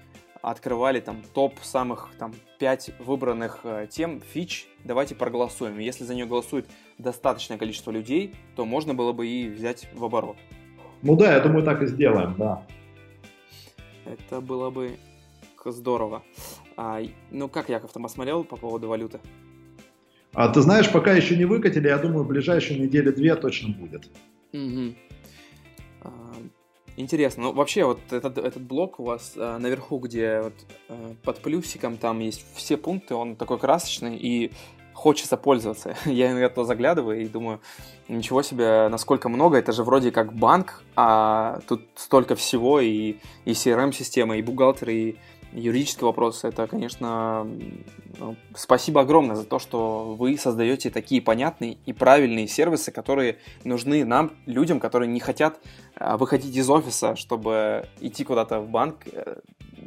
открывали 0.42 1.00
там 1.00 1.22
топ 1.34 1.54
самых 1.62 2.10
там 2.18 2.32
5 2.60 3.00
выбранных 3.00 3.60
э, 3.64 3.88
тем, 3.90 4.20
фич, 4.20 4.68
давайте 4.84 5.16
проголосуем. 5.16 5.78
Если 5.78 6.04
за 6.04 6.14
нее 6.14 6.24
голосует 6.24 6.68
достаточное 6.98 7.58
количество 7.58 7.90
людей, 7.90 8.36
то 8.54 8.64
можно 8.64 8.94
было 8.94 9.12
бы 9.12 9.26
и 9.26 9.48
взять 9.48 9.88
в 9.92 10.04
оборот. 10.04 10.36
Ну 11.02 11.16
да, 11.16 11.34
я 11.34 11.40
думаю, 11.40 11.64
так 11.64 11.82
и 11.82 11.86
сделаем, 11.86 12.36
да. 12.38 12.62
Это 14.04 14.40
было 14.40 14.70
бы 14.70 14.98
здорово. 15.64 16.22
А, 16.76 17.00
ну 17.32 17.48
как, 17.48 17.68
Яков, 17.68 17.92
там 17.92 18.04
осмотрел 18.04 18.44
по 18.44 18.56
поводу 18.56 18.88
валюты? 18.88 19.18
А 20.36 20.48
ты 20.48 20.60
знаешь, 20.60 20.92
пока 20.92 21.12
еще 21.12 21.34
не 21.34 21.46
выкатили, 21.46 21.88
я 21.88 21.96
думаю, 21.96 22.24
в 22.24 22.28
ближайшие 22.28 22.78
недели 22.78 23.10
две 23.10 23.34
точно 23.36 23.70
будет. 23.74 24.10
Угу. 24.52 24.94
Интересно. 26.98 27.44
Ну, 27.44 27.52
вообще, 27.52 27.84
вот 27.84 28.00
этот, 28.10 28.36
этот 28.36 28.62
блок 28.62 29.00
у 29.00 29.04
вас 29.04 29.32
а, 29.36 29.58
наверху, 29.58 29.98
где 29.98 30.42
вот, 30.42 30.54
а, 30.88 31.14
под 31.24 31.40
плюсиком 31.40 31.96
там 31.96 32.20
есть 32.20 32.44
все 32.54 32.76
пункты, 32.76 33.14
он 33.14 33.36
такой 33.36 33.58
красочный 33.58 34.16
и 34.16 34.52
хочется 34.92 35.38
пользоваться. 35.38 35.96
Я 36.04 36.32
иногда 36.32 36.64
заглядываю 36.64 37.22
и 37.22 37.28
думаю, 37.28 37.60
ничего 38.08 38.42
себе, 38.42 38.88
насколько 38.88 39.30
много, 39.30 39.56
это 39.56 39.72
же 39.72 39.84
вроде 39.84 40.10
как 40.10 40.34
банк, 40.34 40.82
а 40.96 41.60
тут 41.66 41.82
столько 41.94 42.34
всего, 42.34 42.80
и, 42.80 43.16
и 43.46 43.50
CRM-система, 43.52 44.36
и 44.36 44.42
бухгалтеры, 44.42 44.94
и 44.94 45.16
юридический 45.52 46.04
вопрос, 46.04 46.44
это, 46.44 46.66
конечно, 46.66 47.46
ну, 48.18 48.36
спасибо 48.54 49.00
огромное 49.00 49.36
за 49.36 49.44
то, 49.44 49.58
что 49.58 50.14
вы 50.18 50.36
создаете 50.38 50.90
такие 50.90 51.20
понятные 51.22 51.78
и 51.86 51.92
правильные 51.92 52.46
сервисы, 52.48 52.92
которые 52.92 53.38
нужны 53.64 54.04
нам, 54.04 54.32
людям, 54.46 54.80
которые 54.80 55.08
не 55.08 55.20
хотят 55.20 55.60
а, 55.94 56.16
выходить 56.16 56.56
из 56.56 56.68
офиса, 56.68 57.16
чтобы 57.16 57.86
идти 58.00 58.24
куда-то 58.24 58.60
в 58.60 58.68
банк, 58.68 59.06
э, 59.12 59.40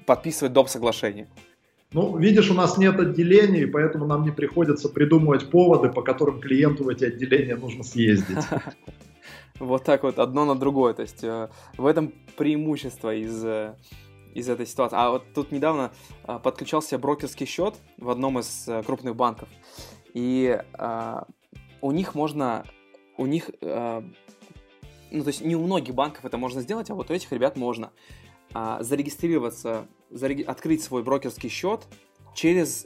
подписывать 0.06 0.54
доп. 0.54 0.70
соглашение. 0.70 1.28
Ну, 1.92 2.18
видишь, 2.18 2.52
у 2.52 2.54
нас 2.54 2.78
нет 2.78 3.00
отделений, 3.00 3.66
поэтому 3.66 4.06
нам 4.06 4.24
не 4.24 4.32
приходится 4.32 4.90
придумывать 4.90 5.50
поводы, 5.50 5.90
по 5.90 6.04
которым 6.04 6.40
клиенту 6.40 6.84
в 6.84 6.90
эти 6.90 7.06
отделения 7.06 7.56
нужно 7.56 7.84
съездить. 7.84 8.38
Вот 9.60 9.84
так 9.84 10.04
вот, 10.04 10.20
одно 10.20 10.46
на 10.46 10.56
другое. 10.56 10.94
То 10.94 11.02
есть 11.02 11.22
э, 11.22 11.50
в 11.78 11.86
этом 11.86 12.14
преимущество 12.38 13.14
из 13.14 13.44
э, 13.44 13.76
из 14.34 14.50
этой 14.50 14.66
ситуации. 14.66 14.96
А 14.98 15.12
вот 15.12 15.34
тут 15.34 15.52
недавно 15.52 15.92
а, 16.24 16.40
подключался 16.40 16.98
брокерский 16.98 17.46
счет 17.46 17.76
в 17.98 18.10
одном 18.10 18.40
из 18.40 18.66
а, 18.68 18.84
крупных 18.84 19.16
банков, 19.16 19.50
и 20.14 20.62
а, 20.74 21.28
у 21.82 21.92
них 21.92 22.16
можно, 22.16 22.66
у 23.18 23.26
них, 23.26 23.50
а, 23.62 24.04
ну 25.12 25.24
то 25.24 25.30
есть 25.30 25.42
не 25.42 25.56
у 25.56 25.64
многих 25.64 25.96
банков 25.96 26.26
это 26.26 26.38
можно 26.38 26.62
сделать, 26.62 26.90
а 26.90 26.96
вот 26.96 27.10
у 27.10 27.14
этих 27.14 27.32
ребят 27.32 27.58
можно 27.58 27.92
а, 28.54 28.82
зарегистрироваться, 28.82 29.86
зареги- 30.10 30.44
открыть 30.44 30.84
свой 30.84 31.04
брокерский 31.04 31.50
счет 31.50 31.86
через 32.34 32.86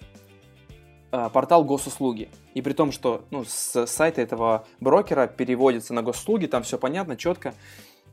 а, 1.12 1.30
портал 1.30 1.64
госуслуги. 1.64 2.30
И 2.54 2.62
при 2.62 2.74
том, 2.74 2.92
что 2.92 3.26
ну, 3.32 3.46
с 3.46 3.86
сайта 3.86 4.22
этого 4.22 4.66
брокера 4.80 5.28
переводится 5.28 5.94
на 5.94 6.02
госуслуги, 6.02 6.48
там 6.48 6.64
все 6.64 6.78
понятно, 6.78 7.16
четко. 7.16 7.54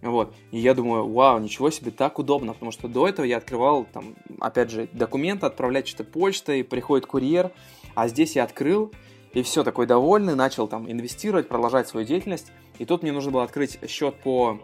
Вот. 0.02 0.34
И 0.50 0.58
я 0.58 0.74
думаю, 0.74 1.06
вау, 1.08 1.38
ничего 1.38 1.70
себе, 1.70 1.90
так 1.90 2.18
удобно, 2.18 2.54
потому 2.54 2.72
что 2.72 2.88
до 2.88 3.06
этого 3.06 3.26
я 3.26 3.36
открывал, 3.36 3.84
там, 3.84 4.14
опять 4.40 4.70
же, 4.70 4.88
документы, 4.92 5.46
отправлять 5.46 5.88
что-то 5.88 6.04
почтой, 6.04 6.64
приходит 6.64 7.06
курьер, 7.06 7.50
а 7.94 8.08
здесь 8.08 8.36
я 8.36 8.44
открыл, 8.44 8.92
и 9.32 9.42
все, 9.42 9.62
такой 9.62 9.86
довольный, 9.86 10.34
начал 10.34 10.68
там 10.68 10.90
инвестировать, 10.90 11.48
продолжать 11.48 11.86
свою 11.86 12.06
деятельность. 12.06 12.50
И 12.78 12.86
тут 12.86 13.02
мне 13.02 13.12
нужно 13.12 13.30
было 13.30 13.44
открыть 13.44 13.78
счет 13.88 14.14
по... 14.16 14.58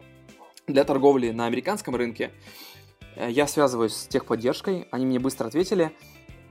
для 0.67 0.85
торговли 0.85 1.31
на 1.31 1.47
американском 1.47 1.95
рынке. 1.95 2.33
Э, 3.15 3.31
я 3.31 3.47
связываюсь 3.47 3.95
с 3.95 4.07
техподдержкой, 4.07 4.89
они 4.91 5.05
мне 5.05 5.19
быстро 5.19 5.47
ответили, 5.49 5.93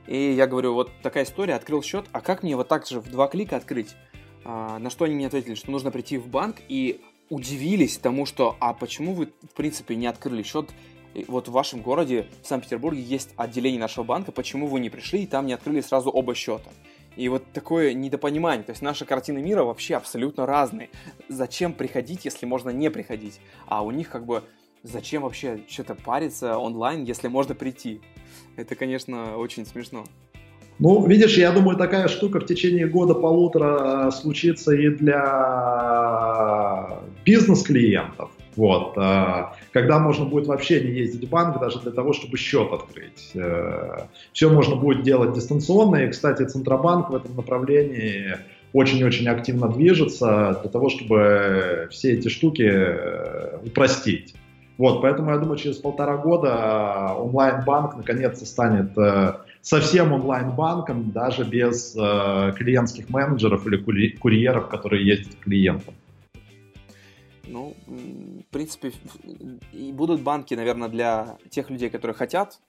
и 0.07 0.31
я 0.31 0.45
говорю, 0.45 0.73
вот 0.73 0.91
такая 1.01 1.23
история, 1.23 1.55
открыл 1.55 1.81
счет, 1.81 2.05
а 2.11 2.21
как 2.21 2.43
мне 2.43 2.55
вот 2.55 2.67
так 2.67 2.85
же 2.85 2.99
в 2.99 3.09
два 3.09 3.27
клика 3.27 3.55
открыть? 3.55 3.95
А, 4.43 4.77
на 4.77 4.91
что 4.91 5.05
они 5.05 5.15
мне 5.15 5.25
ответили, 5.25 5.55
что 5.55 5.71
нужно 5.71 5.89
прийти 5.89 6.17
в 6.17 6.27
банк 6.27 6.57
и 6.69 7.01
удивились 7.29 7.97
тому, 7.97 8.25
что 8.25 8.55
а 8.59 8.73
почему 8.73 9.13
вы, 9.13 9.25
в 9.25 9.55
принципе, 9.55 9.95
не 9.95 10.07
открыли 10.07 10.43
счет 10.43 10.69
вот 11.27 11.47
в 11.47 11.51
вашем 11.51 11.81
городе, 11.81 12.27
в 12.43 12.47
Санкт-Петербурге, 12.47 13.01
есть 13.01 13.29
отделение 13.37 13.79
нашего 13.79 14.03
банка, 14.03 14.31
почему 14.31 14.67
вы 14.67 14.79
не 14.79 14.89
пришли 14.89 15.23
и 15.23 15.27
там 15.27 15.45
не 15.45 15.53
открыли 15.53 15.81
сразу 15.81 16.09
оба 16.09 16.35
счета? 16.35 16.69
И 17.15 17.29
вот 17.29 17.43
такое 17.53 17.93
недопонимание. 17.93 18.63
То 18.63 18.71
есть 18.71 18.81
наши 18.81 19.05
картины 19.05 19.41
мира 19.41 19.63
вообще 19.63 19.95
абсолютно 19.95 20.45
разные. 20.45 20.89
Зачем 21.29 21.71
приходить, 21.71 22.25
если 22.25 22.45
можно 22.45 22.71
не 22.71 22.91
приходить? 22.91 23.39
А 23.67 23.83
у 23.83 23.91
них 23.91 24.09
как 24.09 24.25
бы 24.25 24.43
зачем 24.83 25.21
вообще 25.21 25.61
что-то 25.69 25.95
париться 25.95 26.57
онлайн, 26.57 27.05
если 27.05 27.29
можно 27.29 27.55
прийти? 27.55 28.01
Это, 28.57 28.75
конечно, 28.75 29.37
очень 29.37 29.65
смешно. 29.65 30.03
Ну, 30.77 31.07
видишь, 31.07 31.37
я 31.37 31.53
думаю, 31.53 31.77
такая 31.77 32.09
штука 32.09 32.41
в 32.41 32.45
течение 32.45 32.85
года-полутора 32.85 34.11
случится 34.11 34.73
и 34.73 34.89
для 34.89 36.99
бизнес-клиентов. 37.25 38.29
Вот. 38.55 38.93
Э, 38.97 39.47
когда 39.73 39.99
можно 39.99 40.25
будет 40.25 40.47
вообще 40.47 40.79
не 40.81 40.91
ездить 40.91 41.25
в 41.25 41.29
банк 41.29 41.59
даже 41.59 41.79
для 41.81 41.91
того, 41.91 42.13
чтобы 42.13 42.37
счет 42.37 42.71
открыть. 42.71 43.31
Э, 43.33 44.05
все 44.31 44.49
можно 44.49 44.75
будет 44.75 45.03
делать 45.03 45.33
дистанционно. 45.33 45.97
И, 45.97 46.09
кстати, 46.09 46.43
Центробанк 46.43 47.09
в 47.09 47.15
этом 47.15 47.35
направлении 47.35 48.37
очень-очень 48.71 49.27
активно 49.27 49.69
движется 49.69 50.59
для 50.61 50.69
того, 50.69 50.89
чтобы 50.89 51.87
все 51.91 52.13
эти 52.13 52.27
штуки 52.27 52.71
упростить. 53.65 54.35
Вот, 54.77 55.01
поэтому 55.01 55.31
я 55.31 55.37
думаю, 55.37 55.57
через 55.57 55.77
полтора 55.77 56.17
года 56.17 57.13
онлайн-банк 57.17 57.95
наконец-то 57.95 58.45
станет 58.45 58.91
совсем 59.65 60.13
онлайн-банком, 60.13 61.11
даже 61.11 61.43
без 61.43 61.95
э, 61.95 62.53
клиентских 62.55 63.09
менеджеров 63.09 63.65
или 63.65 64.09
курьеров, 64.09 64.67
которые 64.69 65.07
ездят 65.07 65.33
к 65.35 65.45
клиентам. 65.45 65.95
Ну, 67.47 67.75
в 67.87 68.51
принципе, 68.51 68.91
и 69.71 69.91
будут 69.91 70.21
банки, 70.21 70.53
наверное, 70.53 70.89
для 70.89 71.37
тех 71.49 71.69
людей, 71.69 71.89
которые 71.89 72.15
хотят 72.15 72.59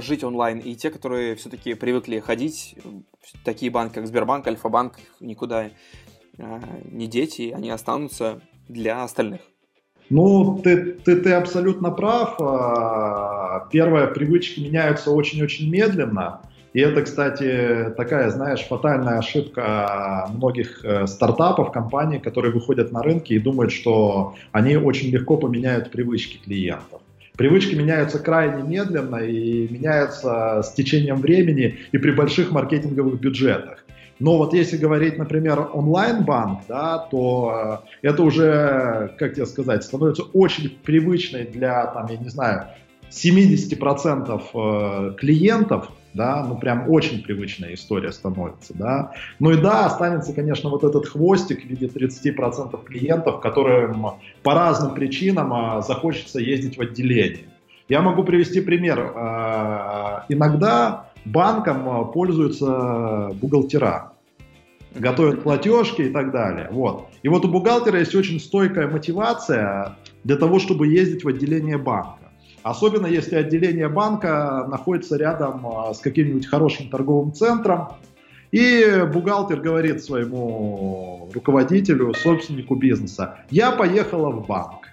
жить 0.00 0.24
онлайн, 0.24 0.58
и 0.58 0.74
те, 0.74 0.90
которые 0.90 1.34
все-таки 1.36 1.74
привыкли 1.74 2.18
ходить, 2.20 2.76
такие 3.44 3.70
банки, 3.70 3.94
как 3.94 4.06
Сбербанк, 4.06 4.46
Альфа-банк, 4.46 4.98
никуда 5.20 5.66
э, 5.66 6.60
не 6.90 7.06
дети, 7.06 7.52
они 7.54 7.70
останутся 7.70 8.40
для 8.68 9.02
остальных. 9.02 9.40
Ну, 10.10 10.60
ты, 10.62 10.92
ты, 10.92 11.16
ты 11.16 11.32
абсолютно 11.32 11.90
прав. 11.90 12.36
А, 12.40 13.68
первое, 13.70 14.06
привычки 14.08 14.60
меняются 14.60 15.10
очень-очень 15.10 15.70
медленно. 15.70 16.42
И 16.74 16.80
это, 16.80 17.02
кстати, 17.02 17.94
такая, 17.96 18.30
знаешь, 18.30 18.66
фатальная 18.66 19.18
ошибка 19.18 20.28
многих 20.34 20.84
э, 20.84 21.06
стартапов, 21.06 21.70
компаний, 21.70 22.18
которые 22.18 22.52
выходят 22.52 22.90
на 22.90 23.00
рынки 23.00 23.32
и 23.32 23.38
думают, 23.38 23.70
что 23.70 24.34
они 24.50 24.76
очень 24.76 25.10
легко 25.10 25.36
поменяют 25.36 25.92
привычки 25.92 26.38
клиентов. 26.44 27.00
Привычки 27.36 27.76
меняются 27.76 28.18
крайне 28.18 28.64
медленно 28.64 29.18
и 29.18 29.68
меняются 29.72 30.62
с 30.64 30.72
течением 30.72 31.18
времени 31.18 31.78
и 31.92 31.98
при 31.98 32.10
больших 32.10 32.50
маркетинговых 32.50 33.20
бюджетах. 33.20 33.84
Но 34.18 34.36
вот 34.36 34.52
если 34.52 34.76
говорить, 34.76 35.16
например, 35.16 35.68
онлайн-банк, 35.72 36.62
да, 36.68 36.98
то 36.98 37.82
э, 38.02 38.08
это 38.08 38.24
уже, 38.24 39.14
как 39.20 39.34
тебе 39.34 39.46
сказать, 39.46 39.84
становится 39.84 40.24
очень 40.32 40.76
привычной 40.82 41.44
для, 41.44 41.86
там, 41.86 42.08
я 42.10 42.16
не 42.16 42.30
знаю, 42.30 42.66
70% 43.12 44.42
э, 44.54 45.14
клиентов, 45.16 45.88
да, 46.14 46.44
ну 46.46 46.56
прям 46.56 46.88
очень 46.88 47.22
привычная 47.22 47.74
история 47.74 48.12
становится, 48.12 48.72
да. 48.72 49.12
Ну 49.40 49.50
и 49.50 49.60
да, 49.60 49.86
останется, 49.86 50.32
конечно, 50.32 50.70
вот 50.70 50.84
этот 50.84 51.06
хвостик 51.08 51.62
в 51.62 51.66
виде 51.66 51.86
30% 51.86 52.84
клиентов, 52.84 53.40
которым 53.40 54.06
по 54.42 54.54
разным 54.54 54.94
причинам 54.94 55.52
а, 55.52 55.82
захочется 55.82 56.38
ездить 56.38 56.78
в 56.78 56.80
отделение. 56.80 57.48
Я 57.88 58.00
могу 58.00 58.24
привести 58.24 58.60
пример. 58.60 58.98
Э, 58.98 60.20
иногда 60.30 61.10
банком 61.26 61.88
э, 61.88 62.12
пользуются 62.12 63.30
бухгалтера, 63.34 64.12
готовят 64.94 65.42
платежки 65.42 66.02
и 66.02 66.10
так 66.10 66.30
далее. 66.30 66.68
Вот. 66.70 67.08
И 67.22 67.28
вот 67.28 67.44
у 67.44 67.48
бухгалтера 67.48 67.98
есть 67.98 68.14
очень 68.14 68.40
стойкая 68.40 68.88
мотивация 68.88 69.96
для 70.22 70.36
того, 70.36 70.58
чтобы 70.60 70.86
ездить 70.86 71.24
в 71.24 71.28
отделение 71.28 71.76
банка. 71.76 72.23
Особенно 72.64 73.06
если 73.06 73.36
отделение 73.36 73.90
банка 73.90 74.66
находится 74.70 75.18
рядом 75.18 75.66
э, 75.66 75.92
с 75.92 75.98
каким-нибудь 75.98 76.46
хорошим 76.46 76.88
торговым 76.88 77.34
центром, 77.34 77.88
и 78.52 79.04
бухгалтер 79.12 79.60
говорит 79.60 80.02
своему 80.02 81.28
руководителю, 81.34 82.14
собственнику 82.14 82.74
бизнеса, 82.76 83.36
я 83.50 83.70
поехала 83.70 84.30
в 84.30 84.46
банк, 84.46 84.88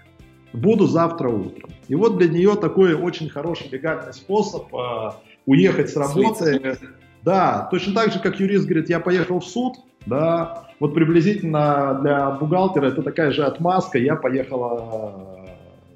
буду 0.51 0.86
завтра 0.86 1.30
утром. 1.30 1.69
И 1.88 1.95
вот 1.95 2.17
для 2.17 2.28
нее 2.28 2.57
такой 2.57 2.93
очень 2.93 3.30
хороший 3.30 3.69
легальный 3.69 4.11
способ 4.11 4.63
э, 4.76 5.11
уехать 5.45 5.91
с 5.91 5.95
работы. 5.95 6.59
Слиться. 6.59 6.78
Да, 7.24 7.69
точно 7.72 7.93
так 7.93 8.11
же, 8.11 8.19
как 8.19 8.41
юрист 8.41 8.65
говорит, 8.65 8.89
я 8.89 8.99
поехал 8.99 9.39
в 9.39 9.45
суд, 9.45 9.78
да, 10.05 10.67
вот 10.82 10.93
приблизительно 10.93 11.99
для 12.01 12.32
бухгалтера 12.32 12.88
это 12.88 13.01
такая 13.01 13.32
же 13.32 13.45
отмазка, 13.45 13.97
я 13.97 14.17
поехала 14.17 14.76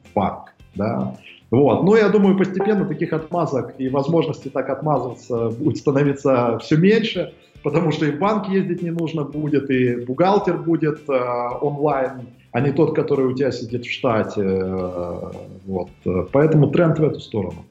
в 0.05 0.13
банк, 0.13 0.53
да. 0.75 1.17
Вот. 1.51 1.83
Но 1.83 1.95
я 1.95 2.09
думаю, 2.09 2.37
постепенно 2.37 2.85
таких 2.85 3.13
отмазок 3.13 3.75
и 3.77 3.89
возможности 3.89 4.49
так 4.49 4.69
отмазываться 4.69 5.49
будет 5.49 5.77
становиться 5.77 6.57
все 6.59 6.77
меньше, 6.77 7.33
потому 7.63 7.91
что 7.91 8.05
и 8.05 8.11
в 8.11 8.19
банк 8.19 8.49
ездить 8.49 8.81
не 8.81 8.91
нужно 8.91 9.23
будет, 9.23 9.69
и 9.69 9.95
бухгалтер 10.05 10.57
будет 10.57 11.09
э, 11.09 11.13
онлайн, 11.61 12.27
а 12.51 12.61
не 12.61 12.71
тот, 12.71 12.95
который 12.95 13.25
у 13.25 13.33
тебя 13.33 13.51
сидит 13.51 13.85
в 13.85 13.91
штате. 13.91 14.41
Э, 14.41 15.31
вот. 15.65 15.89
Поэтому 16.31 16.71
тренд 16.71 16.99
в 16.99 17.03
эту 17.03 17.19
сторону. 17.19 17.65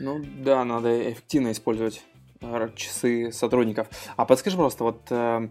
Ну 0.00 0.20
да, 0.44 0.64
надо 0.64 1.12
эффективно 1.12 1.52
использовать 1.52 2.02
э, 2.40 2.68
часы 2.74 3.30
сотрудников. 3.32 3.88
А 4.16 4.24
подскажи, 4.24 4.56
просто, 4.56 4.84
вот 4.84 5.00
э, 5.10 5.48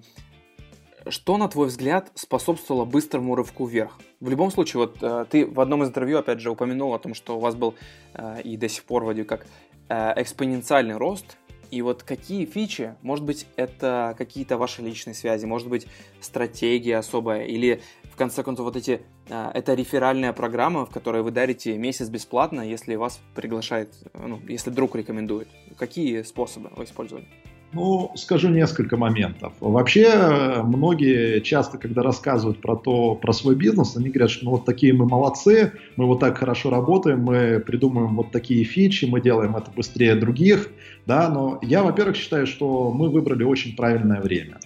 что, 1.07 1.37
на 1.37 1.47
твой 1.47 1.67
взгляд, 1.67 2.11
способствовало 2.15 2.85
быстрому 2.85 3.35
рывку 3.35 3.65
вверх? 3.65 3.99
В 4.19 4.29
любом 4.29 4.51
случае, 4.51 4.81
вот 4.81 4.97
э, 5.01 5.25
ты 5.29 5.45
в 5.45 5.59
одном 5.59 5.83
из 5.83 5.89
интервью, 5.89 6.19
опять 6.19 6.39
же, 6.39 6.51
упомянул 6.51 6.93
о 6.93 6.99
том, 6.99 7.13
что 7.13 7.37
у 7.37 7.39
вас 7.39 7.55
был 7.55 7.75
э, 8.13 8.41
и 8.43 8.57
до 8.57 8.69
сих 8.69 8.83
пор 8.83 9.03
вроде 9.03 9.23
как 9.23 9.45
э, 9.89 10.13
экспоненциальный 10.21 10.97
рост. 10.97 11.37
И 11.71 11.81
вот 11.81 12.03
какие 12.03 12.45
фичи, 12.45 12.95
может 13.01 13.25
быть, 13.25 13.47
это 13.55 14.13
какие-то 14.17 14.57
ваши 14.57 14.83
личные 14.83 15.15
связи, 15.15 15.45
может 15.45 15.69
быть, 15.69 15.87
стратегия 16.21 16.97
особая, 16.97 17.45
или 17.45 17.81
в 18.13 18.15
конце 18.15 18.43
концов, 18.43 18.65
вот 18.65 18.75
эти, 18.75 19.01
а, 19.27 19.49
это 19.55 19.73
реферальная 19.73 20.33
программа, 20.33 20.85
в 20.85 20.91
которой 20.91 21.23
вы 21.23 21.31
дарите 21.31 21.75
месяц 21.75 22.09
бесплатно, 22.09 22.61
если 22.61 22.93
вас 22.93 23.19
приглашает, 23.33 23.91
ну, 24.13 24.39
если 24.47 24.69
друг 24.69 24.95
рекомендует. 24.95 25.47
Какие 25.75 26.21
способы 26.21 26.69
вы 26.75 26.83
использовали? 26.83 27.27
Ну, 27.73 28.11
скажу 28.15 28.49
несколько 28.49 28.97
моментов. 28.97 29.53
Вообще, 29.59 30.61
многие 30.63 31.39
часто, 31.41 31.79
когда 31.79 32.03
рассказывают 32.03 32.61
про 32.61 32.75
то, 32.75 33.15
про 33.15 33.33
свой 33.33 33.55
бизнес, 33.55 33.97
они 33.97 34.09
говорят, 34.09 34.29
что 34.29 34.45
ну 34.45 34.51
вот 34.51 34.65
такие 34.65 34.93
мы 34.93 35.05
молодцы, 35.07 35.73
мы 35.95 36.05
вот 36.05 36.19
так 36.19 36.37
хорошо 36.37 36.69
работаем, 36.69 37.23
мы 37.23 37.59
придумываем 37.59 38.15
вот 38.15 38.31
такие 38.31 38.63
фичи, 38.63 39.05
мы 39.05 39.21
делаем 39.21 39.55
это 39.55 39.71
быстрее 39.71 40.15
других, 40.15 40.69
да, 41.07 41.29
но 41.29 41.57
я, 41.63 41.81
во-первых, 41.81 42.15
считаю, 42.15 42.45
что 42.45 42.91
мы 42.91 43.09
выбрали 43.09 43.43
очень 43.43 43.75
правильное 43.75 44.21
время. 44.21 44.59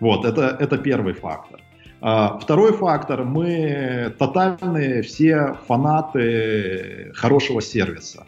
Вот, 0.00 0.24
это, 0.24 0.56
это 0.58 0.76
первый 0.76 1.14
фактор. 1.14 1.60
А, 2.00 2.38
второй 2.38 2.72
фактор, 2.72 3.24
мы 3.24 4.12
тотальные 4.18 5.02
все 5.02 5.56
фанаты 5.68 7.12
хорошего 7.14 7.60
сервиса. 7.60 8.24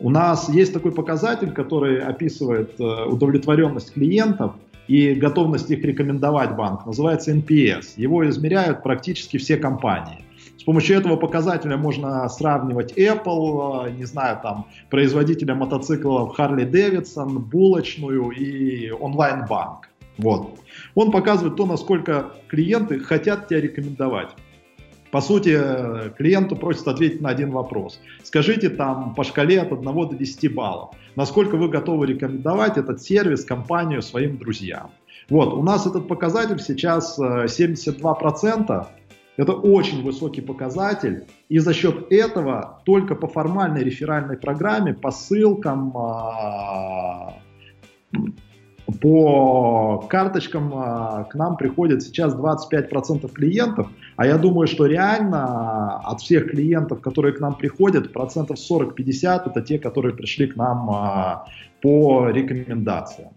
У 0.00 0.10
нас 0.10 0.48
есть 0.48 0.72
такой 0.72 0.92
показатель, 0.92 1.50
который 1.50 2.00
описывает 2.00 2.78
э, 2.78 3.04
удовлетворенность 3.06 3.92
клиентов 3.94 4.52
и 4.86 5.14
готовность 5.14 5.70
их 5.70 5.84
рекомендовать 5.84 6.54
банк. 6.54 6.86
Называется 6.86 7.32
NPS. 7.32 7.94
Его 7.96 8.28
измеряют 8.28 8.84
практически 8.84 9.38
все 9.38 9.56
компании. 9.56 10.24
С 10.56 10.62
помощью 10.62 10.96
этого 10.96 11.16
показателя 11.16 11.76
можно 11.76 12.28
сравнивать 12.28 12.92
Apple, 12.96 13.88
э, 13.88 13.90
не 13.90 14.04
знаю, 14.04 14.38
там, 14.40 14.66
производителя 14.88 15.56
мотоциклов 15.56 16.38
Harley 16.38 16.70
Davidson, 16.70 17.40
булочную 17.40 18.30
и 18.30 18.90
онлайн-банк. 18.90 19.88
Вот. 20.18 20.60
Он 20.94 21.10
показывает 21.10 21.56
то, 21.56 21.66
насколько 21.66 22.32
клиенты 22.48 23.00
хотят 23.00 23.48
тебя 23.48 23.60
рекомендовать. 23.60 24.28
По 25.10 25.20
сути, 25.20 25.58
клиенту 26.16 26.56
просят 26.56 26.88
ответить 26.88 27.20
на 27.20 27.30
один 27.30 27.50
вопрос. 27.50 28.00
Скажите 28.22 28.68
там 28.68 29.14
по 29.14 29.24
шкале 29.24 29.60
от 29.60 29.72
1 29.72 29.82
до 29.82 30.14
10 30.14 30.54
баллов, 30.54 30.90
насколько 31.16 31.56
вы 31.56 31.68
готовы 31.68 32.06
рекомендовать 32.06 32.76
этот 32.76 33.00
сервис, 33.02 33.44
компанию 33.44 34.02
своим 34.02 34.38
друзьям. 34.38 34.90
Вот, 35.28 35.52
у 35.52 35.62
нас 35.62 35.86
этот 35.86 36.08
показатель 36.08 36.58
сейчас 36.58 37.18
72%. 37.18 38.70
Э, 38.70 38.84
Это 39.36 39.52
очень 39.52 40.02
высокий 40.02 40.40
показатель. 40.40 41.24
И 41.48 41.60
за 41.60 41.72
счет 41.72 42.10
этого 42.10 42.80
только 42.84 43.14
по 43.14 43.28
формальной 43.28 43.84
реферальной 43.84 44.36
программе, 44.36 44.94
по 44.94 45.10
ссылкам, 45.10 45.92
а, 45.96 47.34
по 49.00 50.06
карточкам 50.08 50.72
а, 50.74 51.24
к 51.24 51.34
нам 51.36 51.56
приходит 51.56 52.02
сейчас 52.02 52.34
25% 52.34 53.30
клиентов, 53.32 53.88
а 54.18 54.26
я 54.26 54.36
думаю, 54.36 54.66
что 54.66 54.86
реально 54.86 55.98
от 55.98 56.20
всех 56.20 56.50
клиентов, 56.50 57.00
которые 57.00 57.32
к 57.34 57.40
нам 57.40 57.54
приходят, 57.54 58.12
процентов 58.12 58.58
40-50 58.58 59.42
это 59.46 59.62
те, 59.62 59.78
которые 59.78 60.12
пришли 60.12 60.48
к 60.48 60.56
нам 60.56 60.90
а, 60.90 61.46
по 61.80 62.28
рекомендациям. 62.28 63.28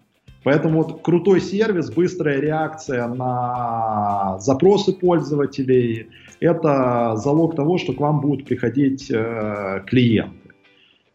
Поэтому 0.43 0.81
вот 0.81 1.03
крутой 1.03 1.39
сервис, 1.39 1.91
быстрая 1.91 2.39
реакция 2.39 3.07
на 3.07 4.39
запросы 4.39 4.91
пользователей– 4.93 6.09
это 6.39 7.15
залог 7.15 7.55
того, 7.55 7.77
что 7.77 7.93
к 7.93 7.99
вам 7.99 8.19
будут 8.19 8.47
приходить 8.47 9.11
э, 9.11 9.83
клиенты. 9.85 10.40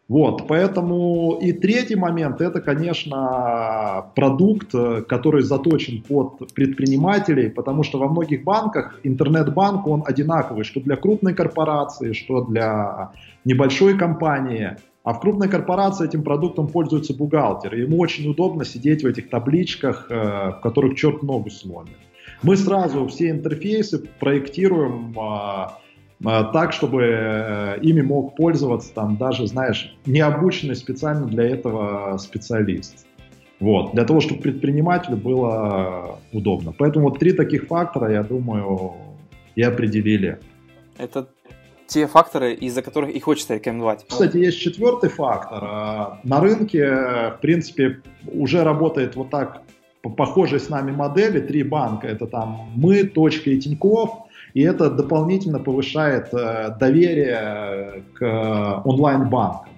Вот, 0.07 0.47
поэтому 0.47 1.37
и 1.41 1.51
третий 1.51 1.97
момент, 1.97 2.39
это, 2.39 2.61
конечно, 2.61 4.05
продукт, 4.15 4.71
который 5.07 5.43
заточен 5.43 6.01
под 6.01 6.53
предпринимателей, 6.53 7.49
потому 7.49 7.83
что 7.83 7.99
во 7.99 8.07
многих 8.07 8.45
банках 8.45 9.01
интернет-банк, 9.03 9.85
он 9.85 10.03
одинаковый, 10.05 10.63
что 10.63 10.79
для 10.79 10.95
крупной 10.95 11.33
корпорации, 11.33 12.13
что 12.13 12.45
для 12.45 13.11
небольшой 13.43 13.97
компании. 13.97 14.77
А 15.03 15.13
в 15.13 15.19
крупной 15.19 15.49
корпорации 15.49 16.05
этим 16.05 16.23
продуктом 16.23 16.67
пользуется 16.67 17.13
бухгалтер. 17.13 17.75
И 17.75 17.81
ему 17.81 17.97
очень 17.97 18.29
удобно 18.29 18.65
сидеть 18.65 19.03
в 19.03 19.07
этих 19.07 19.29
табличках, 19.29 20.07
э, 20.09 20.51
в 20.51 20.59
которых 20.61 20.95
черт 20.95 21.23
ногу 21.23 21.49
сломит. 21.49 21.97
Мы 22.43 22.57
сразу 22.57 23.07
все 23.07 23.29
интерфейсы 23.29 23.99
проектируем 24.19 25.17
а, 25.17 25.79
так, 26.23 26.73
чтобы 26.73 27.03
э, 27.03 27.79
ими 27.81 28.01
мог 28.01 28.35
пользоваться 28.35 28.93
там 28.93 29.17
даже, 29.17 29.45
знаешь, 29.47 29.95
не 30.05 30.19
обученный 30.19 30.75
специально 30.75 31.27
для 31.27 31.43
этого 31.43 32.17
специалист. 32.17 33.05
Вот, 33.59 33.93
для 33.93 34.03
того, 34.03 34.19
чтобы 34.19 34.41
предпринимателю 34.41 35.17
было 35.17 36.19
удобно. 36.31 36.73
Поэтому 36.77 37.09
вот 37.09 37.19
три 37.19 37.33
таких 37.33 37.67
фактора, 37.67 38.11
я 38.11 38.23
думаю, 38.23 38.93
и 39.55 39.61
определили. 39.63 40.39
Это 40.97 41.27
те 41.87 42.05
факторы, 42.05 42.53
из-за 42.53 42.81
которых 42.81 43.11
и 43.11 43.19
хочется 43.19 43.55
рекомендовать. 43.55 44.05
Кстати, 44.07 44.37
есть 44.37 44.59
четвертый 44.59 45.09
фактор. 45.09 45.59
А, 45.63 46.19
на 46.23 46.39
рынке, 46.39 46.85
в 46.85 47.39
принципе, 47.41 48.01
уже 48.31 48.63
работает 48.63 49.15
вот 49.15 49.29
так 49.29 49.61
похожие 50.01 50.59
с 50.59 50.69
нами 50.69 50.91
модели, 50.91 51.39
три 51.39 51.63
банка, 51.63 52.07
это 52.07 52.27
там 52.27 52.71
мы, 52.75 53.03
Точка 53.03 53.49
и 53.49 53.59
Тиньков, 53.59 54.26
и 54.53 54.61
это 54.61 54.89
дополнительно 54.89 55.59
повышает 55.59 56.33
э, 56.33 56.75
доверие 56.79 58.03
к 58.13 58.81
онлайн-банкам. 58.85 59.69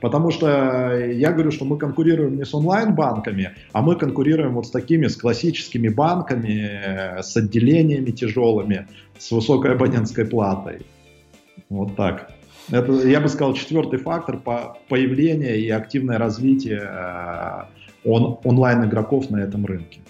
Потому 0.00 0.30
что 0.30 0.96
я 0.96 1.32
говорю, 1.32 1.50
что 1.50 1.64
мы 1.64 1.76
конкурируем 1.76 2.36
не 2.36 2.44
с 2.44 2.54
онлайн-банками, 2.54 3.56
а 3.72 3.82
мы 3.82 3.96
конкурируем 3.96 4.54
вот 4.54 4.66
с 4.66 4.70
такими, 4.70 5.08
с 5.08 5.16
классическими 5.16 5.88
банками, 5.88 7.20
с 7.20 7.36
отделениями 7.36 8.12
тяжелыми, 8.12 8.86
с 9.18 9.30
высокой 9.32 9.72
абонентской 9.72 10.24
платой. 10.24 10.86
Вот 11.68 11.96
так. 11.96 12.30
Это, 12.70 12.92
я 12.92 13.20
бы 13.20 13.28
сказал, 13.28 13.54
четвертый 13.54 13.98
фактор 13.98 14.38
по 14.38 14.78
появления 14.88 15.56
и 15.56 15.68
активное 15.70 16.18
развитие 16.18 16.82
э, 16.82 17.62
он, 18.04 18.38
онлайн-игроков 18.44 19.30
на 19.30 19.38
этом 19.38 19.64
рынке. 19.64 20.00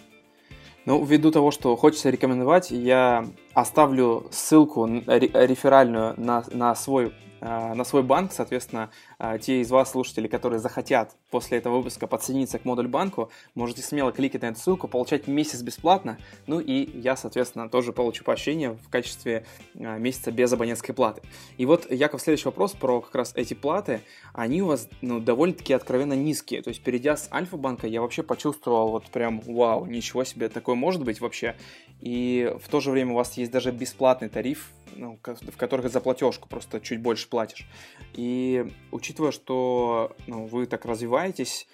Ну, 0.88 1.04
ввиду 1.04 1.30
того, 1.30 1.50
что 1.50 1.76
хочется 1.76 2.08
рекомендовать, 2.08 2.70
я 2.70 3.26
оставлю 3.52 4.24
ссылку 4.30 4.86
реферальную 4.86 6.14
на, 6.16 6.44
на 6.50 6.74
свой 6.74 7.12
на 7.40 7.84
свой 7.84 8.02
банк, 8.02 8.32
соответственно, 8.32 8.90
э, 9.18 9.38
те 9.40 9.60
из 9.60 9.70
вас, 9.70 9.90
слушателей, 9.90 10.28
которые 10.28 10.60
захотят 10.60 11.14
после 11.30 11.58
этого 11.58 11.78
выпуска 11.78 12.06
подсоединиться 12.06 12.58
к 12.58 12.64
модуль 12.64 12.88
банку, 12.88 13.30
можете 13.54 13.82
смело 13.82 14.12
кликать 14.12 14.42
на 14.42 14.46
эту 14.46 14.60
ссылку, 14.60 14.88
получать 14.88 15.26
месяц 15.26 15.62
бесплатно, 15.62 16.18
ну 16.46 16.60
и 16.60 16.98
я, 16.98 17.16
соответственно, 17.16 17.68
тоже 17.68 17.92
получу 17.92 18.24
поощрение 18.24 18.70
в 18.72 18.88
качестве 18.88 19.44
э, 19.74 19.98
месяца 19.98 20.32
без 20.32 20.52
абонентской 20.52 20.94
платы. 20.94 21.22
И 21.56 21.66
вот, 21.66 21.90
Яков, 21.90 22.20
следующий 22.20 22.46
вопрос 22.46 22.72
про 22.72 23.00
как 23.00 23.14
раз 23.14 23.32
эти 23.34 23.54
платы, 23.54 24.00
они 24.32 24.62
у 24.62 24.66
вас 24.66 24.88
ну, 25.00 25.20
довольно-таки 25.20 25.72
откровенно 25.72 26.14
низкие, 26.14 26.62
то 26.62 26.68
есть 26.68 26.82
перейдя 26.82 27.16
с 27.16 27.28
Альфа-банка, 27.32 27.86
я 27.86 28.00
вообще 28.00 28.22
почувствовал 28.22 28.90
вот 28.90 29.06
прям, 29.06 29.40
вау, 29.40 29.86
ничего 29.86 30.24
себе, 30.24 30.48
такое 30.48 30.74
может 30.74 31.04
быть 31.04 31.20
вообще, 31.20 31.56
и 32.00 32.54
в 32.62 32.68
то 32.68 32.80
же 32.80 32.90
время 32.90 33.12
у 33.12 33.16
вас 33.16 33.36
есть 33.36 33.50
даже 33.50 33.72
бесплатный 33.72 34.28
тариф, 34.28 34.70
ну, 34.98 35.18
в 35.24 35.56
которых 35.56 35.90
за 35.90 36.00
платежку 36.00 36.48
просто 36.48 36.80
чуть 36.80 37.00
больше 37.00 37.28
платишь. 37.28 37.66
И 38.14 38.72
учитывая, 38.90 39.32
что 39.32 40.12
ну, 40.26 40.46
вы 40.46 40.66
так 40.66 40.84
развиваетесь, 40.84 41.66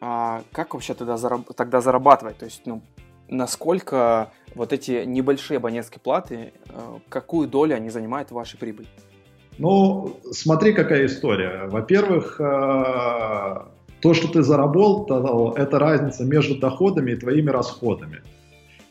а 0.00 0.42
как 0.52 0.74
вообще 0.74 0.94
тогда, 0.94 1.14
зараб- 1.14 1.52
тогда 1.54 1.80
зарабатывать? 1.80 2.38
То 2.38 2.46
есть, 2.46 2.62
ну, 2.66 2.82
насколько 3.28 4.32
вот 4.54 4.72
эти 4.72 5.04
небольшие 5.04 5.58
абонентские 5.58 6.00
платы, 6.00 6.52
э, 6.68 6.98
какую 7.08 7.48
долю 7.48 7.76
они 7.76 7.90
занимают 7.90 8.30
в 8.30 8.34
вашей 8.34 8.58
прибыли? 8.58 8.88
Ну, 9.58 10.18
смотри, 10.32 10.72
какая 10.72 11.06
история. 11.06 11.68
Во-первых, 11.68 12.40
э, 12.40 12.44
то, 14.00 14.14
что 14.14 14.28
ты 14.28 14.42
заработал, 14.42 15.52
это 15.52 15.78
разница 15.78 16.24
между 16.24 16.58
доходами 16.58 17.12
и 17.12 17.16
твоими 17.16 17.50
расходами. 17.50 18.22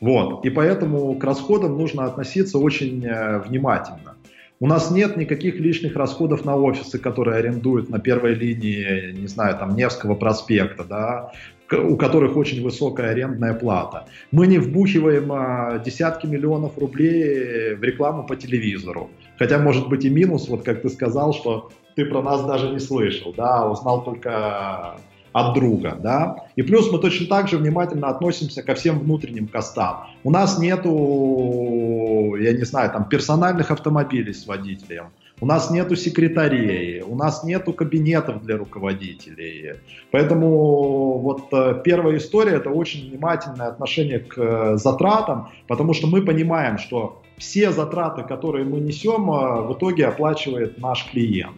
Вот. 0.01 0.43
И 0.45 0.49
поэтому 0.49 1.13
к 1.15 1.23
расходам 1.23 1.77
нужно 1.77 2.05
относиться 2.05 2.57
очень 2.57 3.05
э, 3.05 3.39
внимательно. 3.39 4.15
У 4.59 4.67
нас 4.67 4.91
нет 4.91 5.15
никаких 5.15 5.59
лишних 5.59 5.95
расходов 5.95 6.43
на 6.43 6.55
офисы, 6.55 6.99
которые 6.99 7.37
арендуют 7.37 7.89
на 7.89 7.99
первой 7.99 8.33
линии, 8.33 9.11
не 9.11 9.27
знаю, 9.27 9.57
там 9.57 9.75
Невского 9.75 10.15
проспекта, 10.15 10.83
да, 10.83 11.31
у 11.71 11.95
которых 11.97 12.35
очень 12.35 12.63
высокая 12.63 13.11
арендная 13.11 13.53
плата. 13.53 14.05
Мы 14.31 14.47
не 14.47 14.59
вбухиваем 14.59 15.31
а, 15.31 15.79
десятки 15.79 16.27
миллионов 16.27 16.77
рублей 16.77 17.75
в 17.75 17.83
рекламу 17.83 18.23
по 18.25 18.35
телевизору. 18.35 19.09
Хотя 19.39 19.57
может 19.57 19.87
быть 19.89 20.05
и 20.05 20.09
минус, 20.09 20.47
вот 20.47 20.63
как 20.63 20.81
ты 20.81 20.89
сказал, 20.89 21.33
что 21.33 21.71
ты 21.95 22.05
про 22.05 22.21
нас 22.21 22.43
даже 22.45 22.69
не 22.69 22.79
слышал, 22.79 23.33
да, 23.35 23.67
узнал 23.69 24.03
только 24.03 24.97
от 25.34 25.53
друга, 25.53 25.97
да. 26.01 26.36
И 26.55 26.61
плюс 26.61 26.91
мы 26.91 26.99
точно 26.99 27.27
так 27.27 27.47
же 27.47 27.57
внимательно 27.57 28.09
относимся 28.09 28.63
ко 28.63 28.75
всем 28.75 28.99
внутренним 28.99 29.47
костам. 29.47 30.07
У 30.23 30.32
нас 30.32 30.59
нету, 30.59 32.36
я 32.39 32.53
не 32.53 32.63
знаю, 32.63 32.91
там 32.91 33.07
персональных 33.07 33.71
автомобилей 33.71 34.34
с 34.34 34.45
водителем. 34.45 35.05
У 35.39 35.47
нас 35.47 35.71
нету 35.71 35.95
секретарей, 35.95 37.01
у 37.01 37.15
нас 37.15 37.43
нету 37.43 37.73
кабинетов 37.73 38.43
для 38.43 38.57
руководителей. 38.57 39.73
Поэтому 40.11 41.17
вот 41.17 41.47
э, 41.51 41.82
первая 41.84 42.17
история 42.17 42.57
это 42.57 42.69
очень 42.69 43.09
внимательное 43.09 43.67
отношение 43.69 44.19
к 44.19 44.38
э, 44.38 44.77
затратам, 44.77 45.49
потому 45.67 45.95
что 45.95 46.05
мы 46.05 46.21
понимаем, 46.21 46.77
что 46.77 47.23
все 47.39 47.71
затраты, 47.71 48.21
которые 48.21 48.65
мы 48.65 48.79
несем, 48.82 49.32
э, 49.32 49.61
в 49.63 49.73
итоге 49.73 50.05
оплачивает 50.05 50.77
наш 50.77 51.09
клиент. 51.09 51.57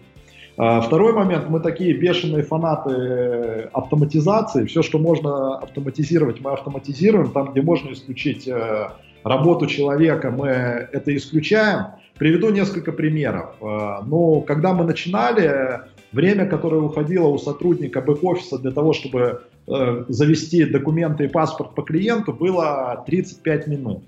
А, 0.56 0.82
второй 0.82 1.14
момент, 1.14 1.50
мы 1.50 1.60
такие 1.60 1.94
бешеные 1.94 2.44
фанаты 2.44 3.70
автоматизации. 3.74 4.66
Все, 4.66 4.84
что 4.84 5.00
можно 5.00 5.58
автоматизировать, 5.58 6.42
мы 6.42 6.52
автоматизируем. 6.52 7.32
Там, 7.32 7.52
где 7.52 7.62
можно 7.62 7.92
исключить 7.92 8.48
э, 8.48 8.90
работу 9.24 9.66
человека, 9.66 10.30
мы 10.30 10.48
это 10.48 11.16
исключаем. 11.16 11.88
Приведу 12.18 12.50
несколько 12.52 12.92
примеров. 12.92 13.56
А, 13.62 14.04
ну, 14.06 14.42
когда 14.42 14.74
мы 14.74 14.86
начинали, 14.86 15.82
время, 16.12 16.46
которое 16.46 16.82
уходило 16.82 17.28
у 17.28 17.40
сотрудника 17.40 18.00
бэк-офиса 18.02 18.60
для 18.60 18.72
того, 18.72 18.94
чтобы 18.94 19.42
э, 19.68 20.06
завести 20.08 20.66
документы 20.66 21.26
и 21.26 21.30
паспорт 21.30 21.74
по 21.74 21.82
клиенту, 21.82 22.32
было 22.32 23.04
35 23.08 23.68
минут. 23.68 24.04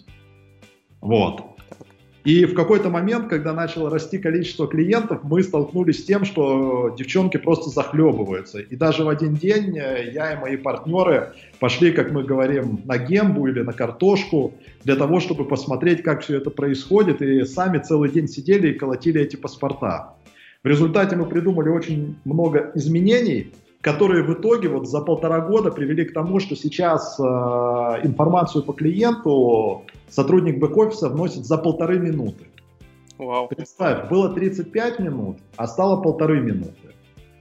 Вот. 1.01 1.54
И 2.25 2.45
в 2.45 2.55
какой-то 2.55 2.89
момент, 2.89 3.27
когда 3.29 3.53
начало 3.53 3.91
расти 3.91 4.17
количество 4.17 4.67
клиентов, 4.67 5.19
мы 5.21 5.43
столкнулись 5.43 6.01
с 6.01 6.05
тем, 6.05 6.25
что 6.25 6.93
девчонки 6.97 7.37
просто 7.37 7.69
захлебываются. 7.69 8.59
И 8.59 8.75
даже 8.75 9.03
в 9.03 9.09
один 9.09 9.35
день 9.35 9.77
э, 9.77 10.09
я 10.11 10.33
и 10.33 10.39
мои 10.39 10.57
партнеры 10.57 11.33
пошли, 11.59 11.91
как 11.91 12.11
мы 12.11 12.23
говорим, 12.23 12.81
на 12.85 12.97
гембу 12.97 13.45
или 13.45 13.61
на 13.61 13.73
картошку 13.73 14.55
для 14.83 14.95
того, 14.95 15.19
чтобы 15.19 15.45
посмотреть, 15.45 16.01
как 16.01 16.23
все 16.23 16.37
это 16.37 16.49
происходит. 16.49 17.21
И 17.21 17.43
сами 17.45 17.77
целый 17.77 18.09
день 18.09 18.27
сидели 18.27 18.69
и 18.69 18.73
колотили 18.73 19.21
эти 19.21 19.35
паспорта. 19.35 20.15
В 20.63 20.67
результате 20.67 21.15
мы 21.15 21.27
придумали 21.27 21.69
очень 21.69 22.15
много 22.25 22.71
изменений, 22.73 23.53
которые 23.81 24.23
в 24.23 24.33
итоге 24.33 24.67
вот 24.67 24.89
за 24.89 25.01
полтора 25.01 25.41
года 25.41 25.69
привели 25.69 26.05
к 26.05 26.13
тому, 26.13 26.39
что 26.39 26.55
сейчас 26.55 27.19
э, 27.19 27.23
информацию 27.23 28.63
по 28.63 28.73
клиенту 28.73 29.85
сотрудник 30.09 30.59
бэк-офиса 30.59 31.09
вносит 31.09 31.45
за 31.45 31.57
полторы 31.57 31.99
минуты. 31.99 32.45
Вау. 33.17 33.47
Представь, 33.47 34.09
было 34.09 34.33
35 34.33 34.99
минут, 34.99 35.37
а 35.55 35.67
стало 35.67 36.01
полторы 36.01 36.41
минуты. 36.41 36.73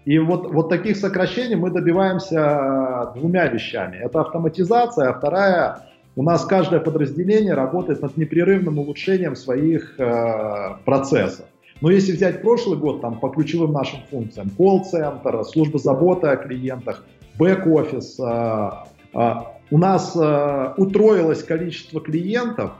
И 0.04 0.18
вот, 0.18 0.52
вот 0.52 0.68
таких 0.68 0.96
сокращений 0.96 1.56
мы 1.56 1.70
добиваемся 1.70 3.12
двумя 3.14 3.46
вещами. 3.46 3.96
Это 3.96 4.20
автоматизация, 4.20 5.08
а 5.08 5.14
вторая, 5.14 5.88
у 6.16 6.22
нас 6.22 6.44
каждое 6.44 6.80
подразделение 6.80 7.54
работает 7.54 8.02
над 8.02 8.16
непрерывным 8.16 8.78
улучшением 8.78 9.34
своих 9.34 9.98
э, 9.98 10.76
процессов. 10.84 11.46
Но 11.80 11.90
если 11.90 12.12
взять 12.12 12.42
прошлый 12.42 12.78
год, 12.78 13.00
там 13.00 13.18
по 13.18 13.30
ключевым 13.30 13.72
нашим 13.72 14.00
функциям, 14.10 14.50
колл-центр, 14.50 15.42
служба 15.44 15.78
заботы 15.78 16.28
о 16.28 16.36
клиентах, 16.36 17.04
бэк-офис, 17.38 18.20
э, 18.20 18.70
э, 19.14 19.34
у 19.74 19.78
нас 19.78 20.14
э, 20.14 20.74
утроилось 20.76 21.42
количество 21.42 22.00
клиентов, 22.00 22.74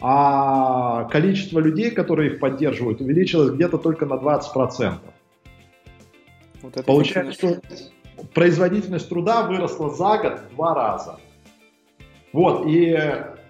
а 0.00 1.06
количество 1.06 1.58
людей, 1.58 1.90
которые 1.90 2.34
их 2.34 2.38
поддерживают, 2.38 3.00
увеличилось 3.00 3.50
где-то 3.50 3.78
только 3.78 4.06
на 4.06 4.14
20%. 4.14 4.94
Вот 6.62 6.76
это 6.76 6.84
Получается, 6.84 7.32
что 7.32 7.60
производительность 8.32 9.08
труда 9.08 9.42
выросла 9.42 9.90
за 9.90 10.18
год 10.18 10.38
в 10.38 10.54
два 10.54 10.72
раза. 10.72 11.18
Вот, 12.32 12.68
и 12.68 12.96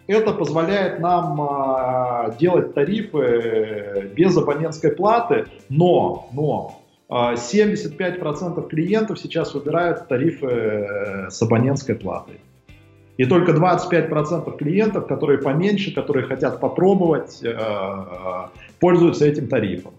это 0.06 0.32
позволяет 0.32 1.00
нам 1.00 1.38
э, 1.42 2.34
делать 2.38 2.72
тарифы 2.72 4.10
без 4.16 4.34
абонентской 4.38 4.92
платы, 4.92 5.48
но, 5.68 6.30
но 6.32 6.77
75% 7.10 8.68
клиентов 8.68 9.18
сейчас 9.18 9.54
выбирают 9.54 10.08
тарифы 10.08 10.46
э, 10.46 11.30
с 11.30 11.40
абонентской 11.42 11.94
платой. 11.94 12.40
И 13.16 13.24
только 13.24 13.52
25% 13.52 14.56
клиентов, 14.58 15.06
которые 15.06 15.38
поменьше, 15.38 15.94
которые 15.94 16.26
хотят 16.26 16.60
попробовать, 16.60 17.42
э, 17.42 17.56
пользуются 18.78 19.26
этим 19.26 19.48
тарифом. 19.48 19.94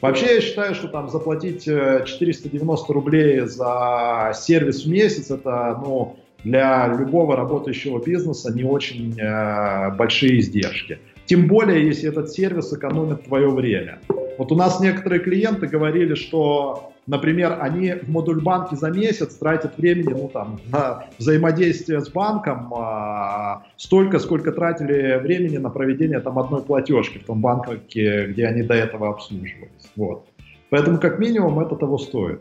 Вообще 0.00 0.36
я 0.36 0.40
считаю, 0.40 0.74
что 0.74 0.88
там 0.88 1.10
заплатить 1.10 1.64
490 1.64 2.92
рублей 2.92 3.40
за 3.40 4.32
сервис 4.34 4.84
в 4.84 4.90
месяц, 4.90 5.30
это 5.30 5.78
ну, 5.84 6.16
для 6.44 6.86
любого 6.88 7.36
работающего 7.36 8.02
бизнеса 8.02 8.52
не 8.52 8.64
очень 8.64 9.18
э, 9.18 9.90
большие 9.96 10.40
издержки. 10.40 10.98
Тем 11.26 11.46
более, 11.46 11.86
если 11.86 12.08
этот 12.08 12.30
сервис 12.30 12.72
экономит 12.72 13.24
твое 13.24 13.50
время. 13.50 14.00
Вот 14.40 14.52
у 14.52 14.54
нас 14.54 14.80
некоторые 14.80 15.20
клиенты 15.20 15.66
говорили, 15.66 16.14
что, 16.14 16.94
например, 17.06 17.58
они 17.60 17.92
в 17.92 18.08
модуль 18.08 18.40
банки 18.40 18.74
за 18.74 18.90
месяц 18.90 19.34
тратят 19.34 19.76
времени 19.76 20.14
ну, 20.14 20.30
там, 20.32 20.58
на 20.72 21.04
взаимодействие 21.18 22.00
с 22.00 22.08
банком 22.08 22.72
а, 22.72 23.66
столько, 23.76 24.18
сколько 24.18 24.50
тратили 24.52 25.18
времени 25.18 25.58
на 25.58 25.68
проведение 25.68 26.20
там, 26.20 26.38
одной 26.38 26.62
платежки 26.62 27.18
в 27.18 27.26
том 27.26 27.42
банке, 27.42 28.28
где 28.28 28.46
они 28.46 28.62
до 28.62 28.72
этого 28.72 29.10
обслуживались. 29.10 29.90
Вот. 29.94 30.24
Поэтому, 30.70 30.98
как 30.98 31.18
минимум, 31.18 31.60
это 31.60 31.76
того 31.76 31.98
стоит. 31.98 32.40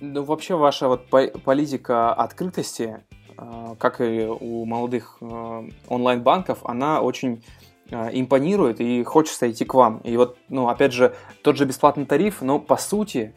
Ну, 0.00 0.24
вообще 0.24 0.56
ваша 0.56 0.88
вот 0.88 1.06
политика 1.08 2.12
открытости, 2.12 2.96
а, 3.36 3.76
как 3.78 4.00
и 4.00 4.26
у 4.26 4.64
молодых 4.64 5.18
а, 5.20 5.64
онлайн-банков, 5.86 6.58
она 6.64 7.00
очень 7.00 7.44
импонирует 7.90 8.80
и 8.80 9.02
хочется 9.02 9.50
идти 9.50 9.64
к 9.64 9.74
вам. 9.74 9.98
И 9.98 10.16
вот, 10.16 10.36
ну, 10.48 10.68
опять 10.68 10.92
же, 10.92 11.14
тот 11.42 11.56
же 11.56 11.64
бесплатный 11.64 12.04
тариф, 12.04 12.42
но 12.42 12.58
по 12.58 12.76
сути, 12.76 13.34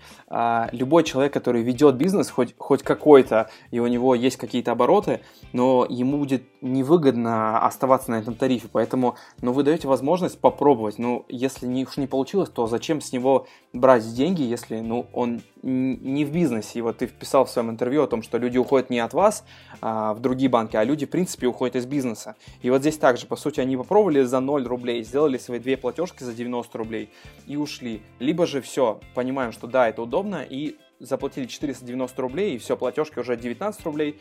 любой 0.71 1.03
человек, 1.03 1.33
который 1.33 1.61
ведет 1.61 1.95
бизнес, 1.95 2.29
хоть, 2.29 2.55
хоть 2.57 2.83
какой-то, 2.83 3.49
и 3.71 3.79
у 3.79 3.87
него 3.87 4.15
есть 4.15 4.37
какие-то 4.37 4.71
обороты, 4.73 5.21
но 5.53 5.85
ему 5.89 6.17
будет 6.17 6.43
невыгодно 6.61 7.65
оставаться 7.65 8.11
на 8.11 8.19
этом 8.19 8.35
тарифе. 8.35 8.67
Поэтому, 8.71 9.15
ну, 9.41 9.53
вы 9.53 9.63
даете 9.63 9.87
возможность 9.87 10.39
попробовать. 10.39 10.99
Ну, 10.99 11.25
если 11.29 11.65
не, 11.65 11.85
уж 11.85 11.97
не 11.97 12.07
получилось, 12.07 12.49
то 12.49 12.67
зачем 12.67 13.01
с 13.01 13.11
него 13.11 13.47
брать 13.73 14.13
деньги, 14.13 14.41
если, 14.41 14.79
ну, 14.79 15.07
он 15.13 15.41
не 15.63 16.25
в 16.25 16.31
бизнесе. 16.31 16.79
И 16.79 16.81
вот 16.81 16.97
ты 16.97 17.07
вписал 17.07 17.45
в 17.45 17.49
своем 17.49 17.69
интервью 17.69 18.03
о 18.03 18.07
том, 18.07 18.23
что 18.23 18.37
люди 18.37 18.57
уходят 18.57 18.89
не 18.89 18.99
от 18.99 19.13
вас 19.13 19.43
а, 19.81 20.13
в 20.13 20.19
другие 20.19 20.49
банки, 20.49 20.75
а 20.75 20.83
люди, 20.83 21.05
в 21.05 21.09
принципе, 21.09 21.47
уходят 21.47 21.75
из 21.75 21.85
бизнеса. 21.85 22.35
И 22.61 22.69
вот 22.69 22.81
здесь 22.81 22.97
также, 22.97 23.27
по 23.27 23.35
сути, 23.35 23.59
они 23.59 23.77
попробовали 23.77 24.23
за 24.23 24.40
0 24.41 24.67
рублей, 24.67 25.03
сделали 25.03 25.37
свои 25.37 25.59
две 25.59 25.77
платежки 25.77 26.23
за 26.23 26.33
90 26.33 26.77
рублей 26.77 27.09
и 27.47 27.55
ушли. 27.55 28.01
Либо 28.19 28.45
же 28.45 28.61
все, 28.61 28.99
понимаем, 29.13 29.51
что 29.51 29.67
да, 29.67 29.87
это 29.87 30.01
удобно, 30.01 30.45
и 30.47 30.75
заплатили 30.99 31.45
490 31.45 32.21
рублей, 32.21 32.55
и 32.55 32.57
все, 32.57 32.75
платежки 32.77 33.19
уже 33.19 33.35
19 33.35 33.85
рублей, 33.85 34.19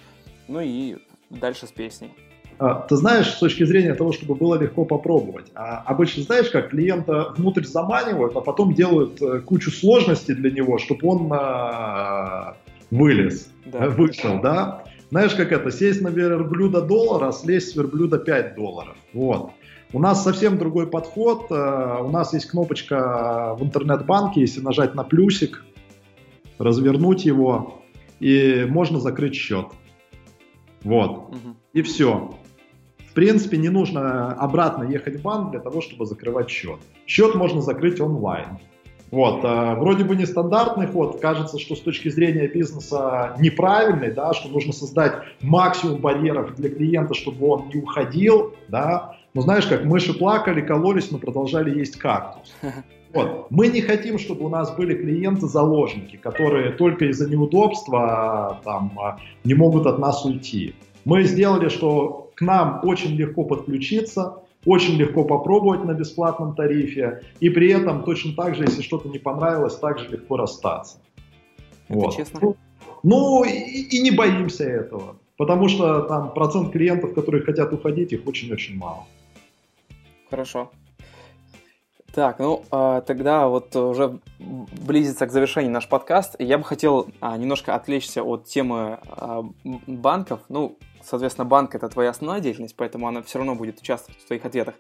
ну 0.49 0.61
и 0.61 0.97
дальше 1.31 1.67
с 1.67 1.73
песней. 1.73 2.11
А, 2.59 2.75
ты 2.75 2.97
знаешь, 2.97 3.31
с 3.31 3.39
точки 3.39 3.65
зрения 3.65 3.95
того, 3.95 4.13
чтобы 4.13 4.35
было 4.35 4.55
легко 4.57 4.85
попробовать, 4.85 5.47
а 5.55 5.83
обычно 5.87 6.25
знаешь, 6.25 6.51
как 6.51 6.71
клиента 6.71 7.33
внутрь 7.37 7.65
заманивают, 7.65 8.37
а 8.37 8.41
потом 8.41 8.75
делают 8.75 9.21
э, 9.23 9.41
кучу 9.41 9.71
сложностей 9.71 10.35
для 10.35 10.51
него, 10.51 10.77
чтобы 10.77 11.09
он 11.09 11.31
а, 11.33 12.57
вылез, 12.91 13.51
да. 13.65 13.89
вышел, 13.89 14.41
да? 14.43 14.85
Знаешь, 15.11 15.35
как 15.35 15.53
это, 15.53 15.71
сесть 15.71 16.03
на 16.03 16.09
верблюда 16.09 16.83
доллара, 16.83 17.33
слезть 17.33 17.71
с 17.71 17.77
верблюда 17.77 18.19
5 18.19 18.55
долларов. 18.55 18.97
Вот. 19.15 19.53
У 19.93 19.99
нас 19.99 20.23
совсем 20.23 20.57
другой 20.57 20.87
подход. 20.87 21.47
Э, 21.51 22.03
у 22.03 22.11
нас 22.11 22.33
есть 22.33 22.47
кнопочка 22.47 23.57
в 23.59 23.65
интернет-банке, 23.65 24.41
если 24.41 24.61
нажать 24.61 24.95
на 24.95 25.03
плюсик, 25.03 25.65
развернуть 26.59 27.25
его, 27.25 27.83
и 28.21 28.67
можно 28.69 29.01
закрыть 29.01 29.35
счет. 29.35 29.67
Вот. 30.83 31.11
Угу. 31.11 31.57
И 31.73 31.83
все. 31.83 32.35
В 32.99 33.13
принципе, 33.15 33.57
не 33.57 33.69
нужно 33.69 34.33
обратно 34.33 34.85
ехать 34.85 35.17
в 35.17 35.23
банк 35.23 35.51
для 35.51 35.61
того, 35.61 35.81
чтобы 35.81 36.07
закрывать 36.07 36.49
счет. 36.49 36.79
Счет 37.07 37.35
можно 37.35 37.61
закрыть 37.61 38.01
онлайн. 38.01 38.59
Вот, 39.11 39.45
э, 39.45 39.75
вроде 39.75 40.05
бы 40.05 40.15
нестандартный 40.15 40.87
ход, 40.87 41.19
кажется, 41.21 41.59
что 41.59 41.75
с 41.75 41.81
точки 41.81 42.09
зрения 42.09 42.47
бизнеса 42.47 43.35
неправильный, 43.41 44.13
да, 44.13 44.33
что 44.33 44.49
нужно 44.49 44.73
создать 44.73 45.15
максимум 45.41 46.01
барьеров 46.01 46.55
для 46.55 46.71
клиента, 46.71 47.15
чтобы 47.15 47.49
он 47.49 47.71
не 47.75 47.81
уходил, 47.81 48.55
да, 48.69 49.17
но 49.35 49.43
знаешь 49.43 49.67
как, 49.67 49.85
мыши 49.85 50.13
плакали, 50.13 50.61
кололись, 50.61 51.11
но 51.11 51.19
продолжали 51.19 51.79
есть 51.79 51.97
кактус. 51.97 52.55
Вот. 53.13 53.51
Мы 53.51 53.67
не 53.67 53.81
хотим, 53.81 54.21
чтобы 54.21 54.45
у 54.45 54.49
нас 54.49 54.73
были 54.77 54.95
клиенты-заложники, 54.95 56.17
которые 56.17 56.71
только 56.71 57.07
из-за 57.07 57.29
неудобства 57.29 58.61
там, 58.65 58.93
не 59.43 59.55
могут 59.55 59.87
от 59.87 59.99
нас 59.99 60.25
уйти. 60.25 60.77
Мы 61.05 61.25
сделали, 61.25 61.69
что 61.69 62.31
к 62.37 62.41
нам 62.41 62.81
очень 62.85 63.17
легко 63.17 63.43
подключиться, 63.43 64.37
очень 64.65 64.95
легко 64.95 65.25
попробовать 65.25 65.85
на 65.85 65.93
бесплатном 65.93 66.55
тарифе, 66.55 67.23
и 67.41 67.49
при 67.51 67.73
этом 67.73 68.05
точно 68.05 68.33
так 68.35 68.55
же, 68.55 68.63
если 68.65 68.83
что-то 68.83 69.09
не 69.09 69.19
понравилось, 69.19 69.77
также 69.77 70.09
легко 70.09 70.37
расстаться. 70.37 70.99
Это 71.89 71.99
вот. 71.99 72.17
честно. 72.17 72.39
Ну, 72.41 72.57
ну 73.03 73.45
и, 73.45 73.51
и 73.51 74.01
не 74.03 74.11
боимся 74.11 74.65
этого, 74.65 75.17
потому 75.37 75.69
что 75.69 76.03
там 76.03 76.33
процент 76.33 76.71
клиентов, 76.71 77.15
которые 77.15 77.43
хотят 77.43 77.73
уходить, 77.73 78.13
их 78.13 78.27
очень-очень 78.27 78.77
мало. 78.77 79.07
Хорошо. 80.31 80.71
Так, 82.13 82.41
ну 82.41 82.65
э, 82.73 83.03
тогда 83.07 83.47
вот 83.47 83.77
уже 83.77 84.19
близится 84.39 85.27
к 85.27 85.31
завершению 85.31 85.73
наш 85.73 85.89
подкаст. 85.89 86.35
Я 86.41 86.59
бы 86.59 86.65
хотел 86.65 87.09
э, 87.21 87.37
немножко 87.37 87.77
отвлечься 87.77 88.25
от 88.25 88.47
темы 88.47 88.99
э, 89.05 89.43
банков. 89.87 90.41
Ну, 90.49 90.77
соответственно, 91.05 91.45
банк 91.45 91.77
это 91.77 91.89
твоя 91.89 92.11
основная 92.11 92.41
деятельность, 92.41 92.75
поэтому 92.75 93.07
она 93.07 93.23
все 93.23 93.39
равно 93.39 93.55
будет 93.55 93.79
участвовать 93.79 94.21
в 94.21 94.27
твоих 94.27 94.45
ответах. 94.45 94.75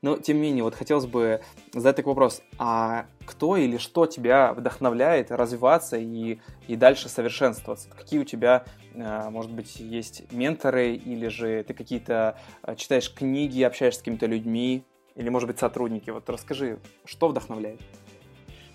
Но 0.00 0.16
тем 0.16 0.36
не 0.36 0.42
менее, 0.42 0.62
вот 0.62 0.76
хотелось 0.76 1.06
бы 1.06 1.40
задать 1.72 1.96
такой 1.96 2.10
вопрос: 2.10 2.40
а 2.56 3.06
кто 3.24 3.56
или 3.56 3.78
что 3.78 4.06
тебя 4.06 4.52
вдохновляет 4.52 5.32
развиваться 5.32 5.96
и, 5.96 6.38
и 6.68 6.76
дальше 6.76 7.08
совершенствоваться? 7.08 7.88
Какие 7.88 8.20
у 8.20 8.24
тебя, 8.24 8.64
может 8.94 9.50
быть, 9.50 9.80
есть 9.80 10.30
менторы, 10.30 10.94
или 10.94 11.26
же 11.26 11.64
ты 11.64 11.74
какие-то 11.74 12.38
читаешь 12.76 13.12
книги, 13.12 13.62
общаешься 13.62 13.98
с 13.98 14.02
какими-то 14.02 14.26
людьми? 14.26 14.84
Или, 15.16 15.30
может 15.30 15.48
быть, 15.48 15.58
сотрудники? 15.58 16.10
Вот 16.10 16.28
расскажи, 16.28 16.78
что 17.04 17.28
вдохновляет? 17.28 17.80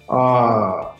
А, 0.07 0.95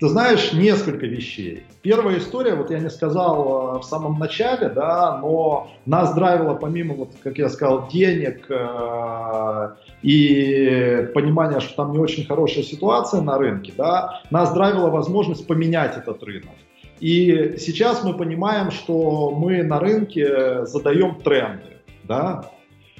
ты 0.00 0.08
знаешь, 0.08 0.52
несколько 0.52 1.06
вещей. 1.06 1.64
Первая 1.82 2.18
история, 2.18 2.54
вот 2.54 2.70
я 2.70 2.78
не 2.78 2.90
сказал 2.90 3.76
э, 3.76 3.78
в 3.80 3.84
самом 3.84 4.18
начале, 4.18 4.68
да, 4.68 5.18
но 5.18 5.70
нас 5.84 6.14
драйвило 6.14 6.54
помимо, 6.54 6.94
вот, 6.94 7.10
как 7.22 7.38
я 7.38 7.48
сказал, 7.48 7.88
денег 7.88 8.46
э, 8.50 9.74
и 10.02 11.08
понимания, 11.14 11.60
что 11.60 11.76
там 11.76 11.92
не 11.92 11.98
очень 11.98 12.26
хорошая 12.26 12.64
ситуация 12.64 13.20
на 13.20 13.38
рынке, 13.38 13.72
да, 13.76 14.22
нас 14.30 14.52
драйвила 14.52 14.90
возможность 14.90 15.46
поменять 15.46 15.96
этот 15.96 16.22
рынок. 16.22 16.56
И 17.00 17.56
сейчас 17.58 18.02
мы 18.04 18.14
понимаем, 18.14 18.70
что 18.70 19.30
мы 19.30 19.62
на 19.62 19.78
рынке 19.78 20.64
задаем 20.64 21.16
тренды, 21.16 21.76
да, 22.04 22.50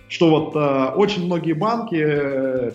что 0.09 0.31
вот 0.31 0.57
э, 0.57 0.95
очень 0.95 1.27
многие 1.27 1.53
банки 1.53 1.97
э, 1.99 2.71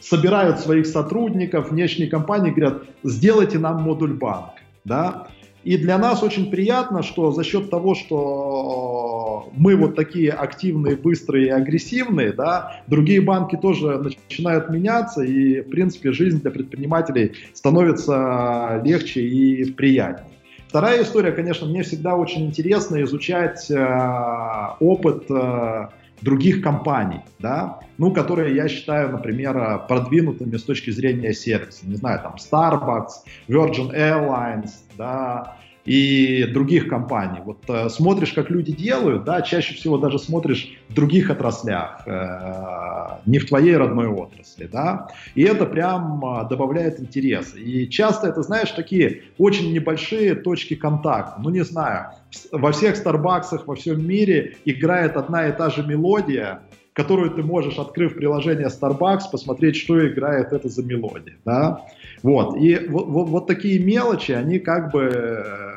собирают 0.00 0.60
своих 0.60 0.86
сотрудников, 0.86 1.70
внешние 1.70 2.08
компании, 2.08 2.50
говорят, 2.50 2.82
сделайте 3.02 3.58
нам 3.58 3.82
модуль 3.82 4.14
банк, 4.14 4.52
да, 4.84 5.28
и 5.64 5.78
для 5.78 5.96
нас 5.96 6.22
очень 6.22 6.50
приятно, 6.50 7.02
что 7.02 7.32
за 7.32 7.42
счет 7.42 7.70
того, 7.70 7.94
что 7.94 9.48
мы 9.56 9.76
вот 9.76 9.96
такие 9.96 10.30
активные, 10.30 10.94
быстрые 10.94 11.46
и 11.46 11.50
агрессивные, 11.50 12.32
да, 12.32 12.82
другие 12.86 13.22
банки 13.22 13.56
тоже 13.56 13.98
начинают 13.98 14.68
меняться, 14.68 15.22
и, 15.22 15.62
в 15.62 15.70
принципе, 15.70 16.12
жизнь 16.12 16.42
для 16.42 16.50
предпринимателей 16.50 17.32
становится 17.54 18.82
легче 18.84 19.22
и 19.22 19.64
приятнее. 19.72 20.30
Вторая 20.68 21.02
история, 21.02 21.32
конечно, 21.32 21.66
мне 21.66 21.82
всегда 21.82 22.16
очень 22.16 22.46
интересно 22.46 23.02
изучать 23.04 23.70
э, 23.70 24.76
опыт 24.80 25.30
э, 25.30 25.88
других 26.20 26.62
компаний, 26.62 27.20
да, 27.38 27.80
ну, 27.98 28.12
которые 28.12 28.54
я 28.54 28.68
считаю, 28.68 29.10
например, 29.10 29.82
продвинутыми 29.88 30.56
с 30.56 30.62
точки 30.62 30.90
зрения 30.90 31.32
сервиса. 31.32 31.86
Не 31.86 31.96
знаю, 31.96 32.20
там 32.20 32.34
Starbucks, 32.36 33.24
Virgin 33.48 33.94
Airlines, 33.94 34.70
да, 34.96 35.56
и 35.84 36.44
других 36.44 36.88
компаний. 36.88 37.40
Вот 37.44 37.58
э, 37.68 37.88
смотришь, 37.88 38.32
как 38.32 38.50
люди 38.50 38.72
делают, 38.72 39.24
да, 39.24 39.42
чаще 39.42 39.74
всего 39.74 39.98
даже 39.98 40.18
смотришь 40.18 40.76
в 40.88 40.94
других 40.94 41.30
отраслях, 41.30 42.02
э, 42.06 43.18
не 43.26 43.38
в 43.38 43.46
твоей 43.46 43.76
родной 43.76 44.08
отрасли, 44.08 44.66
да, 44.66 45.08
и 45.34 45.42
это 45.42 45.66
прям 45.66 46.24
э, 46.24 46.48
добавляет 46.48 47.00
интереса. 47.00 47.58
И 47.58 47.88
часто 47.88 48.28
это, 48.28 48.42
знаешь, 48.42 48.70
такие 48.70 49.22
очень 49.38 49.72
небольшие 49.72 50.34
точки 50.34 50.74
контакта. 50.74 51.40
Ну, 51.40 51.50
не 51.50 51.64
знаю, 51.64 52.12
во 52.50 52.72
всех 52.72 52.96
Старбаксах 52.96 53.66
во 53.66 53.74
всем 53.74 54.06
мире 54.06 54.56
играет 54.64 55.16
одна 55.16 55.48
и 55.48 55.52
та 55.52 55.68
же 55.68 55.86
мелодия, 55.86 56.62
которую 56.94 57.32
ты 57.32 57.42
можешь, 57.42 57.78
открыв 57.78 58.14
приложение 58.14 58.68
Starbucks, 58.68 59.22
посмотреть, 59.30 59.76
что 59.76 60.06
играет 60.06 60.52
это 60.52 60.68
за 60.68 60.82
мелодия, 60.82 61.36
да, 61.44 61.84
вот, 62.22 62.56
и 62.56 62.86
вот, 62.88 63.08
вот, 63.08 63.28
вот 63.28 63.46
такие 63.46 63.78
мелочи, 63.80 64.32
они 64.32 64.58
как 64.60 64.92
бы 64.92 65.10
э, 65.12 65.73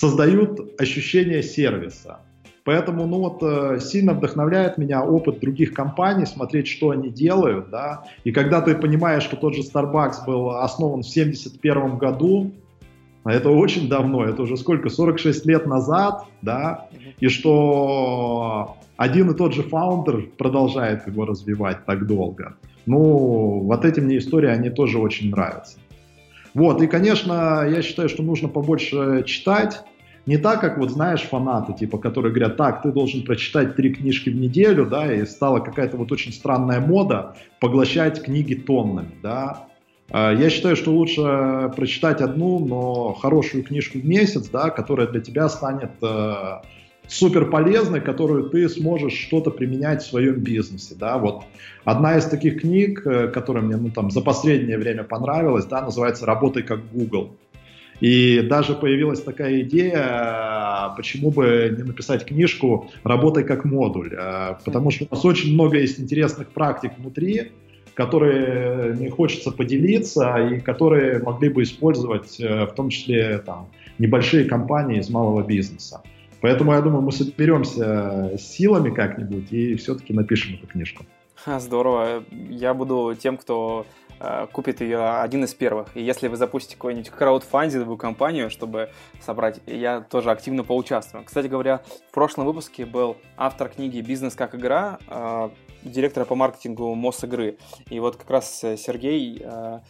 создают 0.00 0.80
ощущение 0.80 1.42
сервиса, 1.42 2.20
Поэтому, 2.68 3.06
ну 3.06 3.20
вот, 3.20 3.42
э, 3.42 3.80
сильно 3.80 4.12
вдохновляет 4.12 4.76
меня 4.76 5.02
опыт 5.02 5.40
других 5.40 5.72
компаний, 5.72 6.26
смотреть, 6.26 6.68
что 6.68 6.90
они 6.90 7.08
делают, 7.08 7.70
да. 7.70 8.04
И 8.24 8.30
когда 8.30 8.60
ты 8.60 8.74
понимаешь, 8.74 9.22
что 9.22 9.36
тот 9.36 9.54
же 9.54 9.62
Starbucks 9.62 10.26
был 10.26 10.50
основан 10.50 11.02
в 11.02 11.08
1971 11.08 11.96
году, 11.96 12.52
а 13.24 13.32
это 13.32 13.48
очень 13.48 13.88
давно, 13.88 14.22
это 14.26 14.42
уже 14.42 14.58
сколько, 14.58 14.90
46 14.90 15.46
лет 15.46 15.66
назад, 15.66 16.24
да, 16.42 16.88
и 17.20 17.28
что 17.28 18.76
один 18.98 19.30
и 19.30 19.34
тот 19.34 19.54
же 19.54 19.62
фаундер 19.62 20.28
продолжает 20.36 21.06
его 21.06 21.24
развивать 21.24 21.86
так 21.86 22.06
долго. 22.06 22.56
Ну, 22.84 23.60
вот 23.60 23.84
эти 23.86 24.00
мне 24.00 24.18
истории, 24.18 24.50
они 24.50 24.68
тоже 24.68 24.98
очень 24.98 25.30
нравятся. 25.30 25.78
Вот, 26.58 26.82
и, 26.82 26.88
конечно, 26.88 27.64
я 27.70 27.82
считаю, 27.82 28.08
что 28.08 28.24
нужно 28.24 28.48
побольше 28.48 29.22
читать, 29.24 29.80
не 30.26 30.38
так, 30.38 30.60
как 30.60 30.76
вот 30.76 30.90
знаешь 30.90 31.22
фанаты, 31.22 31.72
типа, 31.72 31.98
которые 31.98 32.32
говорят, 32.32 32.56
так, 32.56 32.82
ты 32.82 32.90
должен 32.90 33.22
прочитать 33.22 33.76
три 33.76 33.94
книжки 33.94 34.28
в 34.28 34.34
неделю, 34.34 34.84
да, 34.84 35.14
и 35.14 35.24
стала 35.24 35.60
какая-то 35.60 35.96
вот 35.96 36.10
очень 36.10 36.32
странная 36.32 36.80
мода 36.80 37.36
поглощать 37.60 38.24
книги 38.24 38.54
тоннами, 38.54 39.12
да. 39.22 39.68
А, 40.10 40.34
я 40.34 40.50
считаю, 40.50 40.74
что 40.74 40.90
лучше 40.90 41.72
прочитать 41.76 42.20
одну, 42.20 42.58
но 42.58 43.12
хорошую 43.12 43.62
книжку 43.62 44.00
в 44.00 44.04
месяц, 44.04 44.48
да, 44.48 44.70
которая 44.70 45.06
для 45.06 45.20
тебя 45.20 45.48
станет 45.48 45.92
э, 46.02 46.60
супер 47.08 47.50
полезной, 47.50 48.00
которую 48.00 48.50
ты 48.50 48.68
сможешь 48.68 49.14
что-то 49.14 49.50
применять 49.50 50.02
в 50.02 50.06
своем 50.06 50.36
бизнесе, 50.36 50.94
да, 50.94 51.18
вот 51.18 51.42
одна 51.84 52.16
из 52.16 52.26
таких 52.26 52.60
книг, 52.60 53.02
э, 53.04 53.28
которая 53.28 53.64
мне, 53.64 53.76
ну, 53.76 53.90
там, 53.90 54.10
за 54.10 54.20
последнее 54.20 54.78
время 54.78 55.02
понравилась, 55.04 55.64
да, 55.64 55.82
называется 55.82 56.26
«Работай 56.26 56.62
как 56.62 56.80
Google», 56.92 57.30
и 58.00 58.42
даже 58.48 58.74
появилась 58.74 59.20
такая 59.20 59.62
идея, 59.62 60.92
почему 60.96 61.30
бы 61.32 61.74
не 61.76 61.82
написать 61.82 62.24
книжку 62.24 62.90
«Работай 63.02 63.42
как 63.42 63.64
модуль», 63.64 64.14
а, 64.16 64.58
потому 64.64 64.90
что 64.90 65.06
у 65.10 65.14
нас 65.14 65.24
очень 65.24 65.54
много 65.54 65.78
есть 65.78 65.98
интересных 65.98 66.50
практик 66.50 66.92
внутри, 66.96 67.50
которые 67.94 68.96
не 68.96 69.08
хочется 69.08 69.50
поделиться 69.50 70.36
и 70.36 70.60
которые 70.60 71.18
могли 71.20 71.48
бы 71.48 71.64
использовать 71.64 72.38
э, 72.38 72.66
в 72.66 72.72
том 72.74 72.90
числе 72.90 73.38
там, 73.38 73.68
небольшие 73.98 74.44
компании 74.44 75.00
из 75.00 75.10
малого 75.10 75.42
бизнеса. 75.42 76.00
Поэтому 76.40 76.72
я 76.72 76.80
думаю, 76.80 77.02
мы 77.02 77.12
соберемся 77.12 78.36
силами 78.38 78.90
как-нибудь 78.90 79.52
и 79.52 79.74
все-таки 79.76 80.12
напишем 80.12 80.54
эту 80.54 80.66
книжку. 80.66 81.04
Здорово. 81.46 82.24
Я 82.30 82.74
буду 82.74 83.16
тем, 83.18 83.36
кто 83.36 83.86
Э, 84.20 84.46
купит 84.50 84.80
ее 84.80 85.20
один 85.20 85.44
из 85.44 85.54
первых. 85.54 85.88
И 85.94 86.02
если 86.02 86.28
вы 86.28 86.36
запустите 86.36 86.74
какую-нибудь 86.74 87.10
краудфандинговую 87.10 87.96
компанию, 87.96 88.50
чтобы 88.50 88.90
собрать, 89.20 89.60
я 89.66 90.00
тоже 90.00 90.30
активно 90.30 90.64
поучаствую. 90.64 91.24
Кстати 91.24 91.46
говоря, 91.46 91.82
в 92.08 92.14
прошлом 92.14 92.46
выпуске 92.46 92.84
был 92.84 93.16
автор 93.36 93.68
книги 93.68 94.00
«Бизнес 94.00 94.34
как 94.34 94.54
игра», 94.54 94.98
э, 95.08 95.50
директора 95.84 96.24
по 96.24 96.34
маркетингу 96.34 96.94
Мосигры. 96.94 97.58
И 97.90 98.00
вот 98.00 98.16
как 98.16 98.30
раз 98.30 98.58
Сергей 98.60 99.40
э, 99.40 99.80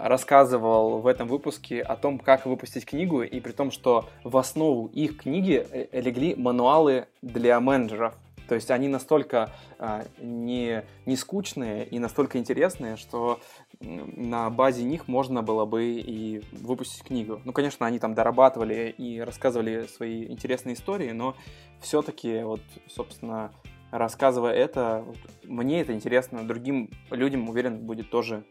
рассказывал 0.00 1.00
в 1.00 1.06
этом 1.06 1.28
выпуске 1.28 1.82
о 1.82 1.96
том, 1.96 2.18
как 2.18 2.46
выпустить 2.46 2.86
книгу, 2.86 3.22
и 3.22 3.40
при 3.40 3.52
том, 3.52 3.70
что 3.70 4.08
в 4.24 4.36
основу 4.36 4.86
их 4.88 5.18
книги 5.18 5.66
легли 5.92 6.34
мануалы 6.34 7.06
для 7.22 7.58
менеджеров. 7.60 8.14
То 8.48 8.54
есть 8.54 8.70
они 8.70 8.88
настолько 8.88 9.52
а, 9.78 10.06
не, 10.18 10.82
не 11.04 11.16
скучные 11.16 11.86
и 11.86 11.98
настолько 11.98 12.38
интересные, 12.38 12.96
что 12.96 13.40
на 13.80 14.48
базе 14.48 14.84
них 14.84 15.06
можно 15.06 15.42
было 15.42 15.66
бы 15.66 15.84
и 15.84 16.42
выпустить 16.52 17.04
книгу. 17.04 17.42
Ну, 17.44 17.52
конечно, 17.52 17.86
они 17.86 17.98
там 17.98 18.14
дорабатывали 18.14 18.94
и 18.96 19.20
рассказывали 19.20 19.86
свои 19.86 20.24
интересные 20.24 20.74
истории, 20.74 21.10
но 21.10 21.36
все-таки, 21.80 22.42
вот, 22.42 22.62
собственно, 22.88 23.52
рассказывая 23.90 24.54
это, 24.54 25.04
вот, 25.06 25.18
мне 25.44 25.82
это 25.82 25.92
интересно, 25.92 26.42
другим 26.42 26.90
людям, 27.10 27.48
уверен, 27.50 27.86
будет 27.86 28.10
тоже 28.10 28.44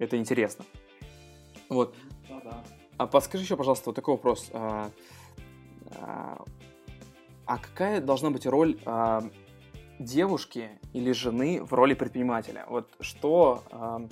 это 0.00 0.16
интересно. 0.16 0.64
Вот. 1.68 1.94
А 2.96 3.06
подскажи 3.06 3.44
еще, 3.44 3.56
пожалуйста, 3.56 3.90
вот 3.90 3.96
такой 3.96 4.14
вопрос. 4.14 4.50
А, 4.52 4.90
а, 5.92 6.44
а 7.46 7.58
какая 7.58 8.00
должна 8.00 8.30
быть 8.30 8.46
роль 8.46 8.78
а, 8.84 9.22
девушки 9.98 10.70
или 10.92 11.12
жены 11.12 11.62
в 11.62 11.72
роли 11.72 11.94
предпринимателя? 11.94 12.66
Вот 12.68 12.90
что... 13.00 13.62
А, 13.70 14.02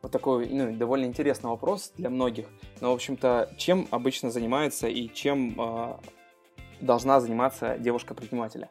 вот 0.00 0.12
такой 0.12 0.46
ну, 0.50 0.76
довольно 0.76 1.06
интересный 1.06 1.48
вопрос 1.48 1.92
для 1.96 2.10
многих. 2.10 2.46
Но, 2.82 2.90
в 2.90 2.94
общем-то, 2.94 3.54
чем 3.56 3.88
обычно 3.90 4.30
занимается 4.30 4.86
и 4.86 5.08
чем 5.08 5.58
э, 5.58 5.96
должна 6.82 7.20
заниматься 7.20 7.78
девушка-предпринимателя? 7.78 8.68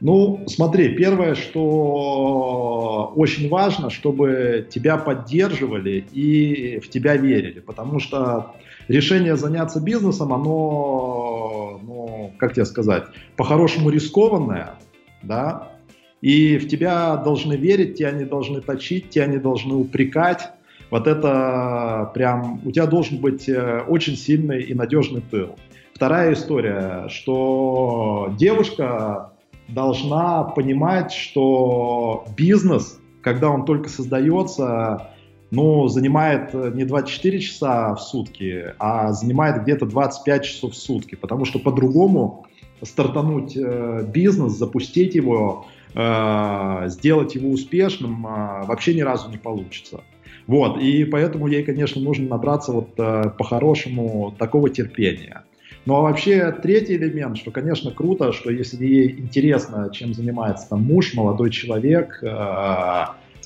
Ну, 0.00 0.44
смотри, 0.46 0.90
первое, 0.90 1.34
что 1.34 3.12
очень 3.16 3.48
важно, 3.48 3.88
чтобы 3.88 4.66
тебя 4.68 4.98
поддерживали 4.98 6.04
и 6.12 6.78
в 6.80 6.90
тебя 6.90 7.16
верили, 7.16 7.60
потому 7.60 7.98
что 7.98 8.54
решение 8.88 9.36
заняться 9.36 9.80
бизнесом, 9.80 10.34
оно, 10.34 11.80
ну, 11.82 12.32
как 12.38 12.52
тебе 12.52 12.66
сказать, 12.66 13.04
по-хорошему 13.36 13.88
рискованное, 13.90 14.74
да, 15.22 15.72
и 16.20 16.58
в 16.58 16.68
тебя 16.68 17.16
должны 17.16 17.54
верить, 17.54 17.96
тебя 17.96 18.10
не 18.10 18.24
должны 18.24 18.60
точить, 18.60 19.10
тебя 19.10 19.26
не 19.26 19.38
должны 19.38 19.74
упрекать. 19.74 20.50
Вот 20.90 21.06
это 21.06 22.10
прям, 22.14 22.60
у 22.64 22.70
тебя 22.70 22.86
должен 22.86 23.18
быть 23.18 23.48
э, 23.48 23.82
очень 23.88 24.16
сильный 24.16 24.62
и 24.62 24.72
надежный 24.72 25.20
тыл. 25.20 25.56
Вторая 25.94 26.32
история, 26.32 27.08
что 27.08 28.32
девушка 28.38 29.32
должна 29.68 30.44
понимать, 30.44 31.12
что 31.12 32.24
бизнес, 32.36 32.98
когда 33.22 33.50
он 33.50 33.64
только 33.64 33.88
создается, 33.88 35.10
ну, 35.50 35.88
занимает 35.88 36.50
э, 36.54 36.72
не 36.74 36.84
24 36.84 37.40
часа 37.40 37.94
в 37.94 38.00
сутки, 38.00 38.74
а 38.78 39.12
занимает 39.12 39.62
где-то 39.62 39.86
25 39.86 40.44
часов 40.44 40.72
в 40.72 40.76
сутки, 40.76 41.14
потому 41.14 41.44
что 41.44 41.58
по-другому 41.58 42.46
стартануть 42.82 43.56
э, 43.56 44.04
бизнес, 44.06 44.52
запустить 44.52 45.14
его, 45.14 45.66
э, 45.94 46.84
сделать 46.88 47.34
его 47.34 47.50
успешным 47.50 48.22
вообще 48.22 48.94
ни 48.94 49.00
разу 49.00 49.30
не 49.30 49.38
получится. 49.38 50.02
Вот, 50.46 50.78
и 50.80 51.04
поэтому 51.04 51.48
ей, 51.48 51.64
конечно, 51.64 52.00
нужно 52.00 52.28
набраться 52.28 52.70
вот 52.70 52.94
по-хорошему 52.94 54.32
такого 54.38 54.70
терпения. 54.70 55.42
Ну 55.86 55.94
а 55.94 56.00
вообще 56.00 56.50
третий 56.50 56.96
элемент, 56.96 57.38
что, 57.38 57.52
конечно, 57.52 57.92
круто, 57.92 58.32
что 58.32 58.50
если 58.50 58.84
ей 58.84 59.20
интересно, 59.20 59.88
чем 59.92 60.14
занимается 60.14 60.68
там 60.68 60.82
муж, 60.82 61.14
молодой 61.14 61.50
человек, 61.50 62.22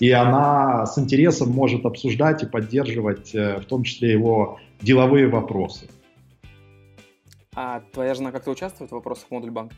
и 0.00 0.10
она 0.10 0.86
с 0.86 0.98
интересом 0.98 1.50
может 1.50 1.84
обсуждать 1.84 2.42
и 2.42 2.46
поддерживать 2.46 3.34
э, 3.34 3.60
в 3.60 3.66
том 3.66 3.82
числе 3.84 4.12
его 4.12 4.58
деловые 4.80 5.28
вопросы. 5.28 5.88
А 7.54 7.82
твоя 7.92 8.14
жена 8.14 8.32
как-то 8.32 8.50
участвует 8.50 8.90
в 8.90 8.94
вопросах 8.94 9.30
модуль 9.30 9.50
банка? 9.50 9.74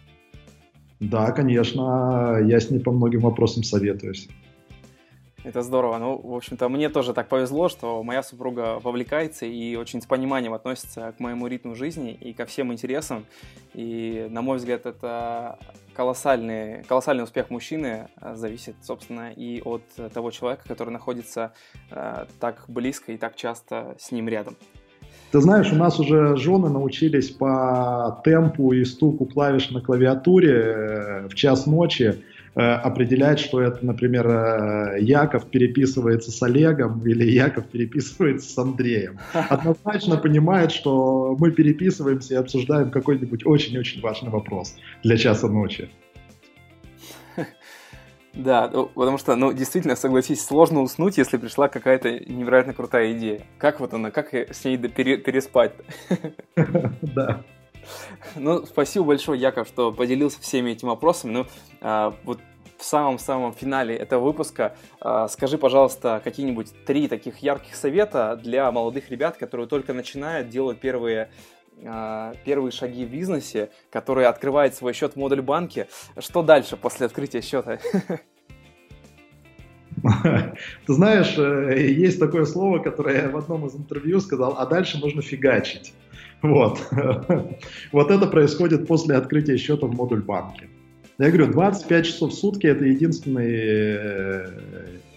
Да, 1.00 1.32
конечно, 1.32 2.38
я 2.46 2.60
с 2.60 2.70
ней 2.70 2.78
по 2.78 2.92
многим 2.92 3.20
вопросам 3.20 3.64
советуюсь. 3.64 4.28
Это 5.44 5.62
здорово. 5.62 5.98
Ну, 5.98 6.20
в 6.22 6.34
общем-то, 6.34 6.68
мне 6.68 6.88
тоже 6.88 7.12
так 7.14 7.28
повезло, 7.28 7.68
что 7.68 8.00
моя 8.04 8.22
супруга 8.22 8.78
вовлекается 8.80 9.44
и 9.44 9.74
очень 9.74 10.00
с 10.00 10.06
пониманием 10.06 10.54
относится 10.54 11.12
к 11.16 11.20
моему 11.20 11.48
ритму 11.48 11.74
жизни 11.74 12.12
и 12.12 12.32
ко 12.32 12.46
всем 12.46 12.72
интересам. 12.72 13.26
И, 13.74 14.28
на 14.30 14.40
мой 14.40 14.58
взгляд, 14.58 14.86
это 14.86 15.58
колоссальный, 15.94 16.84
колоссальный 16.84 17.24
успех 17.24 17.50
мужчины 17.50 18.08
э, 18.20 18.34
зависит, 18.36 18.76
собственно, 18.82 19.32
и 19.32 19.60
от 19.62 19.82
того 20.14 20.30
человека, 20.30 20.62
который 20.68 20.90
находится 20.90 21.52
э, 21.90 22.26
так 22.38 22.64
близко 22.68 23.10
и 23.12 23.16
так 23.16 23.34
часто 23.34 23.96
с 23.98 24.12
ним 24.12 24.28
рядом. 24.28 24.56
Ты 25.32 25.40
знаешь, 25.40 25.72
у 25.72 25.76
нас 25.76 25.98
уже 25.98 26.36
жены 26.36 26.68
научились 26.68 27.30
по 27.30 28.20
темпу 28.22 28.72
и 28.72 28.84
стуку 28.84 29.24
клавиш 29.24 29.70
на 29.70 29.80
клавиатуре 29.80 30.52
э, 30.52 31.28
в 31.28 31.34
час 31.34 31.66
ночи 31.66 32.22
определять, 32.60 33.40
что 33.40 33.62
это, 33.62 33.84
например, 33.84 34.26
э, 34.28 35.00
Яков 35.00 35.46
переписывается 35.46 36.30
с 36.30 36.42
Олегом 36.42 37.00
или 37.06 37.30
Яков 37.30 37.66
переписывается 37.68 38.52
с 38.52 38.58
Андреем. 38.58 39.18
Однозначно 39.32 40.18
понимает, 40.18 40.70
что 40.70 41.34
мы 41.38 41.50
переписываемся 41.50 42.34
и 42.34 42.36
обсуждаем 42.36 42.90
какой-нибудь 42.90 43.46
очень-очень 43.46 44.02
важный 44.02 44.30
вопрос 44.30 44.76
для 45.02 45.16
часа 45.16 45.48
ночи. 45.48 45.88
Да, 48.34 48.70
ну, 48.72 48.86
потому 48.86 49.18
что, 49.18 49.36
ну, 49.36 49.52
действительно, 49.52 49.94
согласись, 49.94 50.42
сложно 50.42 50.80
уснуть, 50.80 51.18
если 51.18 51.36
пришла 51.36 51.68
какая-то 51.68 52.18
невероятно 52.20 52.72
крутая 52.72 53.12
идея. 53.12 53.42
Как 53.58 53.78
вот 53.78 53.92
она, 53.92 54.10
как 54.10 54.32
с 54.32 54.64
ней 54.64 54.78
переспать 54.78 55.72
Да. 57.02 57.44
Ну, 58.36 58.64
спасибо 58.66 59.06
большое, 59.06 59.40
Яков, 59.40 59.68
что 59.68 59.92
поделился 59.92 60.40
всеми 60.40 60.70
этими 60.70 60.88
вопросами. 60.88 61.32
Ну, 61.32 61.46
а, 61.80 62.14
вот 62.24 62.38
в 62.78 62.84
самом-самом 62.84 63.52
финале 63.52 63.94
этого 63.94 64.24
выпуска 64.24 64.76
а, 65.00 65.28
скажи, 65.28 65.56
пожалуйста, 65.56 66.20
какие-нибудь 66.22 66.72
три 66.84 67.08
таких 67.08 67.38
ярких 67.38 67.76
совета 67.76 68.38
для 68.42 68.70
молодых 68.72 69.10
ребят, 69.10 69.36
которые 69.36 69.66
только 69.68 69.92
начинают, 69.92 70.48
делать 70.48 70.80
первые 70.80 71.30
а, 71.84 72.34
первые 72.44 72.70
шаги 72.70 73.04
в 73.04 73.10
бизнесе, 73.10 73.70
которые 73.90 74.28
открывают 74.28 74.74
свой 74.74 74.92
счет 74.92 75.14
в 75.14 75.16
модуль 75.16 75.42
банке. 75.42 75.88
Что 76.18 76.42
дальше 76.42 76.76
после 76.76 77.06
открытия 77.06 77.40
счета? 77.40 77.78
Ты 80.86 80.92
знаешь, 80.92 81.34
э, 81.38 81.90
есть 81.90 82.18
такое 82.18 82.44
слово, 82.44 82.78
которое 82.78 83.22
я 83.22 83.28
в 83.28 83.36
одном 83.36 83.66
из 83.66 83.74
интервью 83.74 84.20
сказал, 84.20 84.56
а 84.58 84.66
дальше 84.66 84.98
нужно 84.98 85.22
фигачить. 85.22 85.92
Вот. 86.42 86.80
Вот 87.92 88.10
это 88.10 88.26
происходит 88.26 88.86
после 88.86 89.16
открытия 89.16 89.56
счета 89.56 89.86
в 89.86 89.94
модуль 89.94 90.22
банке. 90.22 90.68
Я 91.18 91.28
говорю, 91.28 91.52
25 91.52 92.06
часов 92.06 92.32
в 92.32 92.34
сутки 92.34 92.66
это 92.66 92.84
единственный 92.84 93.52
э, 93.54 94.46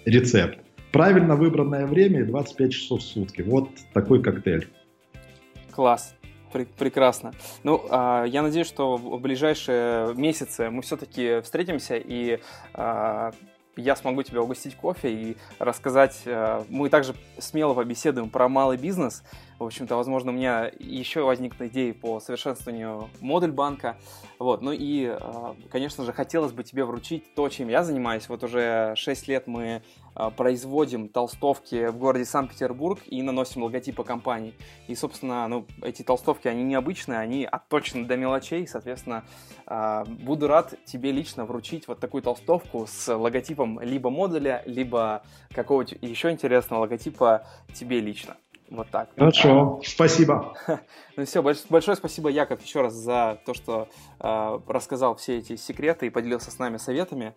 рецепт. 0.06 0.60
Правильно 0.92 1.36
выбранное 1.36 1.88
время 1.88 2.22
и 2.22 2.24
25 2.24 2.74
часов 2.74 3.00
в 3.00 3.04
сутки. 3.04 3.42
Вот 3.42 3.70
такой 3.94 4.22
коктейль. 4.22 4.68
Класс. 5.72 6.16
Прекрасно. 6.78 7.34
Ну, 7.64 7.86
а, 7.90 8.24
я 8.24 8.42
надеюсь, 8.42 8.68
что 8.68 8.96
в 8.96 9.20
ближайшие 9.20 10.14
месяцы 10.16 10.70
мы 10.70 10.84
все-таки 10.84 11.42
встретимся 11.42 11.98
и 11.98 12.40
а, 12.74 13.34
я 13.78 13.96
смогу 13.96 14.24
тебя 14.24 14.42
угостить 14.42 14.76
кофе 14.76 15.12
и 15.12 15.38
рассказать. 15.60 16.22
Э, 16.26 16.64
мы 16.70 16.90
также 16.90 17.16
смело 17.38 17.74
побеседуем 17.74 18.30
про 18.30 18.48
малый 18.50 18.78
бизнес. 18.78 19.24
В 19.60 19.64
общем-то, 19.64 19.96
возможно, 19.96 20.32
у 20.32 20.34
меня 20.34 20.72
еще 20.80 21.24
возникнут 21.24 21.70
идеи 21.72 21.92
по 21.92 22.20
совершенствованию 22.20 23.10
модуль 23.22 23.52
банка. 23.52 23.98
Вот. 24.40 24.62
Ну 24.62 24.72
и, 24.72 25.16
э, 25.18 25.54
конечно 25.72 26.04
же, 26.04 26.14
хотелось 26.14 26.52
бы 26.52 26.64
тебе 26.64 26.84
вручить 26.84 27.34
то, 27.36 27.48
чем 27.50 27.70
я 27.70 27.84
занимаюсь. 27.84 28.28
Вот 28.30 28.44
уже 28.44 28.94
6 28.96 29.28
лет 29.28 29.48
мы 29.48 29.82
производим 30.38 31.10
толстовки 31.10 31.88
в 31.88 31.98
городе 31.98 32.26
Санкт-Петербург 32.26 33.00
и 33.08 33.22
наносим 33.22 33.64
логотипы 33.64 34.04
компаний. 34.04 34.54
И, 34.88 34.96
собственно, 34.96 35.48
ну, 35.48 35.66
эти 35.82 36.04
толстовки, 36.04 36.48
они 36.48 36.64
необычные, 36.64 37.20
они 37.20 37.46
отточены 37.46 38.06
до 38.06 38.18
мелочей. 38.18 38.68
Соответственно, 38.68 39.26
э, 39.68 40.04
буду 40.08 40.48
рад 40.48 40.74
тебе 40.86 41.12
лично 41.12 41.46
вручить 41.46 41.88
вот 41.88 42.00
такую 42.00 42.24
толстовку 42.24 42.86
с 42.88 43.14
логотипом 43.14 43.80
либо 43.82 44.10
модуля, 44.10 44.64
либо 44.66 45.24
какого-то 45.54 45.96
еще 46.02 46.32
интересного 46.32 46.82
логотипа 46.82 47.46
тебе 47.74 48.00
лично. 48.00 48.38
Вот 48.70 48.90
так. 48.90 49.10
Хорошо, 49.16 49.82
спасибо. 49.84 50.56
Ну 51.18 51.24
все, 51.24 51.42
большое 51.42 51.96
спасибо, 51.96 52.28
Яков, 52.28 52.62
еще 52.62 52.82
раз 52.82 52.94
за 52.94 53.40
то, 53.46 53.54
что 53.54 53.88
э, 54.20 54.60
рассказал 54.68 55.16
все 55.16 55.38
эти 55.38 55.56
секреты 55.56 56.08
и 56.08 56.10
поделился 56.10 56.52
с 56.52 56.60
нами 56.60 56.76
советами. 56.76 57.34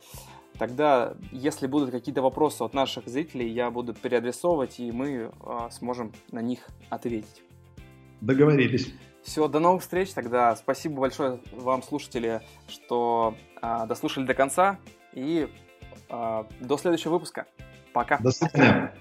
Тогда, 0.59 1.15
если 1.31 1.69
будут 1.69 1.91
какие-то 1.91 2.21
вопросы 2.21 2.63
от 2.63 2.75
наших 2.75 3.07
зрителей, 3.07 3.49
я 3.49 3.71
буду 3.71 3.95
переадресовывать, 3.95 4.81
и 4.81 4.91
мы 4.91 5.31
э, 5.31 5.69
сможем 5.71 6.13
на 6.33 6.41
них 6.41 6.67
ответить. 6.91 7.43
Договорились. 8.21 8.93
Все, 9.23 9.47
до 9.47 9.61
новых 9.61 9.83
встреч. 9.83 10.13
Тогда 10.13 10.57
спасибо 10.57 11.01
большое 11.01 11.41
вам, 11.53 11.83
слушатели, 11.83 12.43
что 12.67 13.37
э, 13.63 13.87
дослушали 13.87 14.27
до 14.27 14.35
конца. 14.35 14.79
И 15.13 15.49
э, 16.09 16.45
до 16.61 16.77
следующего 16.77 17.13
выпуска. 17.13 17.47
Пока. 17.93 18.19
До 18.19 18.33
свидания. 18.33 18.95